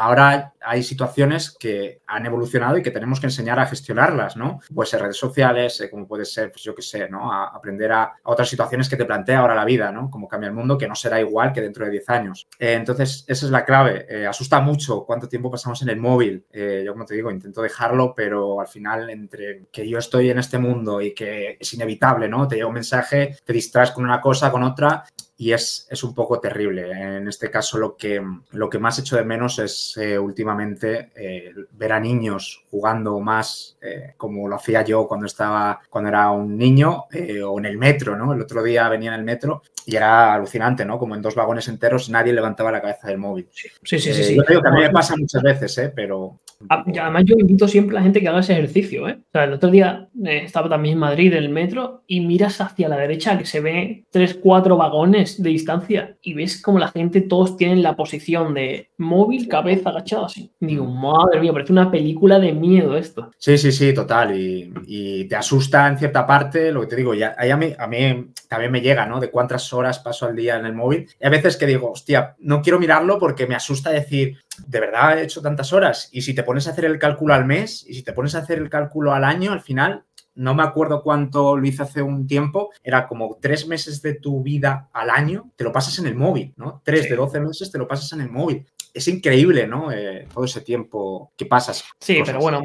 ahora 0.00 0.54
hay 0.62 0.82
situaciones 0.82 1.54
que 1.58 2.00
han 2.06 2.24
evolucionado 2.24 2.78
y 2.78 2.82
que 2.82 2.90
tenemos 2.90 3.20
que 3.20 3.26
enseñar 3.26 3.58
a 3.58 3.66
gestionarlas, 3.66 4.34
¿no? 4.36 4.60
Puede 4.74 4.88
ser 4.88 5.02
redes 5.02 5.18
sociales, 5.18 5.78
eh, 5.80 5.90
como 5.90 6.06
puede 6.06 6.24
ser, 6.24 6.50
pues 6.50 6.62
yo 6.62 6.74
qué 6.74 6.80
sé, 6.80 7.08
¿no? 7.08 7.30
A 7.30 7.48
aprender 7.48 7.92
a, 7.92 8.14
otras 8.24 8.48
situaciones 8.48 8.88
que 8.88 8.96
te 8.96 9.04
plantea 9.04 9.40
ahora 9.40 9.54
la 9.54 9.64
vida, 9.64 9.92
¿no? 9.92 10.10
Como 10.10 10.26
cambia 10.26 10.48
el 10.48 10.54
mundo, 10.54 10.78
que 10.78 10.88
no 10.88 10.94
será 10.94 11.20
igual 11.20 11.52
que 11.52 11.60
dentro 11.60 11.84
de 11.84 11.90
10 11.90 12.08
años. 12.08 12.48
Eh, 12.58 12.72
entonces, 12.72 13.24
esa 13.26 13.46
es 13.46 13.52
la 13.52 13.64
clave. 13.64 14.06
Eh, 14.08 14.26
asusta 14.26 14.60
mucho 14.60 15.04
cuánto 15.04 15.28
tiempo 15.28 15.50
pasamos 15.50 15.82
en 15.82 15.90
el 15.90 15.98
móvil. 15.98 16.44
yo, 16.52 16.92
como 16.92 17.04
te 17.04 17.14
digo, 17.14 17.30
intento 17.30 17.60
dejarlo, 17.60 18.14
pero 18.14 18.60
al 18.60 18.68
final, 18.68 19.10
entre 19.10 19.66
que 19.70 19.88
yo 19.88 19.98
estoy 19.98 20.30
en 20.30 20.38
este 20.38 20.58
mundo 20.58 21.00
y 21.00 21.14
que 21.14 21.56
es 21.60 21.74
inevitable, 21.74 22.28
¿no? 22.28 22.48
Te 22.48 22.56
llega 22.56 22.68
un 22.68 22.74
mensaje, 22.74 23.36
te 23.44 23.52
distraes 23.52 23.90
con 23.90 24.04
una 24.04 24.20
cosa, 24.20 24.50
con 24.50 24.62
otra, 24.62 25.04
y 25.40 25.54
es, 25.54 25.86
es, 25.88 26.04
un 26.04 26.14
poco 26.14 26.38
terrible. 26.38 26.90
En 26.90 27.26
este 27.26 27.50
caso 27.50 27.78
lo 27.78 27.96
que, 27.96 28.22
lo 28.50 28.68
que 28.68 28.78
más 28.78 28.98
echo 28.98 29.16
de 29.16 29.24
menos 29.24 29.58
es 29.58 29.96
eh, 29.96 30.18
últimamente 30.18 31.12
eh, 31.16 31.54
ver 31.70 31.92
a 31.92 31.98
niños 31.98 32.66
jugando 32.70 33.18
más 33.20 33.78
eh, 33.80 34.12
como 34.18 34.46
lo 34.48 34.56
hacía 34.56 34.82
yo 34.82 35.08
cuando 35.08 35.24
estaba 35.24 35.80
cuando 35.88 36.10
era 36.10 36.30
un 36.30 36.58
niño 36.58 37.04
o 37.46 37.58
en 37.58 37.64
el 37.64 37.78
metro, 37.78 38.16
¿no? 38.16 38.34
El 38.34 38.42
otro 38.42 38.62
día 38.62 38.86
venía 38.90 39.14
en 39.14 39.20
el 39.20 39.24
metro 39.24 39.62
y 39.86 39.96
era 39.96 40.34
alucinante, 40.34 40.84
¿no? 40.84 40.98
Como 40.98 41.14
en 41.14 41.22
dos 41.22 41.34
vagones 41.34 41.68
enteros 41.68 42.10
nadie 42.10 42.34
levantaba 42.34 42.70
la 42.70 42.82
cabeza 42.82 43.08
del 43.08 43.16
móvil. 43.16 43.48
Sí, 43.50 43.70
sí, 43.82 43.98
sí. 43.98 44.22
sí, 44.22 44.36
Yo 44.36 44.44
creo 44.44 44.60
que 44.60 44.68
a 44.68 44.72
mí 44.72 44.82
me 44.82 44.90
pasa 44.90 45.16
muchas 45.16 45.42
veces, 45.42 45.78
¿eh? 45.78 45.90
Pero... 45.96 46.38
Ah, 46.68 46.84
además 46.86 47.24
yo 47.24 47.36
invito 47.38 47.66
siempre 47.66 47.96
a 47.96 48.00
la 48.00 48.04
gente 48.04 48.20
que 48.20 48.28
haga 48.28 48.40
ese 48.40 48.52
ejercicio, 48.52 49.08
¿eh? 49.08 49.18
O 49.18 49.30
sea, 49.32 49.44
el 49.44 49.54
otro 49.54 49.70
día 49.70 50.08
estaba 50.22 50.68
también 50.68 50.94
en 50.94 51.00
Madrid, 51.00 51.32
en 51.32 51.44
el 51.44 51.48
metro, 51.48 52.02
y 52.06 52.20
miras 52.20 52.60
hacia 52.60 52.88
la 52.88 52.98
derecha 52.98 53.38
que 53.38 53.46
se 53.46 53.60
ve 53.60 54.04
tres, 54.10 54.34
cuatro 54.34 54.76
vagones 54.76 55.42
de 55.42 55.50
distancia 55.50 56.18
y 56.20 56.34
ves 56.34 56.60
como 56.60 56.78
la 56.78 56.88
gente, 56.88 57.22
todos 57.22 57.56
tienen 57.56 57.82
la 57.82 57.96
posición 57.96 58.52
de 58.54 58.89
móvil, 59.00 59.48
cabeza 59.48 59.90
agachada 59.90 60.26
así. 60.26 60.52
Digo, 60.60 60.84
madre 60.84 61.40
mía, 61.40 61.52
parece 61.52 61.72
una 61.72 61.90
película 61.90 62.38
de 62.38 62.52
miedo 62.52 62.96
esto. 62.96 63.30
Sí, 63.38 63.58
sí, 63.58 63.72
sí, 63.72 63.92
total. 63.92 64.38
Y, 64.38 65.24
te 65.28 65.36
asusta 65.36 65.86
en 65.88 65.98
cierta 65.98 66.26
parte, 66.26 66.72
lo 66.72 66.80
que 66.82 66.86
te 66.88 66.96
digo, 66.96 67.14
ya, 67.14 67.34
a, 67.38 67.56
mí, 67.56 67.74
a 67.78 67.86
mí 67.86 68.30
también 68.48 68.72
me 68.72 68.80
llega, 68.80 69.06
¿no? 69.06 69.20
De 69.20 69.30
cuántas 69.30 69.72
horas 69.72 69.98
paso 70.00 70.26
al 70.26 70.36
día 70.36 70.56
en 70.56 70.66
el 70.66 70.74
móvil. 70.74 71.08
Y 71.20 71.26
a 71.26 71.30
veces 71.30 71.56
que 71.56 71.66
digo, 71.66 71.90
hostia, 71.90 72.36
no 72.38 72.62
quiero 72.62 72.78
mirarlo 72.78 73.18
porque 73.18 73.46
me 73.46 73.54
asusta 73.54 73.90
decir, 73.90 74.38
¿de 74.66 74.80
verdad 74.80 75.18
he 75.18 75.22
hecho 75.22 75.40
tantas 75.40 75.72
horas? 75.72 76.08
Y 76.12 76.22
si 76.22 76.34
te 76.34 76.42
pones 76.42 76.66
a 76.66 76.72
hacer 76.72 76.84
el 76.84 76.98
cálculo 76.98 77.34
al 77.34 77.46
mes 77.46 77.84
y 77.88 77.94
si 77.94 78.02
te 78.02 78.12
pones 78.12 78.34
a 78.34 78.38
hacer 78.38 78.58
el 78.58 78.68
cálculo 78.68 79.12
al 79.12 79.24
año, 79.24 79.52
al 79.52 79.60
final 79.60 80.04
no 80.34 80.54
me 80.54 80.62
acuerdo 80.62 81.02
cuánto 81.02 81.56
lo 81.56 81.66
hice 81.66 81.82
hace 81.82 82.02
un 82.02 82.26
tiempo, 82.26 82.70
era 82.82 83.06
como 83.08 83.38
tres 83.40 83.66
meses 83.66 84.00
de 84.00 84.14
tu 84.14 84.42
vida 84.42 84.88
al 84.92 85.10
año, 85.10 85.50
te 85.56 85.64
lo 85.64 85.72
pasas 85.72 85.98
en 85.98 86.06
el 86.06 86.14
móvil, 86.14 86.54
¿no? 86.56 86.80
Tres 86.84 87.08
de 87.08 87.16
doce 87.16 87.40
meses 87.40 87.70
te 87.70 87.78
lo 87.78 87.88
pasas 87.88 88.12
en 88.12 88.22
el 88.22 88.30
móvil 88.30 88.66
es 88.92 89.08
increíble, 89.08 89.66
¿no? 89.66 89.92
Eh, 89.92 90.26
todo 90.32 90.44
ese 90.44 90.60
tiempo 90.60 91.32
que 91.36 91.46
pasas. 91.46 91.84
Sí, 92.00 92.20
pero 92.24 92.40
bueno, 92.40 92.62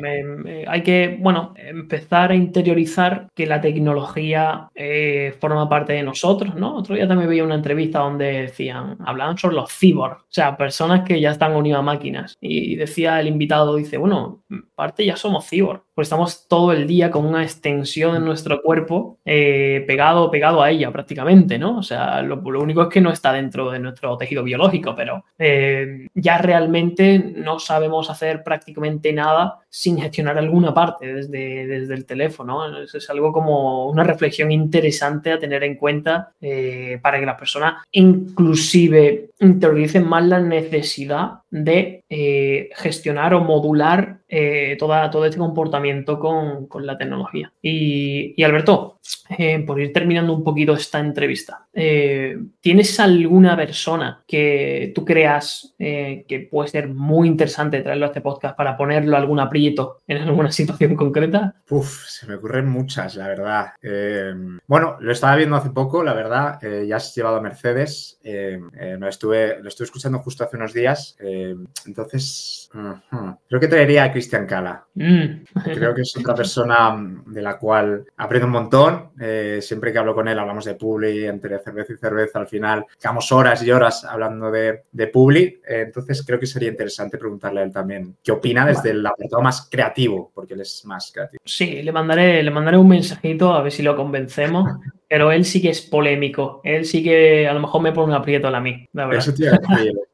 hay 0.67 0.83
que, 0.83 1.17
bueno, 1.19 1.53
empezar 1.57 2.31
a 2.31 2.35
interiorizar 2.35 3.27
que 3.33 3.45
la 3.45 3.61
tecnología 3.61 4.69
eh, 4.75 5.35
forma 5.39 5.67
parte 5.69 5.93
de 5.93 6.03
nosotros, 6.03 6.55
¿no? 6.55 6.75
Otro 6.75 6.95
día 6.95 7.07
también 7.07 7.29
veía 7.29 7.43
una 7.43 7.55
entrevista 7.55 7.99
donde 7.99 8.43
decían, 8.43 8.97
hablaban 9.05 9.38
sobre 9.38 9.55
los 9.55 9.71
cyborgs, 9.71 10.21
o 10.21 10.27
sea, 10.29 10.57
personas 10.57 11.03
que 11.07 11.19
ya 11.19 11.31
están 11.31 11.55
unidas 11.55 11.79
a 11.79 11.83
máquinas. 11.83 12.35
Y 12.39 12.75
decía 12.75 13.19
el 13.19 13.27
invitado, 13.27 13.75
dice, 13.75 13.97
bueno, 13.97 14.43
parte 14.75 15.05
ya 15.05 15.15
somos 15.15 15.47
cyborgs, 15.47 15.83
pues 15.93 16.07
estamos 16.07 16.47
todo 16.47 16.73
el 16.73 16.88
día 16.88 17.09
con 17.09 17.25
una 17.25 17.43
extensión 17.43 18.15
en 18.15 18.25
nuestro 18.25 18.61
cuerpo 18.61 19.19
eh, 19.25 19.83
pegado, 19.88 20.29
pegado 20.29 20.61
a 20.61 20.69
ella 20.69 20.91
prácticamente, 20.91 21.57
¿no? 21.57 21.77
O 21.77 21.83
sea, 21.83 22.21
lo, 22.21 22.41
único 22.59 22.83
es 22.83 22.89
que 22.89 23.01
no 23.01 23.11
está 23.11 23.31
dentro 23.31 23.71
de 23.71 23.79
nuestro 23.79 24.17
tejido 24.17 24.43
biológico, 24.43 24.93
pero 24.95 25.23
ya 26.15 26.38
realmente 26.38 27.19
no 27.19 27.60
sabemos 27.60 28.10
hacer 28.10 28.41
prácticamente 28.41 29.12
nada 29.12 29.60
sin 29.69 29.99
gestionar 29.99 30.38
alguna 30.38 30.73
parte 30.73 31.13
desde, 31.13 31.67
desde 31.67 31.93
el 31.93 32.06
teléfono. 32.06 32.82
Es 32.84 33.10
algo 33.10 33.34
como 33.34 33.89
una 33.89 34.06
reflexión 34.06 34.49
interesante 34.49 35.34
a 35.34 35.39
tener 35.39 35.65
en 35.65 35.75
cuenta 35.75 36.32
eh, 36.39 36.99
para 37.01 37.19
que 37.19 37.25
las 37.25 37.38
personas 37.38 37.84
inclusive 37.91 39.32
interioricen 39.39 40.08
más 40.08 40.26
la 40.26 40.39
necesidad 40.39 41.39
de 41.50 42.04
eh, 42.10 42.69
gestionar 42.76 43.34
o 43.34 43.41
modular 43.41 44.19
eh, 44.28 44.76
toda, 44.80 45.10
todo 45.10 45.26
este 45.26 45.38
comportamiento 45.38 46.19
con, 46.19 46.67
la 46.86 46.98
tecnología. 46.98 47.54
Y, 47.62 48.41
Alberto, 48.43 49.00
por 49.65 49.80
ir 49.80 49.93
terminando 49.93 50.34
un 50.34 50.43
poquito 50.43 50.74
esta 50.74 51.00
entrevista, 51.00 51.67
¿tienes 51.71 53.00
alguna 53.00 53.56
persona 53.56 54.24
que 54.28 54.91
tú 54.93 55.06
creas 55.06 55.74
que 55.78 56.48
puede 56.52 56.69
ser 56.69 56.89
muy 56.89 57.28
interesante 57.28 57.82
traerlo 57.82 58.06
a 58.06 58.10
este 58.10 58.21
podcast 58.21 58.58
para 58.58 58.76
ponerlo 58.76 59.15
algún 59.15 59.39
aprieto 59.39 60.02
en 60.08 60.17
alguna 60.17 60.52
situación 60.52 60.95
concreta? 60.95 61.56
Uf, 61.69 62.06
se 62.08 62.28
me 62.28 62.36
ocurren 62.36 62.67
muchas, 62.67 63.15
la 63.15 63.28
verdad. 63.28 63.74
Eh, 63.82 64.34
bueno, 64.67 64.98
lo 65.00 65.12
estaba 65.12 65.36
viendo 65.36 65.56
hace 65.56 65.69
poco, 65.69 66.04
la 66.04 66.13
verdad. 66.13 66.63
Eh, 66.63 66.86
ya 66.88 66.98
has 66.98 67.13
llevado 67.15 67.38
a 67.38 67.41
Mercedes. 67.41 68.19
Eh, 68.24 68.60
lo, 69.00 69.08
estuve, 69.25 69.61
lo 69.61 69.69
estuve 69.69 69.85
escuchando 69.85 70.19
justo 70.19 70.43
hace 70.43 70.57
unos 70.57 70.73
días. 70.73 71.17
entonces, 71.85 72.69
creo 73.47 73.59
que 73.59 73.67
traería 73.67 74.03
a 74.03 74.11
Cristian 74.11 74.45
Cala. 74.45 74.85
Mm. 74.93 75.43
Creo 75.63 75.95
que 75.95 76.01
es 76.01 76.15
otra 76.17 76.35
persona 76.35 76.95
de 77.25 77.41
la 77.41 77.57
cual 77.57 78.05
aprendo 78.17 78.47
un 78.47 78.53
montón. 78.53 79.11
siempre 79.61 79.91
que 79.91 79.99
hablo 79.99 80.13
con 80.13 80.27
él 80.27 80.38
hablamos 80.38 80.65
de 80.65 80.75
Publi, 80.75 81.25
entre 81.25 81.59
cerveza 81.59 81.93
y 81.93 81.97
cerveza. 81.97 82.39
Al 82.39 82.47
final, 82.47 82.85
quedamos 82.99 83.31
horas 83.31 83.63
y 83.63 83.71
horas 83.71 84.03
hablando 84.05 84.51
de, 84.51 84.83
de 84.91 85.07
Publi. 85.07 85.61
entonces, 85.67 86.23
creo 86.25 86.39
que 86.39 86.47
sería 86.47 86.69
interesante 86.69 87.17
preguntarle 87.17 87.61
a 87.61 87.63
él 87.63 87.71
también 87.71 88.17
qué 88.23 88.31
opina 88.31 88.65
desde 88.65 88.91
el 88.91 89.05
apartado 89.05 89.41
más 89.41 89.67
creativo, 89.69 90.31
porque 90.33 90.53
él 90.53 90.61
es 90.61 90.85
más 90.85 91.11
creativo. 91.11 91.41
Sí, 91.45 91.81
le 91.81 91.91
mandaré, 91.91 92.43
le 92.43 92.51
mandaré 92.51 92.77
un 92.77 92.88
mensajito 92.88 93.53
a 93.53 93.61
ver 93.61 93.71
si 93.71 93.83
lo 93.83 93.95
convencemos, 93.95 94.69
pero 95.15 95.32
él 95.32 95.45
sí 95.45 95.62
que 95.62 95.69
es 95.69 95.80
polémico. 95.80 96.60
Él 96.65 96.84
sí 96.84 97.01
que 97.01 97.47
a 97.47 97.54
lo 97.54 97.62
mejor 97.62 97.82
me 97.82 97.93
pone 97.93 98.08
un 98.08 98.19
aprieto 98.19 98.49
a 98.49 98.60
mí, 98.60 98.86
la 98.91 99.06
verdad. 99.06 99.25
Eso 99.25 99.32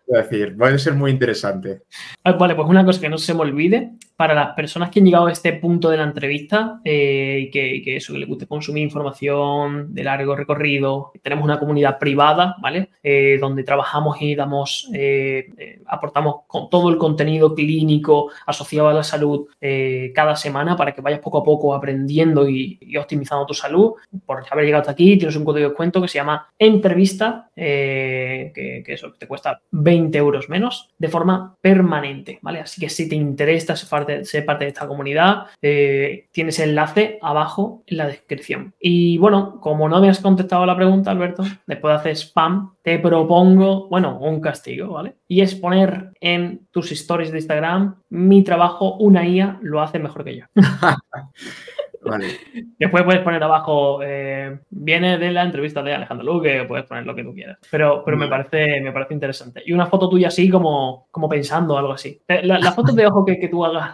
decir, 0.06 0.62
va 0.62 0.68
a 0.68 0.78
ser 0.78 0.94
muy 0.94 1.10
interesante. 1.10 1.82
Ah, 2.24 2.34
vale, 2.34 2.54
pues 2.54 2.70
una 2.70 2.86
cosa 2.86 3.02
que 3.02 3.10
no 3.10 3.18
se 3.18 3.34
me 3.34 3.40
olvide, 3.40 3.94
para 4.22 4.36
las 4.36 4.54
personas 4.54 4.92
que 4.92 5.00
han 5.00 5.06
llegado 5.08 5.26
a 5.26 5.32
este 5.32 5.52
punto 5.54 5.90
de 5.90 5.98
la 5.98 6.04
entrevista 6.04 6.80
eh, 6.86 7.48
y 7.48 7.50
que, 7.50 7.96
eso, 7.96 8.14
que 8.14 8.20
les 8.20 8.30
guste 8.30 8.46
consumir 8.46 8.84
información 8.84 9.96
de 9.96 10.04
largo 10.04 10.36
recorrido, 10.36 11.12
tenemos 11.24 11.44
una 11.44 11.58
comunidad 11.58 11.98
privada, 11.98 12.56
¿vale? 12.62 12.92
Eh, 13.02 13.40
donde 13.42 13.64
trabajamos 13.64 14.22
y 14.22 14.36
damos, 14.36 14.92
eh, 14.94 15.80
aportamos 15.88 16.42
con 16.46 16.70
todo 16.70 16.92
el 16.92 17.00
contenido 17.00 17.56
clínico 17.56 18.30
asociado 18.46 18.90
a 18.90 18.94
la 18.94 19.02
salud 19.02 19.48
cada 20.14 20.36
semana 20.36 20.76
para 20.76 20.94
que 20.94 21.02
vayas 21.02 21.20
poco 21.20 21.40
a 21.40 21.44
poco 21.44 21.74
aprendiendo 21.74 22.48
y, 22.48 22.78
optimizando 23.00 23.48
tu 23.48 23.56
salud. 23.56 23.94
Por 24.24 24.44
haber 24.52 24.66
llegado 24.66 24.82
hasta 24.82 24.92
aquí, 24.92 25.18
tienes 25.18 25.36
un 25.36 25.46
código 25.46 25.64
de 25.64 25.70
descuento 25.70 26.00
que 26.00 26.08
se 26.08 26.20
llama 26.20 26.48
entrevista, 26.60 27.50
que, 27.56 28.84
que 28.86 28.94
eso 28.94 29.14
te 29.18 29.28
cuesta 29.28 29.62
20 29.72 30.16
euros 30.20 30.48
menos 30.48 30.90
de 31.00 31.08
forma 31.08 31.56
permanente, 31.60 32.38
¿vale? 32.44 32.60
Así 32.60 32.80
que 32.80 32.90
si 32.90 33.10
te 33.10 33.16
interesa 33.16 33.76
ser 33.76 33.90
parte, 33.90 34.11
ser 34.24 34.45
parte 34.45 34.65
de 34.65 34.69
esta 34.69 34.88
comunidad, 34.88 35.47
eh, 35.62 36.28
tienes 36.32 36.60
enlace 36.60 37.19
abajo 37.21 37.84
en 37.88 37.97
la 37.97 38.08
descripción. 38.08 38.74
Y 38.80 39.17
bueno, 39.17 39.60
como 39.60 39.89
no 39.89 40.00
me 40.02 40.10
has 40.10 40.19
contestado 40.19 40.65
la 40.65 40.76
pregunta, 40.76 41.12
Alberto, 41.12 41.43
después 41.65 41.93
de 41.93 42.00
hacer 42.00 42.12
spam, 42.15 42.74
te 42.82 43.00
propongo, 43.00 43.88
bueno, 43.89 44.17
un 44.19 44.41
castigo, 44.41 44.93
¿vale? 44.93 45.15
Y 45.28 45.41
es 45.41 45.56
poner 45.56 46.12
en 46.19 46.67
tus 46.71 46.91
stories 46.91 47.32
de 47.32 47.39
Instagram, 47.39 47.95
mi 48.10 48.43
trabajo, 48.43 48.95
una 48.95 49.28
IA 49.28 49.60
lo 49.62 49.82
hace 49.82 50.00
mejor 50.00 50.24
que 50.24 50.38
yo. 50.38 50.45
Después 52.80 53.04
puedes 53.04 53.22
poner 53.22 53.44
abajo, 53.44 54.00
eh, 54.04 54.60
viene 54.70 55.18
de 55.18 55.32
la 55.32 55.44
entrevista 55.44 55.84
de 55.84 55.94
Alejandro 55.94 56.26
Luque, 56.26 56.66
puedes 56.68 56.86
poner 56.86 57.06
lo 57.06 57.16
que 57.16 57.24
tú 57.24 57.34
quieras. 57.34 57.58
Pero, 57.70 58.04
pero 58.04 58.18
me, 58.18 58.28
parece, 58.28 58.82
me 58.82 58.92
parece 58.92 59.14
interesante. 59.14 59.62
Y 59.66 59.74
una 59.74 59.86
foto 59.86 60.10
tuya 60.10 60.30
así 60.30 60.50
como, 60.50 61.08
como 61.12 61.30
pensando 61.30 61.78
algo 61.78 61.94
así. 61.94 62.22
La, 62.28 62.60
la 62.60 62.72
foto 62.72 62.94
de 62.94 63.06
ojo 63.06 63.26
que, 63.26 63.40
que 63.40 63.48
tú 63.48 63.64
hagas, 63.66 63.92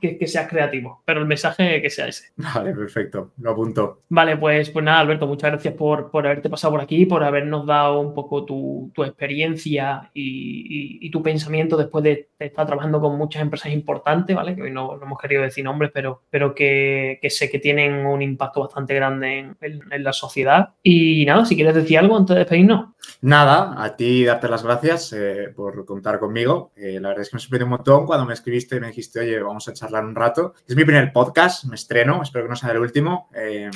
que, 0.00 0.18
que, 0.18 0.26
seas 0.26 0.48
creativo, 0.48 1.02
pero 1.04 1.20
el 1.20 1.26
mensaje 1.26 1.82
que 1.82 1.90
sea 1.90 2.08
ese. 2.08 2.32
Vale, 2.36 2.72
perfecto. 2.74 3.32
Lo 3.38 3.50
apunto. 3.50 4.02
Vale, 4.08 4.36
pues, 4.36 4.70
pues 4.70 4.84
nada, 4.84 5.00
Alberto, 5.00 5.26
muchas 5.26 5.50
gracias 5.50 5.74
por, 5.74 6.10
por 6.10 6.26
haberte 6.26 6.50
pasado 6.50 6.72
por 6.72 6.80
aquí, 6.80 7.06
por 7.06 7.22
habernos 7.24 7.66
dado 7.66 8.00
un 8.00 8.14
poco 8.14 8.44
tu, 8.44 8.90
tu 8.94 9.04
experiencia 9.04 10.10
y, 10.14 10.22
y, 10.22 11.06
y, 11.06 11.10
tu 11.10 11.22
pensamiento 11.22 11.76
después 11.76 12.04
de, 12.04 12.30
estar 12.38 12.66
trabajando 12.66 13.00
con 13.00 13.16
muchas 13.16 13.42
empresas 13.42 13.72
importantes, 13.72 14.34
¿vale? 14.34 14.54
Que 14.54 14.62
hoy 14.62 14.70
no, 14.70 14.96
no 14.96 15.04
hemos 15.04 15.18
querido 15.18 15.42
decir 15.42 15.64
nombres, 15.64 15.90
pero, 15.94 16.22
pero 16.30 16.54
que, 16.54 17.01
que, 17.20 17.30
sé 17.30 17.50
que 17.50 17.58
tienen 17.58 18.06
un 18.06 18.22
impacto 18.22 18.60
bastante 18.60 18.94
grande 18.94 19.38
en, 19.38 19.56
en, 19.60 19.80
en, 19.90 20.04
la 20.04 20.12
sociedad. 20.12 20.70
Y 20.82 21.24
nada, 21.24 21.44
si 21.44 21.56
quieres 21.56 21.74
decir 21.74 21.98
algo 21.98 22.16
antes 22.16 22.34
de 22.34 22.40
despedirnos. 22.40 22.92
Nada, 23.20 23.74
a 23.82 23.94
ti 23.96 24.24
darte 24.24 24.48
las 24.48 24.64
gracias 24.64 25.12
eh, 25.12 25.52
por 25.54 25.84
contar 25.84 26.18
conmigo. 26.18 26.72
Eh, 26.76 26.98
la 27.00 27.08
verdad 27.08 27.22
es 27.22 27.30
que 27.30 27.36
me 27.36 27.40
sorprendió 27.40 27.66
un 27.66 27.70
montón 27.70 28.06
cuando 28.06 28.26
me 28.26 28.34
escribiste 28.34 28.76
y 28.76 28.80
me 28.80 28.88
dijiste, 28.88 29.20
oye, 29.20 29.40
vamos 29.40 29.68
a 29.68 29.72
charlar 29.72 30.04
un 30.04 30.14
rato. 30.14 30.54
Es 30.66 30.74
mi 30.74 30.84
primer 30.84 31.12
podcast, 31.12 31.64
me 31.64 31.76
estreno, 31.76 32.22
espero 32.22 32.44
que 32.44 32.50
no 32.50 32.56
sea 32.56 32.72
el 32.72 32.78
último. 32.78 33.28
Eh, 33.34 33.70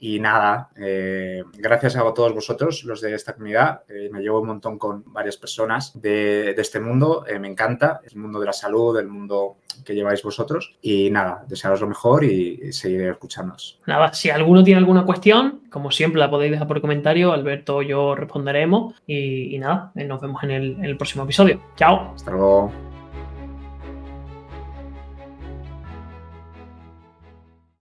y 0.00 0.18
nada, 0.18 0.70
eh, 0.76 1.42
gracias 1.58 1.96
a 1.96 2.14
todos 2.14 2.32
vosotros, 2.32 2.84
los 2.84 3.00
de 3.00 3.14
esta 3.14 3.34
comunidad. 3.34 3.82
Eh, 3.88 4.08
me 4.10 4.20
llevo 4.20 4.40
un 4.40 4.48
montón 4.48 4.78
con 4.78 5.04
varias 5.12 5.36
personas 5.36 6.00
de, 6.00 6.54
de 6.54 6.62
este 6.62 6.80
mundo, 6.80 7.24
me 7.38 7.48
encanta, 7.48 8.00
el 8.10 8.16
mundo 8.16 8.40
de 8.40 8.46
la 8.46 8.52
salud, 8.52 8.98
el 8.98 9.08
mundo 9.08 9.58
que 9.84 9.94
lleváis 9.94 10.22
vosotros. 10.22 10.76
Y 10.80 11.10
nada, 11.10 11.44
desearos 11.46 11.80
lo 11.80 11.88
mejor 11.88 12.24
y, 12.24 12.65
y 12.68 12.72
seguiré 12.72 13.10
escuchándonos. 13.10 13.78
Nada, 13.86 14.12
si 14.12 14.30
alguno 14.30 14.64
tiene 14.64 14.78
alguna 14.78 15.04
cuestión, 15.04 15.60
como 15.70 15.90
siempre 15.90 16.20
la 16.20 16.30
podéis 16.30 16.52
dejar 16.52 16.66
por 16.66 16.80
comentario, 16.80 17.32
Alberto 17.32 17.76
o 17.76 17.82
yo 17.82 18.14
responderemos. 18.14 18.94
Y, 19.06 19.54
y 19.54 19.58
nada, 19.58 19.92
nos 19.94 20.20
vemos 20.20 20.42
en 20.42 20.50
el, 20.50 20.72
en 20.72 20.84
el 20.84 20.96
próximo 20.96 21.24
episodio. 21.24 21.60
Chao. 21.76 22.12
Hasta 22.14 22.30
luego. 22.30 22.85